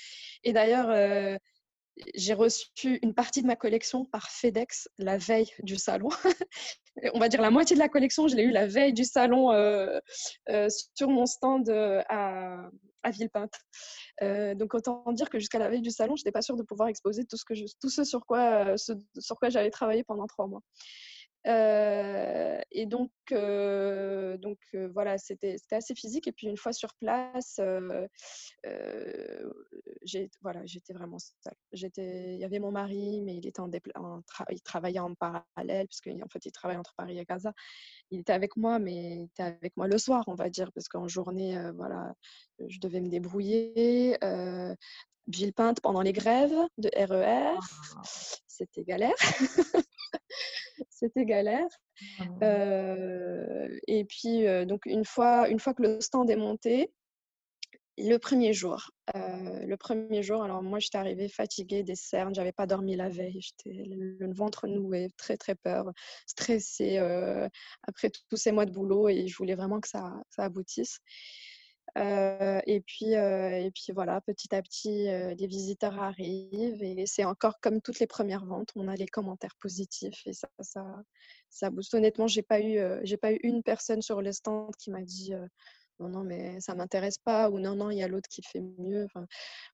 Et 0.42 0.52
d'ailleurs, 0.52 1.38
j'ai 2.14 2.34
reçu 2.34 2.98
une 3.02 3.14
partie 3.14 3.42
de 3.42 3.46
ma 3.46 3.56
collection 3.56 4.04
par 4.04 4.30
FedEx 4.30 4.88
la 4.98 5.16
veille 5.16 5.50
du 5.60 5.76
salon. 5.76 6.08
On 7.12 7.18
va 7.18 7.28
dire 7.28 7.42
la 7.42 7.50
moitié 7.50 7.74
de 7.74 7.80
la 7.80 7.88
collection, 7.88 8.28
je 8.28 8.36
l'ai 8.36 8.44
eu 8.44 8.50
la 8.50 8.66
veille 8.66 8.92
du 8.92 9.04
salon 9.04 9.52
euh, 9.52 9.98
euh, 10.48 10.68
sur 10.94 11.08
mon 11.08 11.26
stand 11.26 11.68
euh, 11.68 12.02
à, 12.08 12.70
à 13.02 13.10
Villepinte. 13.10 13.54
donc 14.56 14.74
autant 14.74 15.04
dire 15.12 15.28
que 15.28 15.38
jusqu'à 15.38 15.58
la 15.58 15.68
veille 15.68 15.82
du 15.82 15.90
salon, 15.90 16.16
je 16.16 16.22
n'étais 16.22 16.32
pas 16.32 16.42
sûre 16.42 16.56
de 16.56 16.62
pouvoir 16.62 16.88
exposer 16.88 17.24
tout 17.24 17.36
ce, 17.90 18.04
sur 18.04 18.24
quoi, 18.26 18.76
ce, 18.76 18.92
sur 19.18 19.36
quoi 19.36 19.48
j'avais 19.48 19.70
travaillé 19.70 20.04
pendant 20.04 20.26
trois 20.26 20.46
mois. 20.46 20.62
Euh, 21.46 22.58
et 22.70 22.86
donc, 22.86 23.10
euh, 23.32 24.38
donc 24.38 24.58
euh, 24.74 24.88
voilà, 24.94 25.18
c'était 25.18 25.56
assez 25.70 25.94
physique. 25.94 26.26
Et 26.26 26.32
puis 26.32 26.46
une 26.46 26.56
fois 26.56 26.72
sur 26.72 26.94
place, 26.94 27.60
voilà, 30.42 30.64
j'étais 30.64 30.94
vraiment 30.94 31.18
seule. 31.18 31.90
Il 31.96 32.38
y 32.38 32.44
avait 32.44 32.58
mon 32.58 32.72
mari, 32.72 33.22
mais 33.22 33.36
il 33.36 33.46
était 33.46 33.60
en, 33.60 33.70
il 34.50 34.62
travaillait 34.62 35.00
en 35.00 35.14
parallèle 35.14 35.86
puisque 35.86 36.08
en 36.08 36.28
fait 36.28 36.44
il 36.46 36.52
travaille 36.52 36.76
entre 36.76 36.94
Paris 36.96 37.18
et 37.18 37.24
Gaza. 37.24 37.52
Il 38.10 38.20
était 38.20 38.32
avec 38.32 38.56
moi, 38.56 38.78
mais 38.78 39.16
il 39.16 39.24
était 39.24 39.42
avec 39.42 39.76
moi 39.76 39.86
le 39.86 39.98
soir, 39.98 40.24
on 40.28 40.34
va 40.34 40.48
dire, 40.48 40.72
parce 40.72 40.88
qu'en 40.88 41.08
journée, 41.08 41.58
voilà, 41.76 42.14
je 42.66 42.78
devais 42.80 43.00
me 43.00 43.08
débrouiller. 43.08 44.18
Villepinte 45.26 45.80
pendant 45.80 46.02
les 46.02 46.12
grèves 46.12 46.54
de 46.76 46.90
RER, 46.94 47.56
ah. 47.56 48.02
c'était 48.46 48.84
galère. 48.84 49.14
C'était 51.08 51.24
galère. 51.24 51.68
Ah 52.18 52.24
euh, 52.42 53.68
et 53.86 54.04
puis, 54.04 54.44
donc, 54.66 54.86
une 54.86 55.04
fois, 55.04 55.48
une 55.48 55.58
fois 55.58 55.74
que 55.74 55.82
le 55.82 56.00
stand 56.00 56.30
est 56.30 56.36
monté, 56.36 56.92
le 57.96 58.16
premier 58.16 58.52
jour, 58.52 58.90
le 59.14 59.76
premier 59.76 60.22
jour, 60.22 60.42
alors 60.42 60.64
moi 60.64 60.80
j'étais 60.80 60.98
arrivée 60.98 61.28
fatiguée 61.28 61.84
des 61.84 61.94
cernes, 61.94 62.34
j'avais 62.34 62.50
pas 62.50 62.66
dormi 62.66 62.96
la 62.96 63.08
veille, 63.08 63.40
j'étais 63.40 63.84
le 63.86 64.34
ventre 64.34 64.66
noué, 64.66 65.10
très 65.16 65.36
très 65.36 65.54
peur, 65.54 65.92
stressée 66.26 66.98
après 67.86 68.10
tous 68.10 68.36
ces 68.36 68.50
mois 68.50 68.66
de 68.66 68.72
boulot 68.72 69.08
et 69.08 69.28
je 69.28 69.36
voulais 69.36 69.54
vraiment 69.54 69.78
que 69.80 69.88
ça, 69.88 70.12
ça 70.30 70.42
aboutisse. 70.42 70.98
Et, 71.96 72.80
puis, 72.86 73.12
et 73.12 73.70
puis 73.74 73.92
voilà, 73.92 74.20
petit 74.20 74.54
à 74.54 74.62
petit, 74.62 75.08
euh, 75.08 75.34
les 75.34 75.46
visiteurs 75.46 76.00
arrivent 76.00 76.82
et 76.82 77.06
c'est 77.06 77.24
encore 77.24 77.60
comme 77.60 77.80
toutes 77.80 78.00
les 78.00 78.06
premières 78.06 78.44
ventes, 78.44 78.70
on 78.74 78.88
a 78.88 78.96
les 78.96 79.06
commentaires 79.06 79.54
positifs 79.60 80.26
et 80.26 80.32
ça, 80.32 80.48
ça, 80.60 80.84
ça 81.50 81.70
booste. 81.70 81.94
Honnêtement, 81.94 82.26
j'ai 82.26 82.42
pas 82.42 82.60
eu, 82.60 82.80
j'ai 83.04 83.16
pas 83.16 83.32
eu 83.32 83.38
une 83.42 83.62
personne 83.62 84.02
sur 84.02 84.22
le 84.22 84.32
stand 84.32 84.74
qui 84.76 84.90
m'a 84.90 85.02
dit 85.02 85.32
non, 86.00 86.08
non, 86.08 86.24
mais 86.24 86.60
ça 86.60 86.74
m'intéresse 86.74 87.18
pas, 87.18 87.50
ou 87.50 87.60
non, 87.60 87.76
non, 87.76 87.90
il 87.90 87.98
y 87.98 88.02
a 88.02 88.08
l'autre 88.08 88.28
qui 88.28 88.42
fait 88.42 88.60
mieux. 88.78 89.06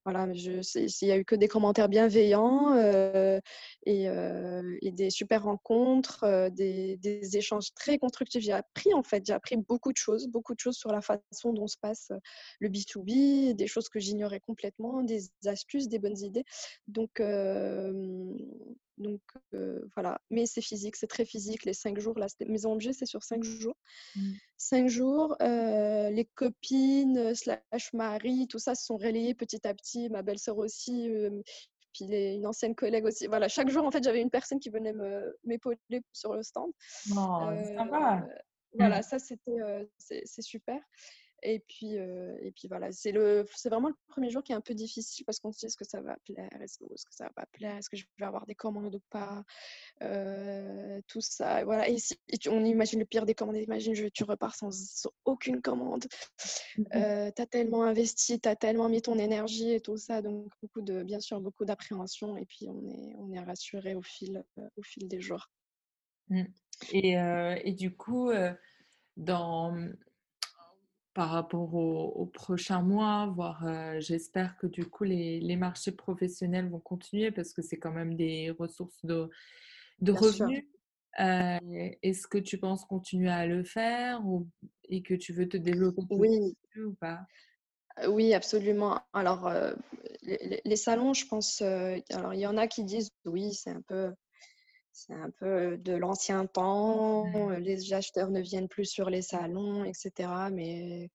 Voilà, 0.04 0.28
il 0.34 0.62
y 1.02 1.12
a 1.12 1.16
eu 1.16 1.24
que 1.24 1.34
des 1.34 1.48
commentaires 1.48 1.88
bienveillants 1.88 2.74
et, 3.86 4.08
euh, 4.08 4.76
et, 4.82 4.90
des 4.92 5.10
super 5.10 5.44
rencontres, 5.44 6.24
euh, 6.24 6.50
des, 6.50 6.96
des, 6.98 7.36
échanges 7.36 7.72
très 7.74 7.98
constructifs. 7.98 8.42
J'ai 8.42 8.52
appris, 8.52 8.92
en 8.92 9.02
fait, 9.02 9.24
j'ai 9.26 9.32
appris 9.32 9.56
beaucoup 9.56 9.92
de 9.92 9.96
choses, 9.96 10.28
beaucoup 10.28 10.54
de 10.54 10.60
choses 10.60 10.76
sur 10.76 10.92
la 10.92 11.00
façon 11.00 11.52
dont 11.52 11.66
se 11.66 11.78
passe 11.78 12.12
le 12.58 12.68
B2B, 12.68 13.54
des 13.54 13.66
choses 13.66 13.88
que 13.88 13.98
j'ignorais 13.98 14.40
complètement, 14.40 15.02
des 15.02 15.30
astuces, 15.46 15.88
des 15.88 15.98
bonnes 15.98 16.18
idées. 16.18 16.44
Donc, 16.88 17.22
donc 18.98 19.20
voilà, 19.94 20.20
mais 20.30 20.44
c'est 20.44 20.60
physique, 20.60 20.96
c'est 20.96 21.06
très 21.06 21.24
physique. 21.24 21.64
Les 21.64 21.72
cinq 21.72 21.98
jours, 21.98 22.18
là, 22.18 22.26
maison 22.46 22.72
objet, 22.72 22.92
c'est 22.92 23.06
sur 23.06 23.22
cinq 23.22 23.42
jours. 23.42 23.76
Mmh. 24.14 24.32
Cinq 24.58 24.88
jours, 24.88 25.36
les 25.40 26.28
copines, 26.34 27.34
slash 27.34 27.92
mari, 27.94 28.46
tout 28.48 28.58
ça 28.58 28.74
se 28.74 28.84
sont 28.84 28.98
relayés 28.98 29.34
petit 29.34 29.66
à 29.66 29.72
petit. 29.72 30.10
Ma 30.10 30.22
belle-sœur 30.22 30.58
aussi, 30.58 31.08
puis 31.92 32.04
une 32.04 32.46
ancienne 32.46 32.74
collègue 32.74 33.04
aussi. 33.04 33.26
Voilà, 33.26 33.48
chaque 33.48 33.68
jour, 33.68 33.84
en 33.84 33.90
fait, 33.90 34.02
j'avais 34.02 34.20
une 34.20 34.30
personne 34.30 34.60
qui 34.60 34.70
venait 34.70 34.94
m'épauler 35.44 35.78
sur 36.12 36.34
le 36.34 36.42
stand. 36.42 36.70
Oh, 37.12 37.50
sympa. 37.76 38.26
Voilà, 38.78 39.00
mmh. 39.00 39.02
ça, 39.02 39.18
c'était 39.18 39.88
c'est 39.98 40.42
super. 40.42 40.80
Et 41.42 41.60
puis, 41.60 41.96
euh, 41.96 42.36
et 42.42 42.50
puis 42.52 42.68
voilà, 42.68 42.92
c'est 42.92 43.12
vraiment 43.12 43.88
le 43.88 43.94
premier 44.08 44.30
jour 44.30 44.42
qui 44.42 44.52
est 44.52 44.54
un 44.54 44.60
peu 44.60 44.74
difficile 44.74 45.24
parce 45.24 45.38
qu'on 45.38 45.52
se 45.52 45.58
dit 45.58 45.66
est-ce 45.66 45.76
que 45.76 45.84
ça 45.84 46.00
va 46.00 46.16
plaire, 46.24 46.50
est-ce 46.60 46.78
que, 46.78 46.84
ça 47.10 47.24
va 47.24 47.30
pas 47.30 47.46
plaire, 47.52 47.76
est-ce 47.76 47.88
que 47.88 47.96
je 47.96 48.04
vais 48.18 48.26
avoir 48.26 48.46
des 48.46 48.54
commandes 48.54 48.94
ou 48.94 49.02
pas, 49.10 49.42
euh, 50.02 51.00
tout 51.06 51.20
ça. 51.20 51.64
Voilà. 51.64 51.88
Et, 51.88 51.98
si, 51.98 52.18
on 52.48 52.64
imagine 52.64 53.00
le 53.00 53.06
pire 53.06 53.24
des 53.24 53.34
commandes, 53.34 53.56
imagine 53.56 53.94
je, 53.94 54.06
tu 54.06 54.24
repars 54.24 54.54
sans, 54.54 54.70
aucune 55.24 55.62
commande. 55.62 56.04
Mmh 56.76 56.84
euh, 56.94 57.30
tu 57.34 57.42
as 57.42 57.46
tellement 57.46 57.84
investi, 57.84 58.40
tu 58.40 58.48
as 58.48 58.56
tellement 58.56 58.88
mis 58.88 59.02
ton 59.02 59.18
énergie 59.18 59.72
et 59.72 59.80
tout 59.80 59.96
ça, 59.96 60.22
donc 60.22 60.50
beaucoup 60.62 60.82
de, 60.82 61.02
bien 61.02 61.20
sûr, 61.20 61.40
beaucoup 61.40 61.64
d'appréhension 61.64 62.36
et 62.36 62.44
puis 62.44 62.68
on 62.68 62.86
est, 62.88 63.14
on 63.18 63.32
est 63.32 63.40
rassuré 63.40 63.94
au 63.94 64.02
fil, 64.02 64.44
au 64.76 64.82
fil 64.82 65.08
des 65.08 65.20
jours. 65.20 65.50
Mmh. 66.28 66.44
Et, 66.92 67.14
et, 67.64 67.72
du 67.72 67.94
coup, 67.94 68.30
dans, 69.16 69.76
par 71.14 71.30
rapport 71.30 71.74
au, 71.74 72.26
prochain 72.26 72.82
mois, 72.82 73.32
voire 73.34 73.64
j'espère 74.00 74.56
que 74.56 74.66
du 74.66 74.86
coup 74.86 75.04
les, 75.04 75.56
marchés 75.56 75.92
professionnels 75.92 76.68
vont 76.68 76.78
continuer 76.78 77.30
parce 77.30 77.52
que 77.52 77.62
c'est 77.62 77.78
quand 77.78 77.92
même 77.92 78.14
des 78.14 78.50
ressources 78.50 79.04
de, 79.04 79.28
de 80.00 80.12
revenus. 80.12 80.64
Est-ce 81.18 82.26
que 82.26 82.38
tu 82.38 82.58
penses 82.58 82.84
continuer 82.84 83.30
à 83.30 83.46
le 83.46 83.64
faire 83.64 84.24
ou, 84.24 84.48
et 84.88 85.02
que 85.02 85.14
tu 85.14 85.32
veux 85.32 85.48
te 85.48 85.56
développer 85.56 86.02
oui. 86.10 86.56
ou 86.76 86.94
pas? 86.94 87.26
Oui, 88.08 88.32
absolument. 88.32 89.00
Alors, 89.12 89.52
les, 90.22 90.60
les, 90.64 90.76
salons, 90.76 91.12
je 91.12 91.26
pense, 91.26 91.60
alors 91.60 92.34
il 92.34 92.40
y 92.40 92.46
en 92.46 92.56
a 92.56 92.68
qui 92.68 92.84
disent 92.84 93.10
oui, 93.24 93.52
c'est 93.52 93.70
un 93.70 93.82
peu 93.82 94.12
c'est 95.00 95.14
un 95.14 95.30
peu 95.30 95.78
de 95.78 95.94
l'ancien 95.94 96.46
temps, 96.46 97.24
les 97.58 97.92
acheteurs 97.94 98.30
ne 98.30 98.40
viennent 98.40 98.68
plus 98.68 98.84
sur 98.84 99.08
les 99.08 99.22
salons, 99.22 99.82
etc. 99.84 100.28
Mais 100.52 101.10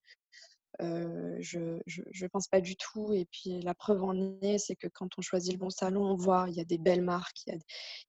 je 0.80 1.58
ne 1.58 2.28
pense 2.28 2.48
pas 2.48 2.60
du 2.60 2.76
tout. 2.76 3.12
Et 3.12 3.26
puis 3.26 3.60
la 3.62 3.74
preuve 3.74 4.02
en 4.02 4.40
est, 4.40 4.58
c'est 4.58 4.74
que 4.74 4.88
quand 4.88 5.08
on 5.18 5.22
choisit 5.22 5.52
le 5.52 5.58
bon 5.58 5.70
salon, 5.70 6.04
on 6.04 6.16
voit, 6.16 6.46
il 6.48 6.56
y 6.56 6.60
a 6.60 6.64
des 6.64 6.78
belles 6.78 7.02
marques, 7.02 7.46
il 7.46 7.58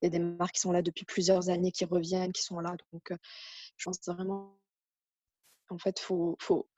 y 0.02 0.06
a, 0.06 0.10
des 0.10 0.18
marques 0.18 0.54
qui 0.54 0.60
sont 0.60 0.72
là 0.72 0.82
depuis 0.82 1.04
plusieurs 1.04 1.48
années, 1.48 1.70
qui 1.70 1.84
reviennent, 1.84 2.32
qui 2.32 2.42
sont 2.42 2.58
là. 2.58 2.74
Donc 2.92 3.12
je 3.76 3.84
pense 3.84 4.00
vraiment, 4.06 4.58
en 5.68 5.78
fait, 5.78 6.00
il 6.00 6.02
faut, 6.02 6.36
faut, 6.40 6.68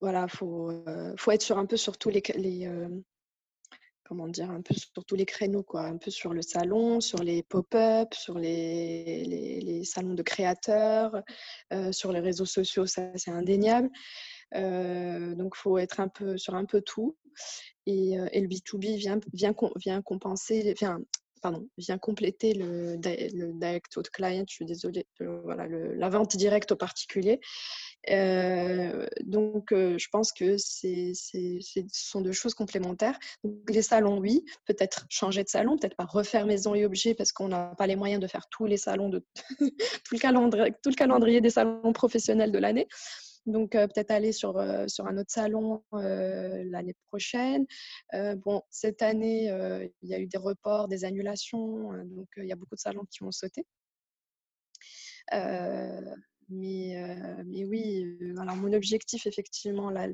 voilà, 0.00 0.28
faut, 0.28 0.70
faut 1.16 1.30
être 1.32 1.42
sur 1.42 1.58
un 1.58 1.66
peu 1.66 1.76
sur 1.76 1.98
tous 1.98 2.10
les, 2.10 2.22
les 2.36 2.68
comment 4.08 4.28
dire, 4.28 4.50
un 4.50 4.62
peu 4.62 4.74
sur 4.74 5.04
tous 5.04 5.16
les 5.16 5.26
créneaux, 5.26 5.62
quoi, 5.62 5.82
un 5.82 5.96
peu 5.96 6.10
sur 6.10 6.32
le 6.32 6.42
salon, 6.42 7.00
sur 7.00 7.22
les 7.22 7.42
pop-up, 7.42 8.14
sur 8.14 8.38
les, 8.38 9.24
les, 9.24 9.84
salons 9.84 10.14
de 10.14 10.22
créateurs, 10.22 11.22
euh, 11.72 11.92
sur 11.92 12.12
les 12.12 12.20
réseaux 12.20 12.46
sociaux, 12.46 12.86
ça 12.86 13.10
c'est 13.16 13.30
indéniable. 13.30 13.90
Euh, 14.54 15.34
donc 15.34 15.54
il 15.56 15.60
faut 15.60 15.78
être 15.78 16.00
un 16.00 16.08
peu 16.08 16.38
sur 16.38 16.54
un 16.54 16.64
peu 16.64 16.80
tout. 16.80 17.16
Et, 17.86 18.18
euh, 18.18 18.28
et 18.32 18.40
le 18.40 18.48
B2B 18.48 18.96
vient, 18.96 19.18
vient, 19.32 19.54
vient 19.76 20.02
compenser, 20.02 20.74
vient, 20.78 20.98
pardon, 21.42 21.68
vient 21.76 21.98
compléter 21.98 22.54
le, 22.54 22.96
le 22.96 23.52
direct 23.52 23.96
au 23.96 24.02
client, 24.02 24.44
je 24.48 24.54
suis 24.54 24.64
désolée, 24.64 25.06
voilà, 25.20 25.66
la 25.68 26.08
vente 26.08 26.36
directe 26.36 26.72
au 26.72 26.76
particulier. 26.76 27.40
Donc, 28.08 29.66
je 29.70 30.08
pense 30.10 30.32
que 30.32 30.56
ce 30.58 31.12
sont 31.92 32.20
deux 32.20 32.32
choses 32.32 32.54
complémentaires. 32.54 33.18
Les 33.68 33.82
salons, 33.82 34.18
oui, 34.18 34.44
peut-être 34.66 35.06
changer 35.08 35.42
de 35.42 35.48
salon, 35.48 35.76
peut-être 35.76 35.96
pas 35.96 36.04
refaire 36.04 36.46
maison 36.46 36.74
et 36.74 36.84
objets 36.84 37.14
parce 37.14 37.32
qu'on 37.32 37.48
n'a 37.48 37.74
pas 37.76 37.86
les 37.86 37.96
moyens 37.96 38.20
de 38.20 38.26
faire 38.26 38.48
tous 38.50 38.66
les 38.66 38.76
salons, 38.76 39.08
de 39.08 39.24
tout, 40.04 40.14
le 40.14 40.94
calendrier, 40.94 41.40
des 41.40 41.50
salons 41.50 41.92
professionnels 41.92 42.52
de 42.52 42.58
l'année. 42.58 42.88
Donc, 43.46 43.72
peut-être 43.72 44.10
aller 44.10 44.32
sur, 44.32 44.60
sur 44.88 45.06
un 45.06 45.18
autre 45.18 45.30
salon 45.30 45.82
l'année 45.92 46.94
prochaine. 47.08 47.66
bon, 48.12 48.62
cette 48.70 49.02
année, 49.02 49.46
il 50.02 50.08
y 50.08 50.14
a 50.14 50.18
eu 50.18 50.26
des 50.26 50.38
reports, 50.38 50.88
des 50.88 51.04
annulations. 51.04 51.92
donc, 52.04 52.28
il 52.36 52.46
y 52.46 52.52
a 52.52 52.56
beaucoup 52.56 52.74
de 52.74 52.80
salons 52.80 53.04
qui 53.10 53.22
ont 53.22 53.32
sauté. 53.32 53.64
Mais, 56.48 56.96
mais 57.44 57.64
oui, 57.64 58.16
alors 58.38 58.56
mon 58.56 58.72
objectif, 58.72 59.26
effectivement, 59.26 59.90
là, 59.90 60.08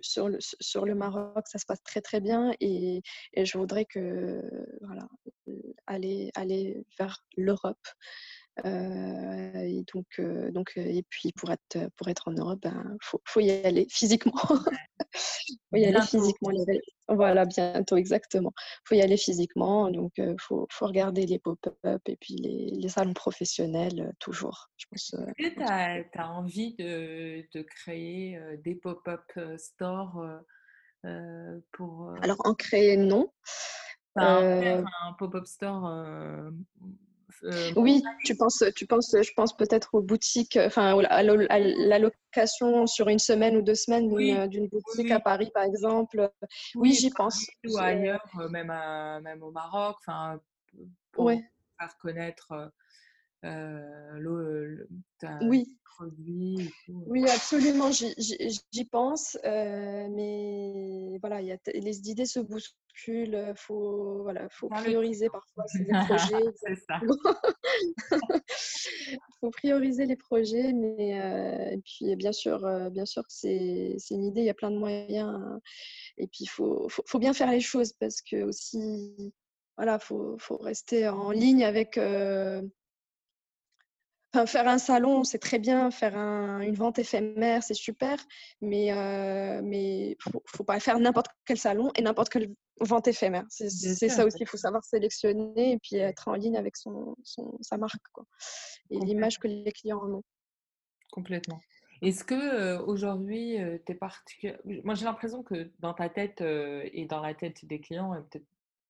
sur, 0.00 0.28
le, 0.28 0.38
sur 0.40 0.86
le 0.86 0.94
Maroc, 0.94 1.46
ça 1.46 1.58
se 1.58 1.66
passe 1.66 1.82
très 1.82 2.00
très 2.00 2.20
bien 2.20 2.52
et, 2.60 3.02
et 3.34 3.44
je 3.44 3.58
voudrais 3.58 3.84
que, 3.84 4.40
voilà, 4.80 5.08
aller, 5.86 6.30
aller 6.34 6.84
vers 6.98 7.24
l'Europe. 7.36 7.86
Et 8.58 9.84
donc, 9.92 10.20
donc, 10.52 10.72
et 10.76 11.02
puis 11.08 11.32
pour 11.32 11.50
être, 11.50 11.88
pour 11.96 12.08
être 12.08 12.28
en 12.28 12.32
Europe, 12.32 12.60
il 12.64 12.70
ben, 12.70 12.96
faut, 13.00 13.20
faut, 13.24 13.40
y 13.40 13.50
aller 13.50 13.86
physiquement. 13.90 14.34
Il 14.42 15.56
faut 15.70 15.76
y 15.76 15.84
aller 15.86 16.02
physiquement. 16.02 16.50
Voilà, 17.08 17.44
bientôt, 17.46 17.96
exactement. 17.96 18.52
Il 18.56 18.88
faut 18.88 18.94
y 18.94 19.02
aller 19.02 19.16
physiquement. 19.16 19.90
Donc, 19.90 20.12
il 20.18 20.36
faut, 20.38 20.66
faut, 20.70 20.86
regarder 20.86 21.26
les 21.26 21.38
pop-up 21.38 22.02
et 22.06 22.16
puis 22.16 22.34
les, 22.34 22.70
les 22.72 22.88
salons 22.88 23.14
professionnels, 23.14 24.12
toujours. 24.18 24.70
Est-ce 24.92 25.16
que 25.16 25.54
tu 25.54 26.18
as, 26.18 26.30
envie 26.30 26.74
de, 26.74 27.46
de 27.54 27.62
créer 27.62 28.38
des 28.64 28.74
pop-up 28.74 29.24
stores 29.56 30.22
pour. 31.72 32.14
Alors, 32.20 32.36
en 32.44 32.54
créer, 32.54 32.98
non. 32.98 33.32
un 34.16 34.84
pop-up 35.18 35.46
store 35.46 36.52
euh, 37.44 37.72
oui, 37.76 38.02
tu 38.24 38.36
penses, 38.36 38.64
tu 38.74 38.86
penses, 38.86 39.14
je 39.20 39.32
pense 39.34 39.56
peut-être 39.56 39.94
aux 39.94 40.02
boutiques, 40.02 40.58
enfin 40.60 40.98
à 41.08 41.22
la 41.22 41.98
location 41.98 42.86
sur 42.86 43.08
une 43.08 43.18
semaine 43.18 43.56
ou 43.56 43.62
deux 43.62 43.74
semaines 43.74 44.08
d'une 44.48 44.68
boutique 44.68 45.10
à 45.10 45.20
Paris, 45.20 45.50
par 45.52 45.64
exemple. 45.64 46.30
Oui, 46.74 46.92
j'y 46.92 47.10
pense. 47.10 47.46
Ou 47.66 47.78
ailleurs, 47.78 48.24
euh, 48.38 48.48
même, 48.48 48.72
même 49.22 49.42
au 49.42 49.50
Maroc, 49.50 49.96
enfin, 50.06 50.40
pour 51.12 51.30
faire 51.30 51.96
connaître 52.00 52.72
euh, 53.44 54.18
le, 54.18 54.88
oui. 55.42 55.78
Oui, 56.88 57.28
absolument, 57.28 57.90
j'y 57.92 58.84
pense. 58.86 59.38
mais 59.44 61.18
voilà, 61.20 61.42
y 61.42 61.52
a 61.52 61.58
les 61.74 62.10
idées 62.10 62.26
se 62.26 62.40
bousculent 62.40 62.74
il 63.08 63.34
euh, 63.34 63.54
faut, 63.54 64.22
voilà, 64.22 64.48
faut 64.50 64.68
prioriser 64.68 65.28
parfois 65.28 65.64
ces 65.66 65.84
projets. 65.84 66.44
Il 66.68 67.08
faut 69.40 69.50
prioriser 69.50 70.06
les 70.06 70.16
projets, 70.16 70.72
mais 70.72 71.20
euh, 71.20 71.70
et 71.72 71.78
puis 71.78 72.14
bien 72.16 72.32
sûr, 72.32 72.64
euh, 72.64 72.90
bien 72.90 73.06
sûr 73.06 73.24
c'est 73.28 73.96
une 74.10 74.24
idée, 74.24 74.42
il 74.42 74.46
y 74.46 74.50
a 74.50 74.54
plein 74.54 74.70
de 74.70 74.78
moyens. 74.78 75.40
Et 76.18 76.26
puis 76.26 76.44
il 76.44 76.48
faut, 76.48 76.88
faut, 76.88 77.02
faut, 77.06 77.18
bien 77.18 77.32
faire 77.32 77.50
les 77.50 77.60
choses 77.60 77.92
parce 77.92 78.22
que 78.22 78.44
aussi, 78.44 79.32
voilà, 79.76 79.98
faut, 79.98 80.36
faut 80.38 80.58
rester 80.58 81.08
en 81.08 81.30
ligne 81.30 81.64
avec 81.64 81.98
faire 84.46 84.66
un 84.68 84.78
salon, 84.78 85.24
c'est 85.24 85.38
très 85.38 85.58
bien. 85.58 85.90
Faire 85.90 86.16
une 86.16 86.74
vente 86.74 86.98
éphémère, 86.98 87.62
c'est 87.62 87.74
super. 87.74 88.18
Mais 88.60 88.86
il 88.86 88.92
euh, 88.92 89.60
mais 89.62 90.16
faut, 90.20 90.42
faut 90.46 90.64
pas 90.64 90.80
faire 90.80 90.98
n'importe 90.98 91.28
quel 91.44 91.58
salon 91.58 91.90
et 91.96 92.02
n'importe 92.02 92.30
quelle 92.30 92.54
vente 92.80 93.08
éphémère. 93.08 93.44
C'est 93.48 93.68
ça 93.68 94.24
aussi. 94.24 94.38
Il 94.40 94.46
faut 94.46 94.56
savoir 94.56 94.84
sélectionner 94.84 95.72
et 95.72 95.78
puis 95.78 95.96
être 95.96 96.28
en 96.28 96.34
ligne 96.34 96.56
avec 96.56 96.76
son, 96.76 97.16
sa 97.60 97.76
marque 97.76 98.02
quoi. 98.12 98.24
et 98.90 98.98
l'image 98.98 99.38
que 99.38 99.48
les 99.48 99.72
clients 99.72 100.00
en 100.00 100.14
ont. 100.14 100.24
Complètement. 101.10 101.60
Est-ce 102.00 102.24
que 102.24 102.34
euh, 102.34 102.82
aujourd'hui, 102.84 103.62
euh, 103.62 103.78
tu 103.86 103.92
es 103.92 103.94
particulier 103.94 104.56
Moi, 104.82 104.94
j'ai 104.94 105.04
l'impression 105.04 105.42
que 105.42 105.70
dans 105.78 105.94
ta 105.94 106.08
tête 106.08 106.40
et 106.40 107.06
dans 107.06 107.20
la 107.20 107.34
tête 107.34 107.64
des 107.66 107.80
clients, 107.80 108.12
peut-être 108.30 108.46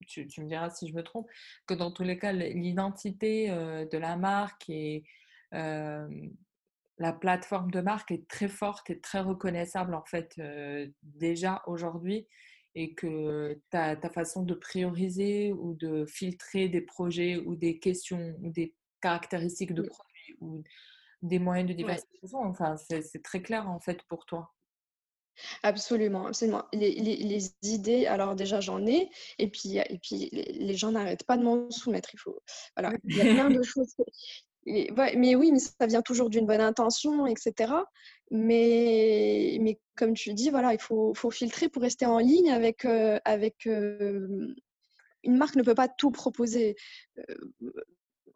tu, 0.07 0.27
tu, 0.27 0.41
me 0.41 0.49
diras 0.49 0.71
si 0.71 0.89
je 0.89 0.95
me 0.95 1.03
trompe, 1.03 1.29
que 1.67 1.75
dans 1.75 1.93
tous 1.93 2.03
les 2.03 2.19
cas, 2.19 2.33
l'identité 2.33 3.49
de 3.49 3.99
la 3.99 4.17
marque 4.17 4.69
et 4.69 5.05
la 5.53 7.13
plateforme 7.13 7.71
de 7.71 7.81
marque 7.81 8.11
est 8.11 8.29
très 8.29 8.49
forte 8.49 8.91
et 8.91 9.01
très 9.01 9.21
reconnaissable 9.21 9.95
en 9.95 10.05
fait 10.05 10.41
déjà 11.03 11.63
aujourd'hui 11.67 12.27
et 12.75 12.95
que 12.95 13.61
ta, 13.71 13.97
ta, 13.97 14.09
façon 14.09 14.43
de 14.43 14.55
prioriser 14.55 15.53
ou 15.53 15.75
de 15.75 16.07
filtrer 16.07 16.69
des 16.69 16.81
projets 16.81 17.37
ou 17.37 17.55
des 17.55 17.79
questions 17.79 18.35
ou 18.41 18.51
des 18.51 18.75
caractéristiques 19.03 19.75
de 19.75 19.83
produits 19.83 20.37
ou 20.41 20.63
des 21.23 21.39
moyens 21.39 21.69
de 21.69 21.75
diversification, 21.75 22.41
enfin 22.41 22.77
c'est 22.77 23.23
très 23.23 23.43
clair 23.43 23.69
en 23.69 23.81
fait 23.81 24.03
pour 24.05 24.27
toi. 24.27 24.53
Absolument, 25.63 26.27
absolument. 26.27 26.65
Les, 26.73 26.93
les, 26.93 27.17
les, 27.17 27.55
idées, 27.63 28.07
alors 28.07 28.35
déjà 28.35 28.61
j'en 28.61 28.85
ai, 28.87 29.09
et 29.39 29.51
puis, 29.51 29.79
et 29.79 29.99
puis 30.03 30.29
les, 30.31 30.75
gens 30.75 30.93
n'arrêtent 30.93 31.25
pas 31.25 31.39
de 31.39 31.43
m'en 31.43 31.71
soumettre. 31.71 32.11
Il 32.13 32.19
faut, 32.19 32.39
voilà, 32.77 32.95
il 33.05 33.17
y 33.17 33.21
a 33.21 33.25
plein 33.25 33.51
de 33.51 33.63
choses. 33.63 33.95
Mais 34.67 35.35
oui, 35.35 35.53
mais 35.53 35.59
ça 35.59 35.87
vient 35.87 36.03
toujours 36.03 36.31
d'une 36.31 36.47
bonne 36.47 36.61
intention, 36.61 37.27
etc. 37.27 37.73
Mais, 38.31 39.59
mais 39.61 39.81
comme 39.97 40.15
tu 40.15 40.33
dis, 40.35 40.51
voilà, 40.51 40.73
il 40.73 40.81
faut, 40.81 41.15
faut 41.15 41.31
filtrer 41.31 41.69
pour 41.69 41.83
rester 41.83 42.07
en 42.07 42.19
ligne 42.19 42.51
avec, 42.51 42.85
euh, 42.85 43.19
avec 43.25 43.67
euh, 43.67 44.55
une 45.25 45.37
marque 45.37 45.57
ne 45.57 45.63
peut 45.63 45.75
pas 45.75 45.89
tout 45.89 46.11
proposer. 46.11 46.77
Euh, 47.19 47.35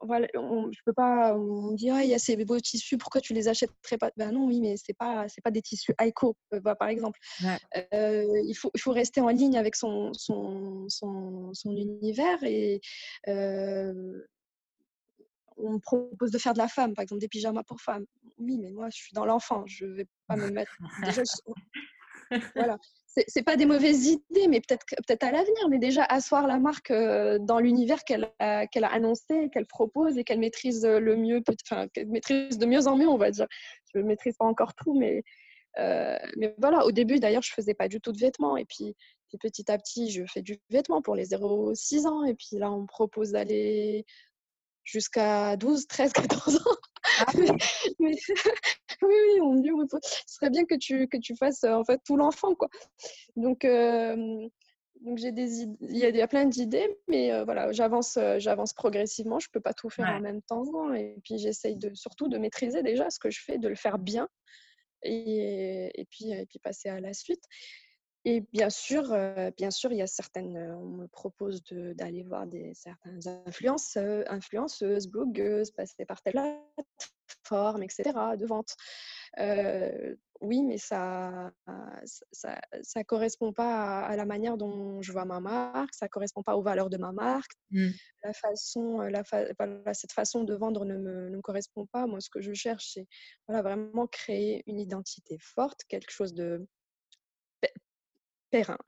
voilà, 0.02 0.26
on, 0.34 0.70
je 0.70 0.80
peux 0.84 0.92
pas, 0.92 1.34
on 1.34 1.72
dit, 1.72 1.88
ah, 1.88 2.04
il 2.04 2.10
y 2.10 2.14
a 2.14 2.18
ces 2.18 2.36
beaux 2.44 2.60
tissus, 2.60 2.98
pourquoi 2.98 3.22
tu 3.22 3.32
les 3.32 3.48
achèterais 3.48 3.96
pas? 3.98 4.10
Ben 4.18 4.32
non, 4.32 4.46
oui, 4.46 4.60
mais 4.60 4.76
c'est 4.76 4.92
pas, 4.92 5.26
c'est 5.28 5.40
pas 5.40 5.50
des 5.50 5.62
tissus 5.62 5.94
Aiko, 5.98 6.36
par 6.78 6.88
exemple. 6.88 7.18
il, 7.42 8.54
faut, 8.54 8.70
il 8.74 8.80
faut 8.80 8.92
rester 8.92 9.22
en 9.22 9.28
ligne 9.28 9.56
avec 9.56 9.74
son, 9.74 10.12
son, 10.12 10.84
son, 10.90 11.54
son 11.54 11.74
univers 11.74 12.42
et 12.42 12.82
on 15.56 15.74
me 15.74 15.78
propose 15.78 16.30
de 16.30 16.38
faire 16.38 16.52
de 16.52 16.58
la 16.58 16.68
femme, 16.68 16.94
par 16.94 17.02
exemple 17.02 17.20
des 17.20 17.28
pyjamas 17.28 17.62
pour 17.62 17.80
femmes. 17.80 18.04
Oui, 18.38 18.58
mais 18.58 18.70
moi, 18.70 18.88
je 18.90 18.96
suis 18.96 19.14
dans 19.14 19.24
l'enfant, 19.24 19.64
je 19.66 19.86
vais 19.86 20.06
pas 20.26 20.36
me 20.36 20.50
mettre. 20.50 20.76
Déjà, 21.04 21.22
voilà. 22.54 22.78
C'est 23.28 23.42
pas 23.42 23.56
des 23.56 23.64
mauvaises 23.64 24.06
idées, 24.06 24.46
mais 24.48 24.60
peut-être 24.60 24.84
peut-être 25.06 25.24
à 25.24 25.32
l'avenir, 25.32 25.68
mais 25.70 25.78
déjà 25.78 26.04
asseoir 26.04 26.46
la 26.46 26.58
marque 26.58 26.90
euh, 26.90 27.38
dans 27.38 27.60
l'univers 27.60 28.04
qu'elle 28.04 28.30
a, 28.40 28.66
qu'elle 28.66 28.84
a 28.84 28.92
annoncé, 28.92 29.48
qu'elle 29.50 29.64
propose 29.64 30.18
et 30.18 30.24
qu'elle 30.24 30.38
maîtrise 30.38 30.84
le 30.84 31.16
mieux, 31.16 31.42
enfin, 31.64 31.88
qu'elle 31.88 32.08
maîtrise 32.08 32.58
de 32.58 32.66
mieux 32.66 32.86
en 32.88 32.96
mieux, 32.96 33.08
on 33.08 33.16
va 33.16 33.30
dire. 33.30 33.46
Je 33.94 34.00
ne 34.00 34.04
maîtrise 34.04 34.36
pas 34.36 34.44
encore 34.44 34.74
tout, 34.74 34.92
mais, 34.92 35.22
euh, 35.78 36.18
mais 36.36 36.54
voilà, 36.58 36.84
au 36.84 36.92
début 36.92 37.18
d'ailleurs, 37.18 37.42
je 37.42 37.54
faisais 37.54 37.72
pas 37.72 37.88
du 37.88 38.02
tout 38.02 38.12
de 38.12 38.18
vêtements. 38.18 38.58
Et 38.58 38.66
puis, 38.66 38.94
puis 39.28 39.38
petit 39.38 39.70
à 39.70 39.78
petit, 39.78 40.10
je 40.10 40.24
fais 40.26 40.42
du 40.42 40.58
vêtement 40.68 41.00
pour 41.00 41.14
les 41.14 41.26
0-6 41.26 42.06
ans. 42.06 42.24
Et 42.24 42.34
puis 42.34 42.58
là, 42.58 42.70
on 42.70 42.82
me 42.82 42.86
propose 42.86 43.30
d'aller 43.32 44.04
jusqu'à 44.86 45.56
12, 45.56 45.86
13, 45.86 46.12
14 46.12 46.56
ans. 46.56 46.76
Ah 47.18 47.26
oui. 47.38 47.48
oui, 48.00 48.16
oui, 49.02 49.40
on 49.42 49.54
dit, 49.56 49.70
ce 50.02 50.34
serait 50.34 50.50
bien 50.50 50.64
que 50.64 50.76
tu, 50.76 51.08
que 51.08 51.18
tu 51.18 51.36
fasses 51.36 51.64
en 51.64 51.84
fait 51.84 52.00
tout 52.04 52.16
l'enfant. 52.16 52.54
quoi. 52.54 52.68
Donc, 53.36 53.64
euh, 53.64 54.16
donc 55.02 55.18
j'ai 55.18 55.32
des 55.32 55.62
il 55.62 55.96
y, 55.98 56.22
a, 56.22 56.28
plein 56.28 56.46
d'idées, 56.46 56.96
mais 57.06 57.32
euh, 57.32 57.44
voilà, 57.44 57.70
j'avance, 57.72 58.18
j'avance 58.38 58.72
progressivement. 58.72 59.38
Je 59.38 59.48
peux 59.52 59.60
pas 59.60 59.74
tout 59.74 59.90
faire 59.90 60.08
en 60.08 60.20
même 60.20 60.40
temps. 60.42 60.94
Et 60.94 61.16
puis 61.22 61.38
j'essaye 61.38 61.76
de, 61.76 61.92
surtout 61.94 62.28
de 62.28 62.38
maîtriser 62.38 62.82
déjà 62.82 63.10
ce 63.10 63.18
que 63.18 63.30
je 63.30 63.40
fais, 63.42 63.58
de 63.58 63.68
le 63.68 63.74
faire 63.74 63.98
bien. 63.98 64.28
Et, 65.02 65.90
et, 65.94 66.04
puis, 66.06 66.32
et 66.32 66.46
puis 66.46 66.58
passer 66.58 66.88
à 66.88 67.00
la 67.00 67.12
suite. 67.12 67.42
Et 68.28 68.40
bien 68.52 68.70
sûr, 68.70 69.12
euh, 69.12 69.52
bien 69.56 69.70
sûr, 69.70 69.92
il 69.92 69.98
y 69.98 70.02
a 70.02 70.08
certaines, 70.08 70.56
euh, 70.56 70.74
on 70.74 70.88
me 70.88 71.06
propose 71.06 71.62
d'aller 71.70 72.24
voir 72.24 72.48
des, 72.48 72.72
certaines 72.74 73.20
influenceuses, 73.46 74.24
influenceuses, 74.26 75.06
blogueuses, 75.06 75.70
passer 75.70 76.04
par 76.04 76.20
telle 76.20 76.34
plateforme, 76.34 77.84
etc., 77.84 78.02
de 78.36 78.44
vente. 78.44 78.74
Euh, 79.38 80.16
oui, 80.40 80.64
mais 80.64 80.76
ça 80.76 81.52
ça, 82.32 82.60
ça, 82.82 83.04
correspond 83.04 83.52
pas 83.52 84.00
à, 84.00 84.16
la 84.16 84.26
manière 84.26 84.56
dont 84.56 85.00
je 85.02 85.12
vois 85.12 85.24
ma 85.24 85.38
marque, 85.38 85.94
ça 85.94 86.08
correspond 86.08 86.42
pas 86.42 86.56
aux 86.56 86.62
valeurs 86.62 86.90
de 86.90 86.96
ma 86.96 87.12
marque. 87.12 87.52
Mmh. 87.70 87.90
La 88.24 88.32
façon, 88.32 88.98
la 89.02 89.22
cette 89.94 90.12
façon 90.12 90.42
de 90.42 90.54
vendre 90.54 90.84
ne 90.84 90.96
me, 90.98 91.28
ne 91.30 91.36
me, 91.36 91.42
correspond 91.42 91.86
pas. 91.86 92.08
Moi, 92.08 92.20
ce 92.20 92.28
que 92.28 92.40
je 92.40 92.52
cherche, 92.54 92.90
c'est 92.94 93.06
voilà, 93.46 93.62
vraiment 93.62 94.08
créer 94.08 94.64
une 94.66 94.80
identité 94.80 95.38
forte, 95.40 95.84
quelque 95.88 96.10
chose 96.10 96.34
de 96.34 96.66
périn. 98.50 98.78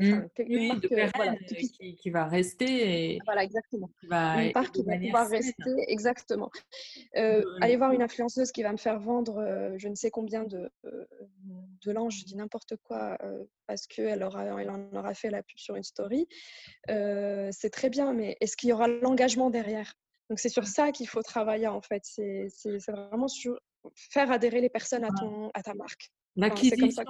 Mmh. 0.00 0.28
oui, 0.38 0.70
de 0.78 0.86
pérenne, 0.86 1.38
qui, 1.48 1.96
qui, 1.96 2.10
va 2.10 2.26
rester. 2.26 3.14
Et 3.14 3.18
voilà, 3.24 3.42
exactement. 3.42 3.90
Une 4.04 4.52
part 4.52 4.70
qui 4.70 4.84
va 4.84 4.96
pouvoir 4.96 5.28
rester, 5.28 5.74
exactement. 5.88 6.50
Euh, 7.16 7.42
aller 7.60 7.76
voir 7.76 7.90
une 7.90 8.02
influenceuse 8.02 8.52
qui 8.52 8.62
va 8.62 8.70
me 8.70 8.76
faire 8.76 9.00
vendre 9.00 9.44
je 9.76 9.88
ne 9.88 9.96
sais 9.96 10.12
combien 10.12 10.44
de, 10.44 10.70
de 10.84 11.90
l'ange, 11.90 12.20
je 12.20 12.24
dis 12.26 12.36
n'importe 12.36 12.76
quoi, 12.84 13.18
parce 13.66 13.88
qu'elle 13.88 14.22
elle 14.22 14.70
en 14.70 14.92
aura 14.92 15.14
fait 15.14 15.30
la 15.30 15.42
pub 15.42 15.58
sur 15.58 15.74
une 15.74 15.82
story, 15.82 16.28
c'est 16.86 17.70
très 17.72 17.90
bien, 17.90 18.12
mais 18.12 18.36
est-ce 18.40 18.56
qu'il 18.56 18.68
y 18.68 18.72
aura 18.72 18.86
l'engagement 18.86 19.50
derrière? 19.50 19.94
Donc 20.30 20.38
c'est 20.38 20.48
sur 20.48 20.62
mmh. 20.62 20.66
ça 20.66 20.92
qu'il 20.92 21.08
faut 21.08 21.22
travailler 21.22 21.66
en 21.66 21.82
fait. 21.82 22.02
C'est 22.04 22.48
vraiment 22.88 23.26
sur 23.26 23.58
faire 23.94 24.30
adhérer 24.30 24.60
les 24.60 24.68
personnes 24.68 25.04
à, 25.04 25.10
ton, 25.10 25.50
à 25.54 25.62
ta 25.62 25.74
marque. 25.74 26.12
L'acquisition, 26.36 27.02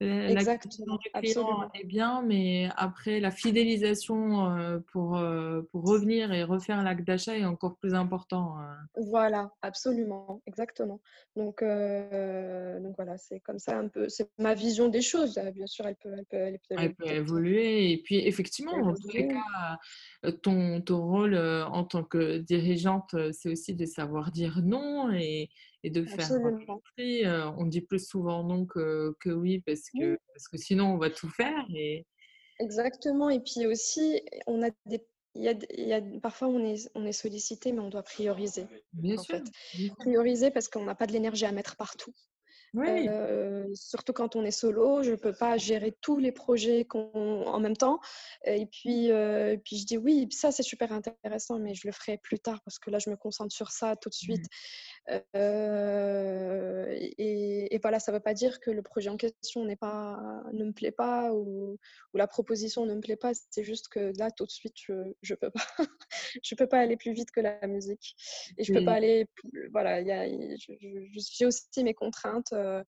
Exactement, 0.00 0.98
client 1.14 1.70
est 1.74 1.84
bien, 1.84 2.22
mais 2.22 2.68
après, 2.76 3.18
la 3.18 3.30
fidélisation 3.30 4.50
euh, 4.50 4.78
pour, 4.92 5.16
euh, 5.16 5.62
pour 5.72 5.84
revenir 5.84 6.32
et 6.32 6.44
refaire 6.44 6.82
l'acte 6.82 7.06
d'achat 7.06 7.36
est 7.38 7.46
encore 7.46 7.76
plus 7.76 7.94
important. 7.94 8.58
Euh. 8.60 9.02
Voilà, 9.08 9.50
absolument, 9.62 10.42
exactement. 10.46 11.00
Donc, 11.34 11.62
donc 11.62 12.94
voilà, 12.96 13.16
c'est 13.16 13.40
comme 13.40 13.58
ça 13.58 13.78
un 13.78 13.88
peu, 13.88 14.08
c'est 14.08 14.28
ma 14.38 14.54
vision 14.54 14.88
des 14.88 15.00
choses. 15.00 15.40
Bien 15.54 15.66
sûr, 15.66 15.86
elle 15.86 15.96
peut, 15.96 16.12
elle 16.12 16.26
peut, 16.26 16.76
elle 16.76 16.94
peut, 16.94 17.06
évoluer. 17.06 17.92
Et 17.92 17.98
puis, 18.02 18.18
effectivement, 18.18 18.78
dans 18.78 18.94
tous 18.94 19.12
les 19.12 19.28
cas, 19.28 20.30
ton, 20.42 20.82
ton 20.82 21.06
rôle 21.06 21.36
en 21.38 21.84
tant 21.84 22.04
que 22.04 22.38
dirigeante, 22.38 23.14
c'est 23.32 23.50
aussi 23.50 23.74
de 23.74 23.86
savoir 23.86 24.30
dire 24.30 24.60
non 24.62 25.10
et, 25.10 25.48
et 25.86 25.90
de 25.90 26.04
faire 26.04 27.54
on 27.58 27.64
dit 27.64 27.80
plus 27.80 28.04
souvent 28.04 28.42
non 28.42 28.66
que, 28.66 29.14
que 29.20 29.30
oui 29.30 29.60
parce 29.60 29.88
que, 29.96 30.18
parce 30.32 30.48
que 30.48 30.58
sinon 30.58 30.94
on 30.94 30.98
va 30.98 31.10
tout 31.10 31.30
faire. 31.30 31.64
Et... 31.74 32.04
Exactement. 32.58 33.30
Et 33.30 33.40
puis 33.40 33.66
aussi, 33.66 34.20
on 34.46 34.62
a 34.62 34.70
des 34.86 35.06
il 35.38 35.42
y, 35.42 35.48
a, 35.48 35.54
il 35.76 35.86
y 35.86 35.92
a, 35.92 36.00
parfois, 36.22 36.48
on 36.48 36.64
est, 36.64 36.90
on 36.94 37.04
est 37.04 37.12
sollicité, 37.12 37.70
mais 37.70 37.80
on 37.80 37.90
doit 37.90 38.02
prioriser. 38.02 38.66
Bien, 38.94 39.18
sûr, 39.18 39.42
Prioriser 39.98 40.50
parce 40.50 40.66
qu'on 40.66 40.84
n'a 40.84 40.94
pas 40.94 41.06
de 41.06 41.12
l'énergie 41.12 41.44
à 41.44 41.52
mettre 41.52 41.76
partout. 41.76 42.10
Oui. 42.76 43.08
surtout 43.74 44.12
quand 44.12 44.36
on 44.36 44.44
est 44.44 44.50
solo, 44.50 45.02
je 45.02 45.12
ne 45.12 45.16
peux 45.16 45.32
pas 45.32 45.56
gérer 45.56 45.96
tous 46.00 46.18
les 46.18 46.32
projets 46.32 46.86
en 46.92 47.60
même 47.60 47.76
temps. 47.76 48.00
Et 48.44 48.66
puis, 48.66 49.10
puis 49.64 49.76
je 49.78 49.86
dis 49.86 49.98
oui, 49.98 50.28
ça 50.30 50.52
c'est 50.52 50.62
super 50.62 50.92
intéressant, 50.92 51.58
mais 51.58 51.74
je 51.74 51.86
le 51.86 51.92
ferai 51.92 52.18
plus 52.18 52.38
tard 52.38 52.60
parce 52.64 52.78
que 52.78 52.90
là 52.90 52.98
je 52.98 53.10
me 53.10 53.16
concentre 53.16 53.54
sur 53.54 53.70
ça 53.70 53.96
tout 53.96 54.08
de 54.08 54.14
suite. 54.14 54.44
Mmh. 55.08 55.16
Euh, 55.36 56.96
et, 57.18 57.78
voilà, 57.82 58.00
ça 58.00 58.10
ne 58.10 58.16
veut 58.16 58.22
pas 58.22 58.34
dire 58.34 58.60
que 58.60 58.70
le 58.70 58.82
projet 58.82 59.10
en 59.10 59.16
question 59.16 59.66
pas, 59.76 60.42
ne 60.52 60.64
me 60.64 60.72
plaît 60.72 60.90
pas 60.90 61.32
ou, 61.32 61.78
la 62.14 62.26
proposition 62.26 62.86
ne 62.86 62.94
me 62.94 63.00
plaît 63.00 63.16
pas. 63.16 63.32
C'est 63.50 63.64
juste 63.64 63.88
que 63.88 64.12
là, 64.18 64.30
tout 64.30 64.46
de 64.46 64.50
suite, 64.50 64.74
je 64.78 64.92
ne 64.94 65.34
peux, 65.36 65.50
pas, 65.50 65.66
je 66.42 66.54
peux 66.54 66.66
pas 66.66 66.78
aller 66.78 66.96
plus 66.96 67.12
vite 67.12 67.30
que 67.30 67.40
la 67.40 67.64
musique. 67.66 68.16
Et 68.58 68.64
je 68.64 68.72
ne 68.72 68.78
peux 68.78 68.84
pas 68.84 68.94
aller. 68.94 69.26
Voilà, 69.70 70.02
j'ai 70.02 71.46
aussi 71.46 71.84
mes 71.84 71.94
contraintes. 71.94 72.52
Euh, 72.66 72.84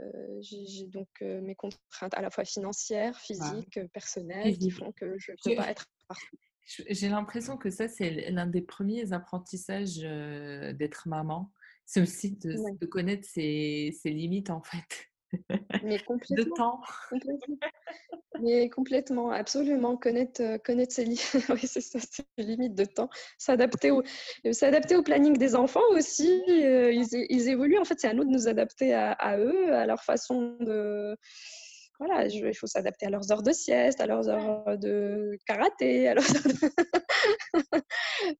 euh, 0.00 0.40
j'ai 0.40 0.86
donc 0.88 1.08
mes 1.20 1.54
contraintes 1.54 2.14
à 2.14 2.20
la 2.20 2.30
fois 2.30 2.44
financières, 2.44 3.18
physiques, 3.18 3.78
personnelles, 3.92 4.58
qui 4.58 4.70
font 4.70 4.92
que 4.92 5.18
je 5.18 5.32
ne 5.32 5.36
peux 5.42 5.56
pas 5.56 5.70
être 5.70 5.86
partout. 6.08 6.36
J'ai 6.66 7.08
l'impression 7.08 7.56
que 7.56 7.70
ça, 7.70 7.88
c'est 7.88 8.30
l'un 8.30 8.46
des 8.46 8.62
premiers 8.62 9.12
apprentissages 9.12 9.98
d'être 9.98 11.08
maman. 11.08 11.52
C'est 11.86 12.00
aussi 12.00 12.32
de, 12.32 12.86
connaître 12.86 13.28
ses, 13.28 13.92
limites, 14.04 14.50
en 14.50 14.62
fait. 14.62 15.10
Mais 15.82 15.98
complètement. 16.06 16.44
De 16.44 16.50
temps. 16.50 16.80
Mais 18.40 18.68
complètement, 18.68 19.30
absolument. 19.30 19.96
Connaître, 19.96 20.56
connaître 20.64 20.92
ses, 20.92 21.04
oui, 21.50 21.66
ça, 21.66 21.80
ses 21.80 22.24
limites 22.36 22.74
de 22.74 22.84
temps. 22.84 23.08
S'adapter 23.38 23.92
au, 23.92 24.02
s'adapter 24.52 24.96
au 24.96 25.02
planning 25.02 25.36
des 25.36 25.54
enfants 25.54 25.80
aussi. 25.90 26.42
ils, 26.48 27.48
évoluent. 27.48 27.78
En 27.78 27.84
fait, 27.84 28.00
c'est 28.00 28.08
à 28.08 28.14
nous 28.14 28.24
de 28.24 28.30
nous 28.30 28.48
adapter 28.48 28.92
à 28.92 29.38
eux, 29.38 29.72
à 29.72 29.86
leur 29.86 30.02
façon 30.02 30.56
de 30.60 31.16
voilà, 31.98 32.26
il 32.26 32.54
faut 32.54 32.66
s'adapter 32.66 33.06
à 33.06 33.10
leurs 33.10 33.30
heures 33.30 33.42
de 33.42 33.52
sieste, 33.52 34.00
à 34.00 34.06
leurs 34.06 34.28
heures 34.28 34.76
de 34.78 35.38
karaté, 35.46 36.08
à 36.08 36.14
leurs 36.14 36.24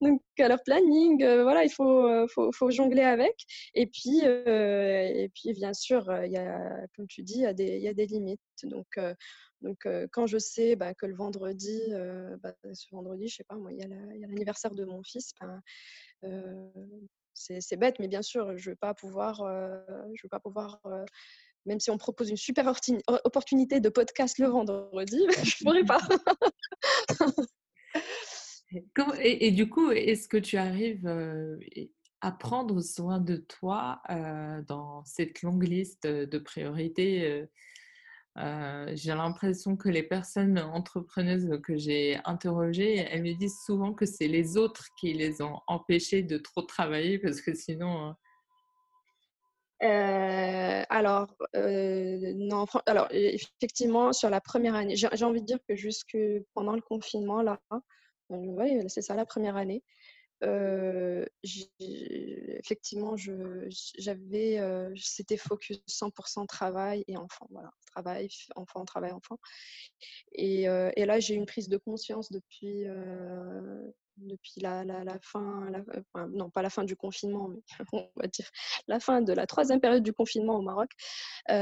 Donc, 0.01 0.23
à 0.39 0.49
leur 0.49 0.63
planning. 0.65 1.23
Euh, 1.23 1.43
voilà, 1.43 1.65
il 1.65 1.71
faut, 1.71 2.27
faut, 2.29 2.51
faut, 2.53 2.71
jongler 2.71 3.03
avec. 3.03 3.35
Et 3.75 3.87
puis, 3.87 4.21
euh, 4.25 5.03
et 5.05 5.31
puis 5.35 5.53
bien 5.53 5.73
sûr, 5.73 6.13
il 6.25 6.33
y 6.33 6.37
a, 6.37 6.87
comme 6.97 7.07
tu 7.07 7.23
dis, 7.23 7.35
il 7.37 7.43
y 7.43 7.47
a 7.47 7.53
des, 7.53 7.77
il 7.77 7.83
y 7.83 7.89
a 7.89 7.95
des 7.95 8.07
limites. 8.07 8.41
Donc, 8.65 8.99
donc, 9.61 9.89
quand 10.13 10.27
je 10.27 10.39
sais 10.39 10.77
bah, 10.77 10.93
que 10.95 11.07
le 11.07 11.15
vendredi, 11.15 11.81
bah, 12.43 12.55
ce 12.73 12.87
vendredi, 12.91 13.29
je 13.29 13.37
sais 13.37 13.45
pas, 13.45 13.57
moi, 13.57 13.73
il 13.73 13.79
y 13.79 13.83
a 13.83 13.89
l'anniversaire 13.89 14.75
de 14.75 14.85
mon 14.85 15.03
fils, 15.03 15.33
ben, 15.41 15.63
c'est 17.35 17.77
bête, 17.77 17.99
mais 17.99 18.09
bien 18.09 18.23
sûr, 18.23 18.57
je 18.57 18.71
ne 18.71 18.75
vais 18.75 18.77
pas 18.77 18.95
pouvoir, 18.95 19.37
je 20.15 20.23
vais 20.23 20.29
pas 20.29 20.41
pouvoir 20.41 20.81
même 21.67 21.81
si 21.81 21.91
on 21.91 21.99
propose 21.99 22.31
une 22.31 22.37
super 22.37 22.73
opportunité 23.25 23.81
de 23.81 23.89
podcast 23.89 24.39
le 24.39 24.49
vendredi, 24.49 25.27
je 25.45 25.57
ne 25.61 25.65
pourrais 25.65 25.85
pas. 25.85 26.01
et, 29.23 29.51
du 29.51 29.69
coup, 29.69 29.91
est-ce 29.91 30.29
que 30.29 30.37
tu 30.37 30.57
arrives 30.57 31.09
à 32.21 32.33
prendre 32.33 32.81
soin 32.81 33.19
de 33.19 33.37
toi 33.37 34.03
dans 34.67 35.05
cette 35.05 35.43
longue 35.43 35.67
liste 35.67 36.07
de 36.07 36.39
priorités 36.39 37.47
j'ai 38.37 39.15
l'impression 39.15 39.77
que 39.77 39.89
les 39.89 40.03
personnes 40.03 40.59
entrepreneuses 40.59 41.61
que 41.63 41.77
j'ai 41.77 42.19
interrogées, 42.25 42.97
elles 42.97 43.23
me 43.23 43.33
disent 43.35 43.61
souvent 43.65 43.95
que 43.95 44.07
c'est 44.07 44.27
les 44.27 44.57
autres 44.57 44.89
qui 44.99 45.13
les 45.15 45.41
ont 45.41 45.61
empêchées 45.69 46.23
de 46.23 46.39
trop 46.39 46.63
travailler 46.63 47.19
parce 47.19 47.41
que 47.41 47.55
sinon. 47.55 48.15
Alors, 49.85 51.37
non, 51.55 52.67
alors, 52.87 53.09
effectivement, 53.11 54.13
sur 54.13 54.31
la 54.31 54.41
première 54.41 54.75
année, 54.75 54.97
j'ai 54.97 55.25
envie 55.25 55.41
de 55.41 55.47
dire 55.47 55.59
que 55.69 55.75
jusque 55.75 56.17
pendant 56.55 56.75
le 56.75 56.83
confinement, 56.83 57.43
là, 57.43 57.61
oui, 58.31 58.81
c'est 58.89 59.03
ça 59.03 59.15
la 59.15 59.27
première 59.27 59.57
année, 59.57 59.83
effectivement, 61.79 63.17
j'avais, 63.99 64.93
c'était 64.97 65.37
focus 65.37 65.81
100% 65.89 66.47
travail 66.47 67.05
et 67.07 67.17
enfant. 67.17 67.47
Voilà, 67.51 67.71
travail, 67.87 68.29
enfant, 68.57 68.85
travail, 68.85 69.13
enfant. 69.13 69.39
Et, 70.33 70.63
et 70.65 71.05
là, 71.05 71.21
j'ai 71.21 71.35
une 71.35 71.47
prise 71.47 71.69
de 71.69 71.77
conscience 71.77 72.31
depuis, 72.31 72.87
depuis 74.17 74.61
la, 74.61 74.85
fin, 75.23 75.71
non 76.31 76.51
pas 76.51 76.63
la 76.63 76.71
fin 76.71 76.85
du 76.85 76.97
confinement, 76.97 77.49
mais 77.49 77.61
on 77.93 78.09
va 78.17 78.27
dire 78.27 78.49
la 78.89 79.01
fin 79.01 79.23
de 79.23 79.33
la 79.33 79.47
troisième 79.47 79.81
période 79.81 80.03
du 80.03 80.13
confinement 80.13 80.57
au 80.57 80.63
Maroc, 80.63 80.91
où 81.49 81.53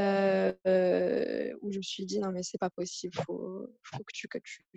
je 1.72 1.76
me 1.76 1.82
suis 1.82 2.06
dit 2.06 2.18
non 2.18 2.30
mais 2.30 2.42
c'est 2.42 2.58
pas 2.58 2.70
possible, 2.70 3.14
faut, 3.26 3.66
faut 3.82 4.04
que 4.04 4.12
tu 4.12 4.28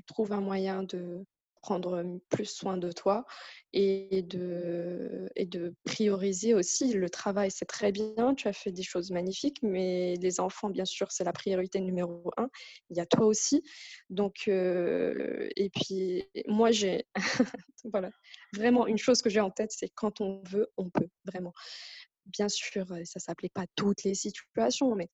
trouves 0.08 0.32
un 0.32 0.42
moyen 0.42 0.84
de 0.84 1.26
prendre 1.66 2.04
plus 2.30 2.46
soin 2.46 2.78
de 2.78 2.92
toi 2.92 3.26
et 3.74 4.22
de, 4.22 5.28
et 5.36 5.48
de 5.48 5.74
prioriser 5.84 6.54
aussi 6.54 6.94
le 6.94 7.10
travail. 7.10 7.50
C'est 7.50 7.66
très 7.66 7.92
bien, 7.92 8.36
tu 8.36 8.48
as 8.48 8.54
fait 8.54 8.72
des 8.72 8.84
choses 8.84 9.10
magnifiques, 9.10 9.58
mais 9.64 10.16
les 10.18 10.40
enfants, 10.40 10.70
bien 10.70 10.86
sûr, 10.86 11.12
c'est 11.12 11.24
la 11.24 11.34
priorité 11.34 11.80
numéro 11.80 12.32
un. 12.38 12.50
Il 12.92 12.98
y 12.98 13.00
a 13.00 13.08
toi 13.08 13.26
aussi. 13.26 13.64
Donc, 14.12 14.48
et 14.48 15.72
puis, 15.74 16.24
moi, 16.48 16.70
j'ai 16.70 17.08
voilà, 17.92 18.12
vraiment 18.54 18.86
une 18.86 19.00
chose 19.00 19.24
que 19.24 19.32
j'ai 19.32 19.42
en 19.42 19.50
tête, 19.50 19.72
c'est 19.72 19.90
quand 19.90 20.22
on 20.22 20.44
veut, 20.46 20.68
on 20.78 20.92
peut, 20.92 21.10
vraiment. 21.26 21.54
Bien 22.28 22.48
sûr, 22.48 22.86
ça 22.88 22.96
ne 23.00 23.20
s'appelait 23.20 23.50
pas 23.50 23.66
toutes 23.76 24.04
les 24.04 24.14
situations, 24.14 24.94
mais 24.94 25.10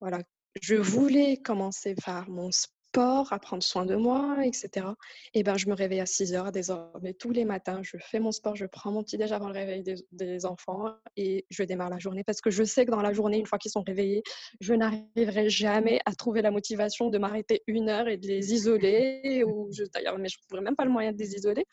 voilà, 0.00 0.22
je 0.62 0.76
voulais 0.76 1.36
commencer 1.36 1.94
par 1.94 2.30
mon 2.30 2.50
à 3.00 3.38
prendre 3.40 3.62
soin 3.62 3.84
de 3.86 3.96
moi, 3.96 4.38
etc. 4.44 4.86
Et 5.34 5.42
ben, 5.42 5.56
je 5.56 5.68
me 5.68 5.74
réveille 5.74 6.00
à 6.00 6.06
6 6.06 6.34
heures 6.34 6.52
désormais 6.52 7.12
tous 7.12 7.30
les 7.30 7.44
matins. 7.44 7.80
Je 7.82 7.96
fais 7.98 8.20
mon 8.20 8.32
sport, 8.32 8.54
je 8.54 8.66
prends 8.66 8.92
mon 8.92 9.02
petit 9.02 9.16
déj 9.16 9.32
avant 9.32 9.48
le 9.48 9.54
réveil 9.54 9.82
des, 10.12 10.46
enfants 10.46 10.94
et 11.16 11.46
je 11.50 11.62
démarre 11.62 11.90
la 11.90 11.98
journée 11.98 12.24
parce 12.24 12.40
que 12.40 12.50
je 12.50 12.64
sais 12.64 12.84
que 12.84 12.90
dans 12.90 13.00
la 13.00 13.12
journée, 13.12 13.38
une 13.38 13.46
fois 13.46 13.58
qu'ils 13.58 13.70
sont 13.70 13.82
réveillés, 13.82 14.22
je 14.60 14.74
n'arriverai 14.74 15.48
jamais 15.48 16.00
à 16.04 16.14
trouver 16.14 16.42
la 16.42 16.50
motivation 16.50 17.08
de 17.08 17.18
m'arrêter 17.18 17.62
une 17.66 17.88
heure 17.88 18.08
et 18.08 18.16
de 18.16 18.26
les 18.26 18.52
isoler. 18.52 19.44
Ou 19.44 19.70
d'ailleurs, 19.92 20.18
mais 20.18 20.28
je 20.28 20.36
ne 20.38 20.42
trouverai 20.42 20.64
même 20.64 20.76
pas 20.76 20.84
le 20.84 20.90
moyen 20.90 21.12
de 21.12 21.18
les 21.18 21.34
isoler. 21.34 21.64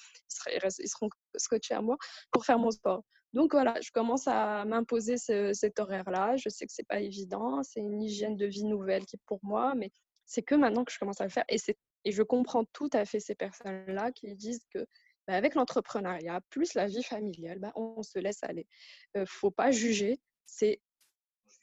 Ils, 0.48 0.60
ils 0.80 0.88
seront 0.88 1.10
scotchés 1.36 1.74
à 1.74 1.82
moi 1.82 1.98
pour 2.32 2.46
faire 2.46 2.60
mon 2.60 2.72
sport. 2.72 3.04
Donc 3.34 3.54
voilà, 3.54 3.76
je 3.82 3.92
commence 3.92 4.28
à 4.28 4.66
m'imposer 4.66 5.16
cet 5.18 5.80
horaire-là. 5.80 6.36
Je 6.38 6.50
sais 6.50 6.66
que 6.66 6.74
c'est 6.74 6.88
pas 6.88 7.00
évident, 7.00 7.62
c'est 7.64 7.80
une 7.80 8.02
hygiène 8.02 8.36
de 8.36 8.46
vie 8.46 8.66
nouvelle 8.66 9.06
qui 9.06 9.16
est 9.16 9.22
pour 9.26 9.40
moi, 9.42 9.74
mais 9.76 9.92
c'est 10.32 10.44
que 10.44 10.56
maintenant 10.56 10.86
que 10.86 10.94
je 10.94 10.98
commence 10.98 11.20
à 11.20 11.26
le 11.26 11.30
faire. 11.30 11.44
Et, 11.50 11.58
et 12.06 12.12
je 12.14 12.24
comprends 12.24 12.64
tout 12.64 12.90
à 12.94 13.04
fait 13.04 13.20
ces 13.20 13.36
personnes-là 13.36 14.14
qui 14.14 14.34
disent 14.34 14.66
que 14.74 14.88
bah, 15.28 15.36
avec 15.36 15.56
l'entrepreneuriat, 15.56 16.40
plus 16.50 16.74
la 16.74 16.88
vie 16.88 17.04
familiale, 17.04 17.60
bah, 17.60 17.74
on 17.76 18.02
se 18.02 18.18
laisse 18.18 18.42
aller. 18.44 18.66
ne 19.14 19.26
faut 19.26 19.52
pas 19.52 19.72
juger. 19.72 20.22
C'est 20.46 20.80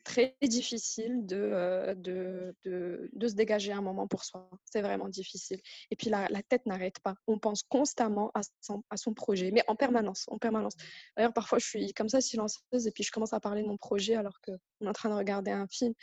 très 0.04 0.36
difficile 0.42 1.24
de, 1.24 1.94
de, 1.96 2.54
de, 2.64 3.28
se 3.28 3.34
dégager 3.34 3.72
un 3.72 3.80
moment 3.80 4.06
pour 4.06 4.24
soi. 4.24 4.48
C'est 4.66 4.82
vraiment 4.82 5.08
difficile. 5.08 5.60
Et 5.90 5.96
puis 5.96 6.10
la, 6.10 6.28
la 6.28 6.42
tête 6.42 6.66
n'arrête 6.66 6.98
pas. 7.00 7.14
On 7.26 7.38
pense 7.38 7.62
constamment 7.62 8.30
à 8.34 8.40
son, 8.60 8.82
à 8.90 8.98
son, 8.98 9.14
projet, 9.14 9.50
mais 9.50 9.62
en 9.66 9.76
permanence, 9.76 10.26
en 10.28 10.38
permanence. 10.38 10.74
D'ailleurs, 11.16 11.32
parfois, 11.32 11.58
je 11.58 11.66
suis 11.66 11.94
comme 11.94 12.08
ça 12.10 12.20
silencieuse 12.20 12.86
et 12.86 12.90
puis 12.90 13.02
je 13.02 13.10
commence 13.10 13.32
à 13.32 13.40
parler 13.40 13.62
de 13.62 13.68
mon 13.68 13.78
projet 13.78 14.14
alors 14.14 14.38
qu'on 14.42 14.58
est 14.84 14.88
en 14.88 14.92
train 14.92 15.08
de 15.08 15.14
regarder 15.14 15.50
un 15.50 15.66
film 15.68 15.94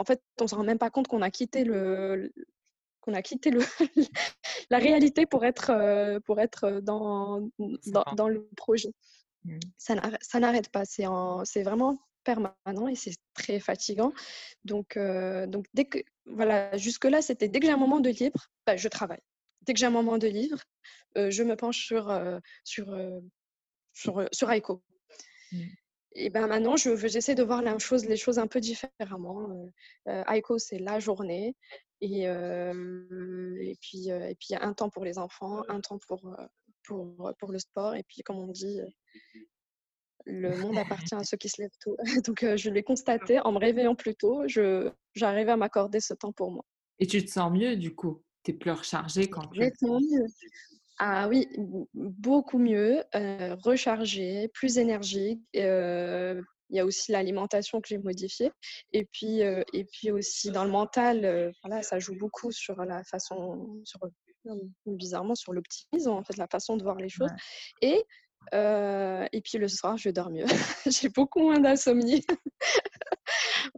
en 0.00 0.04
fait, 0.04 0.22
on 0.40 0.44
ne 0.44 0.48
se 0.48 0.54
rend 0.54 0.64
même 0.64 0.78
pas 0.78 0.88
compte 0.88 1.08
qu'on 1.08 1.20
a 1.20 1.30
quitté 1.30 1.62
le, 1.62 2.32
qu'on 3.02 3.12
a 3.12 3.20
quitté 3.20 3.50
le 3.50 3.60
la 4.70 4.78
réalité 4.78 5.26
pour 5.26 5.44
être, 5.44 5.70
euh, 5.70 6.20
pour 6.20 6.40
être 6.40 6.80
dans, 6.80 7.50
dans, 8.16 8.28
le 8.28 8.48
projet. 8.56 8.88
Mmh. 9.44 9.58
Ça 9.76 10.40
n'arrête 10.40 10.70
pas, 10.70 10.86
c'est 10.86 11.62
vraiment 11.62 11.98
permanent 12.24 12.88
et 12.88 12.94
c'est 12.94 13.14
très 13.34 13.60
fatigant. 13.60 14.14
Donc, 14.64 14.96
euh, 14.96 15.46
donc 15.46 15.66
dès 15.74 15.84
que, 15.84 15.98
voilà, 16.24 16.74
jusque-là, 16.78 17.20
c'était 17.20 17.48
dès 17.48 17.60
que 17.60 17.66
j'ai 17.66 17.72
un 17.72 17.76
moment 17.76 18.00
de 18.00 18.08
libre, 18.08 18.48
bah, 18.66 18.78
je 18.78 18.88
travaille. 18.88 19.22
Dès 19.66 19.74
que 19.74 19.78
j'ai 19.78 19.86
un 19.86 19.90
moment 19.90 20.16
de 20.16 20.28
libre, 20.28 20.62
euh, 21.18 21.30
je 21.30 21.42
me 21.42 21.56
penche 21.56 21.84
sur, 21.84 22.10
sur, 22.64 22.96
sur, 23.92 24.26
sur 24.32 24.50
Aiko. 24.50 24.82
Mmh. 25.52 25.64
Et 26.12 26.30
ben 26.30 26.46
maintenant, 26.46 26.76
je, 26.76 26.96
j'essaie 27.06 27.34
de 27.34 27.42
voir 27.42 27.62
la 27.62 27.78
chose, 27.78 28.04
les 28.04 28.16
choses 28.16 28.38
un 28.38 28.46
peu 28.46 28.60
différemment. 28.60 29.70
Euh, 30.08 30.24
Aiko, 30.24 30.58
c'est 30.58 30.78
la 30.78 30.98
journée. 30.98 31.54
Et, 32.00 32.22
et, 32.22 33.76
puis, 33.80 34.08
et 34.08 34.36
puis, 34.40 34.54
un 34.58 34.72
temps 34.72 34.90
pour 34.90 35.04
les 35.04 35.18
enfants, 35.18 35.62
un 35.68 35.80
temps 35.80 35.98
pour, 36.08 36.34
pour, 36.84 37.32
pour 37.38 37.52
le 37.52 37.58
sport. 37.58 37.94
Et 37.94 38.02
puis, 38.02 38.22
comme 38.22 38.38
on 38.38 38.48
dit, 38.48 38.80
le 40.26 40.56
monde 40.56 40.78
appartient 40.78 41.14
à 41.14 41.24
ceux 41.24 41.36
qui 41.36 41.48
se 41.48 41.62
lèvent 41.62 41.70
tôt. 41.82 41.96
Donc, 42.26 42.44
je 42.56 42.70
l'ai 42.70 42.82
constaté 42.82 43.40
en 43.40 43.52
me 43.52 43.58
réveillant 43.58 43.94
plus 43.94 44.14
tôt. 44.14 44.42
J'arrive 45.14 45.48
à 45.48 45.56
m'accorder 45.56 46.00
ce 46.00 46.14
temps 46.14 46.32
pour 46.32 46.50
moi. 46.50 46.64
Et 46.98 47.06
tu 47.06 47.24
te 47.24 47.30
sens 47.30 47.52
mieux 47.52 47.76
du 47.76 47.94
coup? 47.94 48.22
Tu 48.42 48.52
es 48.52 48.54
plus 48.54 48.70
rechargée 48.70 49.28
quand 49.28 49.46
tu... 49.48 49.60
mieux. 49.60 50.26
Ah 51.02 51.28
oui, 51.28 51.48
beaucoup 51.94 52.58
mieux, 52.58 53.02
euh, 53.14 53.56
rechargé, 53.64 54.48
plus 54.48 54.76
énergique. 54.76 55.40
Euh, 55.56 56.42
il 56.68 56.76
y 56.76 56.78
a 56.78 56.84
aussi 56.84 57.10
l'alimentation 57.10 57.80
que 57.80 57.88
j'ai 57.88 57.96
modifiée. 57.96 58.52
Et 58.92 59.06
puis, 59.06 59.42
euh, 59.42 59.62
et 59.72 59.86
puis 59.86 60.10
aussi 60.10 60.50
dans 60.50 60.62
le 60.62 60.70
mental, 60.70 61.54
voilà, 61.64 61.82
ça 61.82 61.98
joue 61.98 62.14
beaucoup 62.18 62.52
sur 62.52 62.84
la 62.84 63.02
façon, 63.04 63.80
sur, 63.82 63.98
bizarrement 64.84 65.34
sur 65.34 65.54
l'optimisme, 65.54 66.10
en 66.10 66.22
fait, 66.22 66.36
la 66.36 66.48
façon 66.48 66.76
de 66.76 66.82
voir 66.82 66.96
les 66.96 67.08
choses. 67.08 67.32
Et, 67.80 68.04
et 68.52 69.40
puis 69.40 69.56
le 69.56 69.68
soir, 69.68 69.96
je 69.96 70.10
dors 70.10 70.28
mieux. 70.30 70.44
j'ai 70.84 71.08
beaucoup 71.08 71.40
moins 71.40 71.60
d'insomnie. 71.60 72.26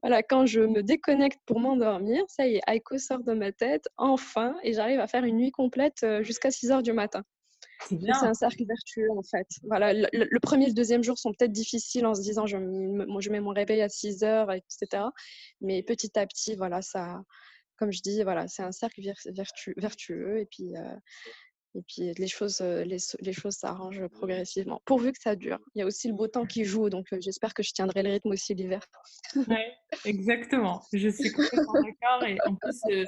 voilà, 0.02 0.22
quand 0.22 0.46
je 0.46 0.60
me 0.60 0.82
déconnecte 0.82 1.40
pour 1.46 1.60
m'endormir, 1.60 2.22
ça 2.28 2.46
y 2.46 2.56
est, 2.56 2.62
Aiko 2.66 2.98
sort 2.98 3.22
de 3.22 3.32
ma 3.32 3.52
tête, 3.52 3.88
enfin, 3.96 4.54
et 4.62 4.72
j'arrive 4.72 5.00
à 5.00 5.06
faire 5.06 5.24
une 5.24 5.36
nuit 5.36 5.50
complète 5.50 6.02
euh, 6.02 6.22
jusqu'à 6.22 6.50
6 6.50 6.70
heures 6.70 6.82
du 6.82 6.92
matin. 6.92 7.22
C'est 7.88 8.26
un 8.26 8.34
cercle 8.34 8.64
vertueux 8.64 9.10
en 9.10 9.22
fait. 9.22 9.46
Voilà, 9.64 9.92
le, 9.92 10.38
premier 10.40 10.66
et 10.66 10.68
le 10.68 10.74
deuxième 10.74 11.02
jour 11.02 11.18
sont 11.18 11.32
peut-être 11.32 11.52
difficiles 11.52 12.06
en 12.06 12.14
se 12.14 12.20
disant 12.20 12.46
je, 12.46 12.56
je 12.56 13.30
mets 13.30 13.40
mon 13.40 13.50
réveil 13.50 13.82
à 13.82 13.88
6 13.88 14.22
heures, 14.22 14.52
etc. 14.52 15.04
Mais 15.60 15.82
petit 15.82 16.16
à 16.16 16.26
petit, 16.26 16.54
voilà, 16.54 16.80
ça, 16.80 17.22
comme 17.76 17.92
je 17.92 18.00
dis, 18.00 18.22
voilà, 18.22 18.46
c'est 18.46 18.62
un 18.62 18.72
cercle 18.72 19.02
vertueux. 19.76 20.38
Et 20.38 20.46
puis, 20.46 20.76
euh, 20.76 20.96
et 21.74 21.82
puis 21.82 22.12
les 22.16 22.28
choses, 22.28 22.60
les, 22.60 22.98
les 23.20 23.32
choses 23.32 23.54
s'arrangent 23.54 24.06
progressivement, 24.08 24.82
pourvu 24.84 25.12
que 25.12 25.20
ça 25.20 25.36
dure. 25.36 25.58
Il 25.74 25.80
y 25.80 25.82
a 25.82 25.86
aussi 25.86 26.08
le 26.08 26.14
beau 26.14 26.28
temps 26.28 26.46
qui 26.46 26.64
joue, 26.64 26.90
donc 26.90 27.06
j'espère 27.20 27.54
que 27.54 27.62
je 27.62 27.72
tiendrai 27.72 28.02
le 28.02 28.10
rythme 28.10 28.30
aussi 28.30 28.54
l'hiver. 28.54 28.80
Oui, 29.36 29.56
exactement. 30.04 30.82
Je 30.92 31.08
suis 31.08 31.32
complètement 31.32 31.72
d'accord. 31.72 32.24
Et 32.26 32.36
en 32.46 32.54
plus, 32.54 33.06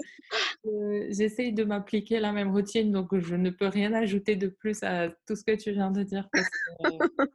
euh, 0.66 1.06
j'essaye 1.10 1.52
de 1.52 1.64
m'appliquer 1.64 2.20
la 2.20 2.32
même 2.32 2.50
routine, 2.50 2.90
donc 2.90 3.16
je 3.18 3.36
ne 3.36 3.50
peux 3.50 3.68
rien 3.68 3.92
ajouter 3.92 4.36
de 4.36 4.48
plus 4.48 4.82
à 4.82 5.10
tout 5.26 5.36
ce 5.36 5.44
que 5.44 5.54
tu 5.54 5.72
viens 5.72 5.90
de 5.90 6.02
dire. 6.02 6.28
Parce 6.32 6.48
que, 6.48 7.26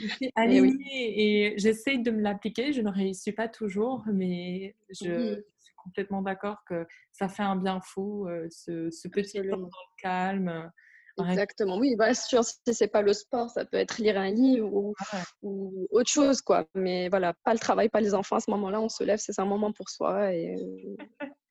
je 0.00 0.08
suis 0.08 0.30
alignée 0.36 1.50
et, 1.52 1.58
j'essaye 1.58 2.02
de 2.02 2.10
me 2.10 2.22
l'appliquer. 2.22 2.72
Je 2.72 2.80
ne 2.80 2.90
réussis 2.90 3.32
pas 3.32 3.48
toujours, 3.48 4.04
mais 4.12 4.74
je, 4.90 5.42
complètement 5.86 6.22
d'accord 6.22 6.58
que 6.68 6.86
ça 7.12 7.28
fait 7.28 7.42
un 7.42 7.56
bien 7.56 7.80
fou, 7.80 8.28
ce, 8.50 9.08
petit 9.08 9.40
temps 9.48 9.56
dans 9.56 9.66
le 9.66 10.02
calme. 10.02 10.70
Exactement, 11.18 11.78
oui, 11.78 11.96
bien 11.96 12.12
sûr, 12.12 12.44
si 12.44 12.74
c'est 12.74 12.88
pas 12.88 13.00
le 13.00 13.14
sport, 13.14 13.48
ça 13.48 13.64
peut 13.64 13.78
être 13.78 13.98
lire 13.98 14.18
un 14.18 14.30
livre 14.30 14.70
ou, 14.70 14.94
ou, 15.42 15.86
autre 15.90 16.10
chose, 16.10 16.42
quoi. 16.42 16.66
Mais 16.74 17.08
voilà, 17.08 17.32
pas 17.44 17.54
le 17.54 17.58
travail, 17.58 17.88
pas 17.88 18.02
les 18.02 18.14
enfants, 18.14 18.36
à 18.36 18.40
ce 18.40 18.50
moment-là, 18.50 18.80
on 18.80 18.90
se 18.90 19.02
lève, 19.02 19.18
c'est 19.18 19.38
un 19.40 19.46
moment 19.46 19.72
pour 19.72 19.88
soi 19.88 20.34
et 20.34 20.54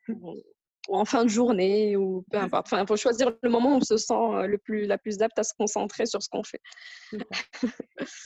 en 0.88 1.06
fin 1.06 1.24
de 1.24 1.30
journée 1.30 1.96
ou 1.96 2.24
peu 2.32 2.38
importe. 2.38 2.68
Enfin, 2.68 2.82
il 2.82 2.88
faut 2.88 2.98
choisir 2.98 3.32
le 3.42 3.50
moment 3.50 3.74
où 3.74 3.78
on 3.78 3.82
se 3.82 3.98
sent 3.98 4.48
le 4.48 4.58
plus, 4.58 4.86
la 4.86 4.98
plus 4.98 5.22
apte 5.22 5.38
à 5.40 5.44
se 5.44 5.54
concentrer 5.58 6.06
sur 6.06 6.22
ce 6.22 6.30
qu'on 6.30 6.44
fait. 6.44 6.62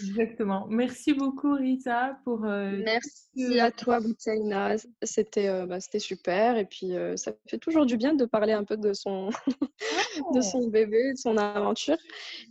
Exactement. 0.01 0.68
Merci 0.70 1.14
beaucoup 1.14 1.53
Rita 1.53 2.18
pour. 2.24 2.39
Merci 2.39 3.60
à 3.60 3.72
toi 3.72 3.99
Boutaina. 3.99 4.76
C'était 5.03 5.66
bah, 5.66 5.80
c'était 5.80 5.99
super 5.99 6.57
et 6.57 6.66
puis 6.66 6.93
ça 7.16 7.32
fait 7.47 7.57
toujours 7.57 7.86
du 7.86 7.97
bien 7.97 8.14
de 8.14 8.26
parler 8.26 8.53
un 8.53 8.64
peu 8.64 8.78
de 8.78 8.93
son 8.93 9.30
de 10.34 10.41
son 10.41 10.68
bébé, 10.68 11.14
de 11.14 11.18
son 11.18 11.38
aventure 11.38 11.97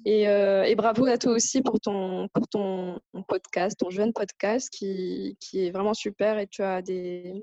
et, 0.05 0.23
et, 0.23 0.75
bravo 0.75 1.07
à 1.07 1.19
toi 1.19 1.33
aussi 1.33 1.63
pour 1.63 1.81
ton 1.81 2.29
pour 2.29 2.49
ton 2.49 3.01
podcast, 3.27 3.79
ton 3.79 3.91
jeune 3.91 4.13
podcast 4.13 4.71
qui, 4.71 5.37
qui 5.41 5.67
est 5.67 5.71
vraiment 5.71 5.95
super 5.95 6.39
et 6.39 6.47
tu 6.47 6.63
as 6.63 6.83
des 6.83 7.43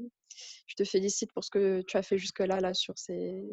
je 0.68 0.76
te 0.76 0.84
félicite 0.84 1.32
pour 1.34 1.44
ce 1.44 1.50
que 1.50 1.82
tu 1.82 1.98
as 1.98 2.04
fait 2.04 2.18
jusque-là 2.18 2.60
là, 2.60 2.74
sur 2.74 2.98
ces. 2.98 3.44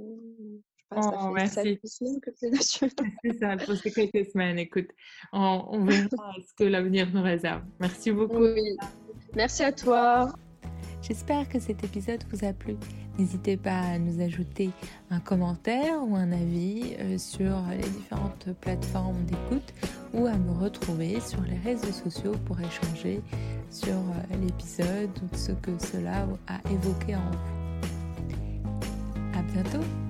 Je 0.95 1.01
sais 1.01 1.11
pas, 1.11 1.21
oh, 1.23 1.31
merci. 1.31 1.79
semaines 1.85 2.21
que 2.21 2.31
tu 2.31 2.47
es 2.47 2.51
dessus. 2.51 2.91
C'est 3.25 3.39
ça, 3.39 3.57
pour 3.57 3.77
ces 3.77 3.91
quelques 3.91 4.31
semaines. 4.31 4.59
Écoute, 4.59 4.89
on, 5.33 5.65
on 5.69 5.85
verra 5.85 6.35
ce 6.39 6.55
que 6.57 6.65
l'avenir 6.65 7.11
nous 7.13 7.23
réserve. 7.23 7.63
Merci 7.81 8.11
beaucoup. 8.11 8.37
Oui. 8.37 8.77
Merci 9.35 9.63
à 9.65 9.73
toi. 9.73 10.33
J'espère 11.03 11.49
que 11.49 11.59
cet 11.59 11.83
épisode 11.83 12.23
vous 12.31 12.47
a 12.47 12.53
plu. 12.53 12.77
N'hésitez 13.19 13.57
pas 13.57 13.79
à 13.79 13.99
nous 13.99 14.23
ajouter 14.23 14.71
un 15.11 15.19
commentaire 15.19 16.01
ou 16.07 16.15
un 16.15 16.31
avis 16.31 16.95
euh, 17.01 17.19
sur 17.19 17.61
les 17.71 17.89
différentes 17.89 18.49
plateformes 18.61 19.25
d'écoute 19.25 19.75
ou 20.15 20.27
à 20.27 20.37
me 20.37 20.53
retrouver 20.53 21.21
sur 21.21 21.43
les 21.43 21.59
réseaux 21.59 21.93
sociaux 21.93 22.35
pour 22.47 22.59
échanger 22.61 23.21
sur 23.69 23.93
euh, 23.93 24.37
l'épisode 24.41 25.11
ou 25.23 25.37
ce 25.37 25.53
que 25.53 25.73
cela 25.79 26.27
a 26.47 26.61
évoqué 26.71 27.17
en 27.17 27.31
vous. 27.31 27.39
À 29.39 29.43
bientôt! 29.43 30.02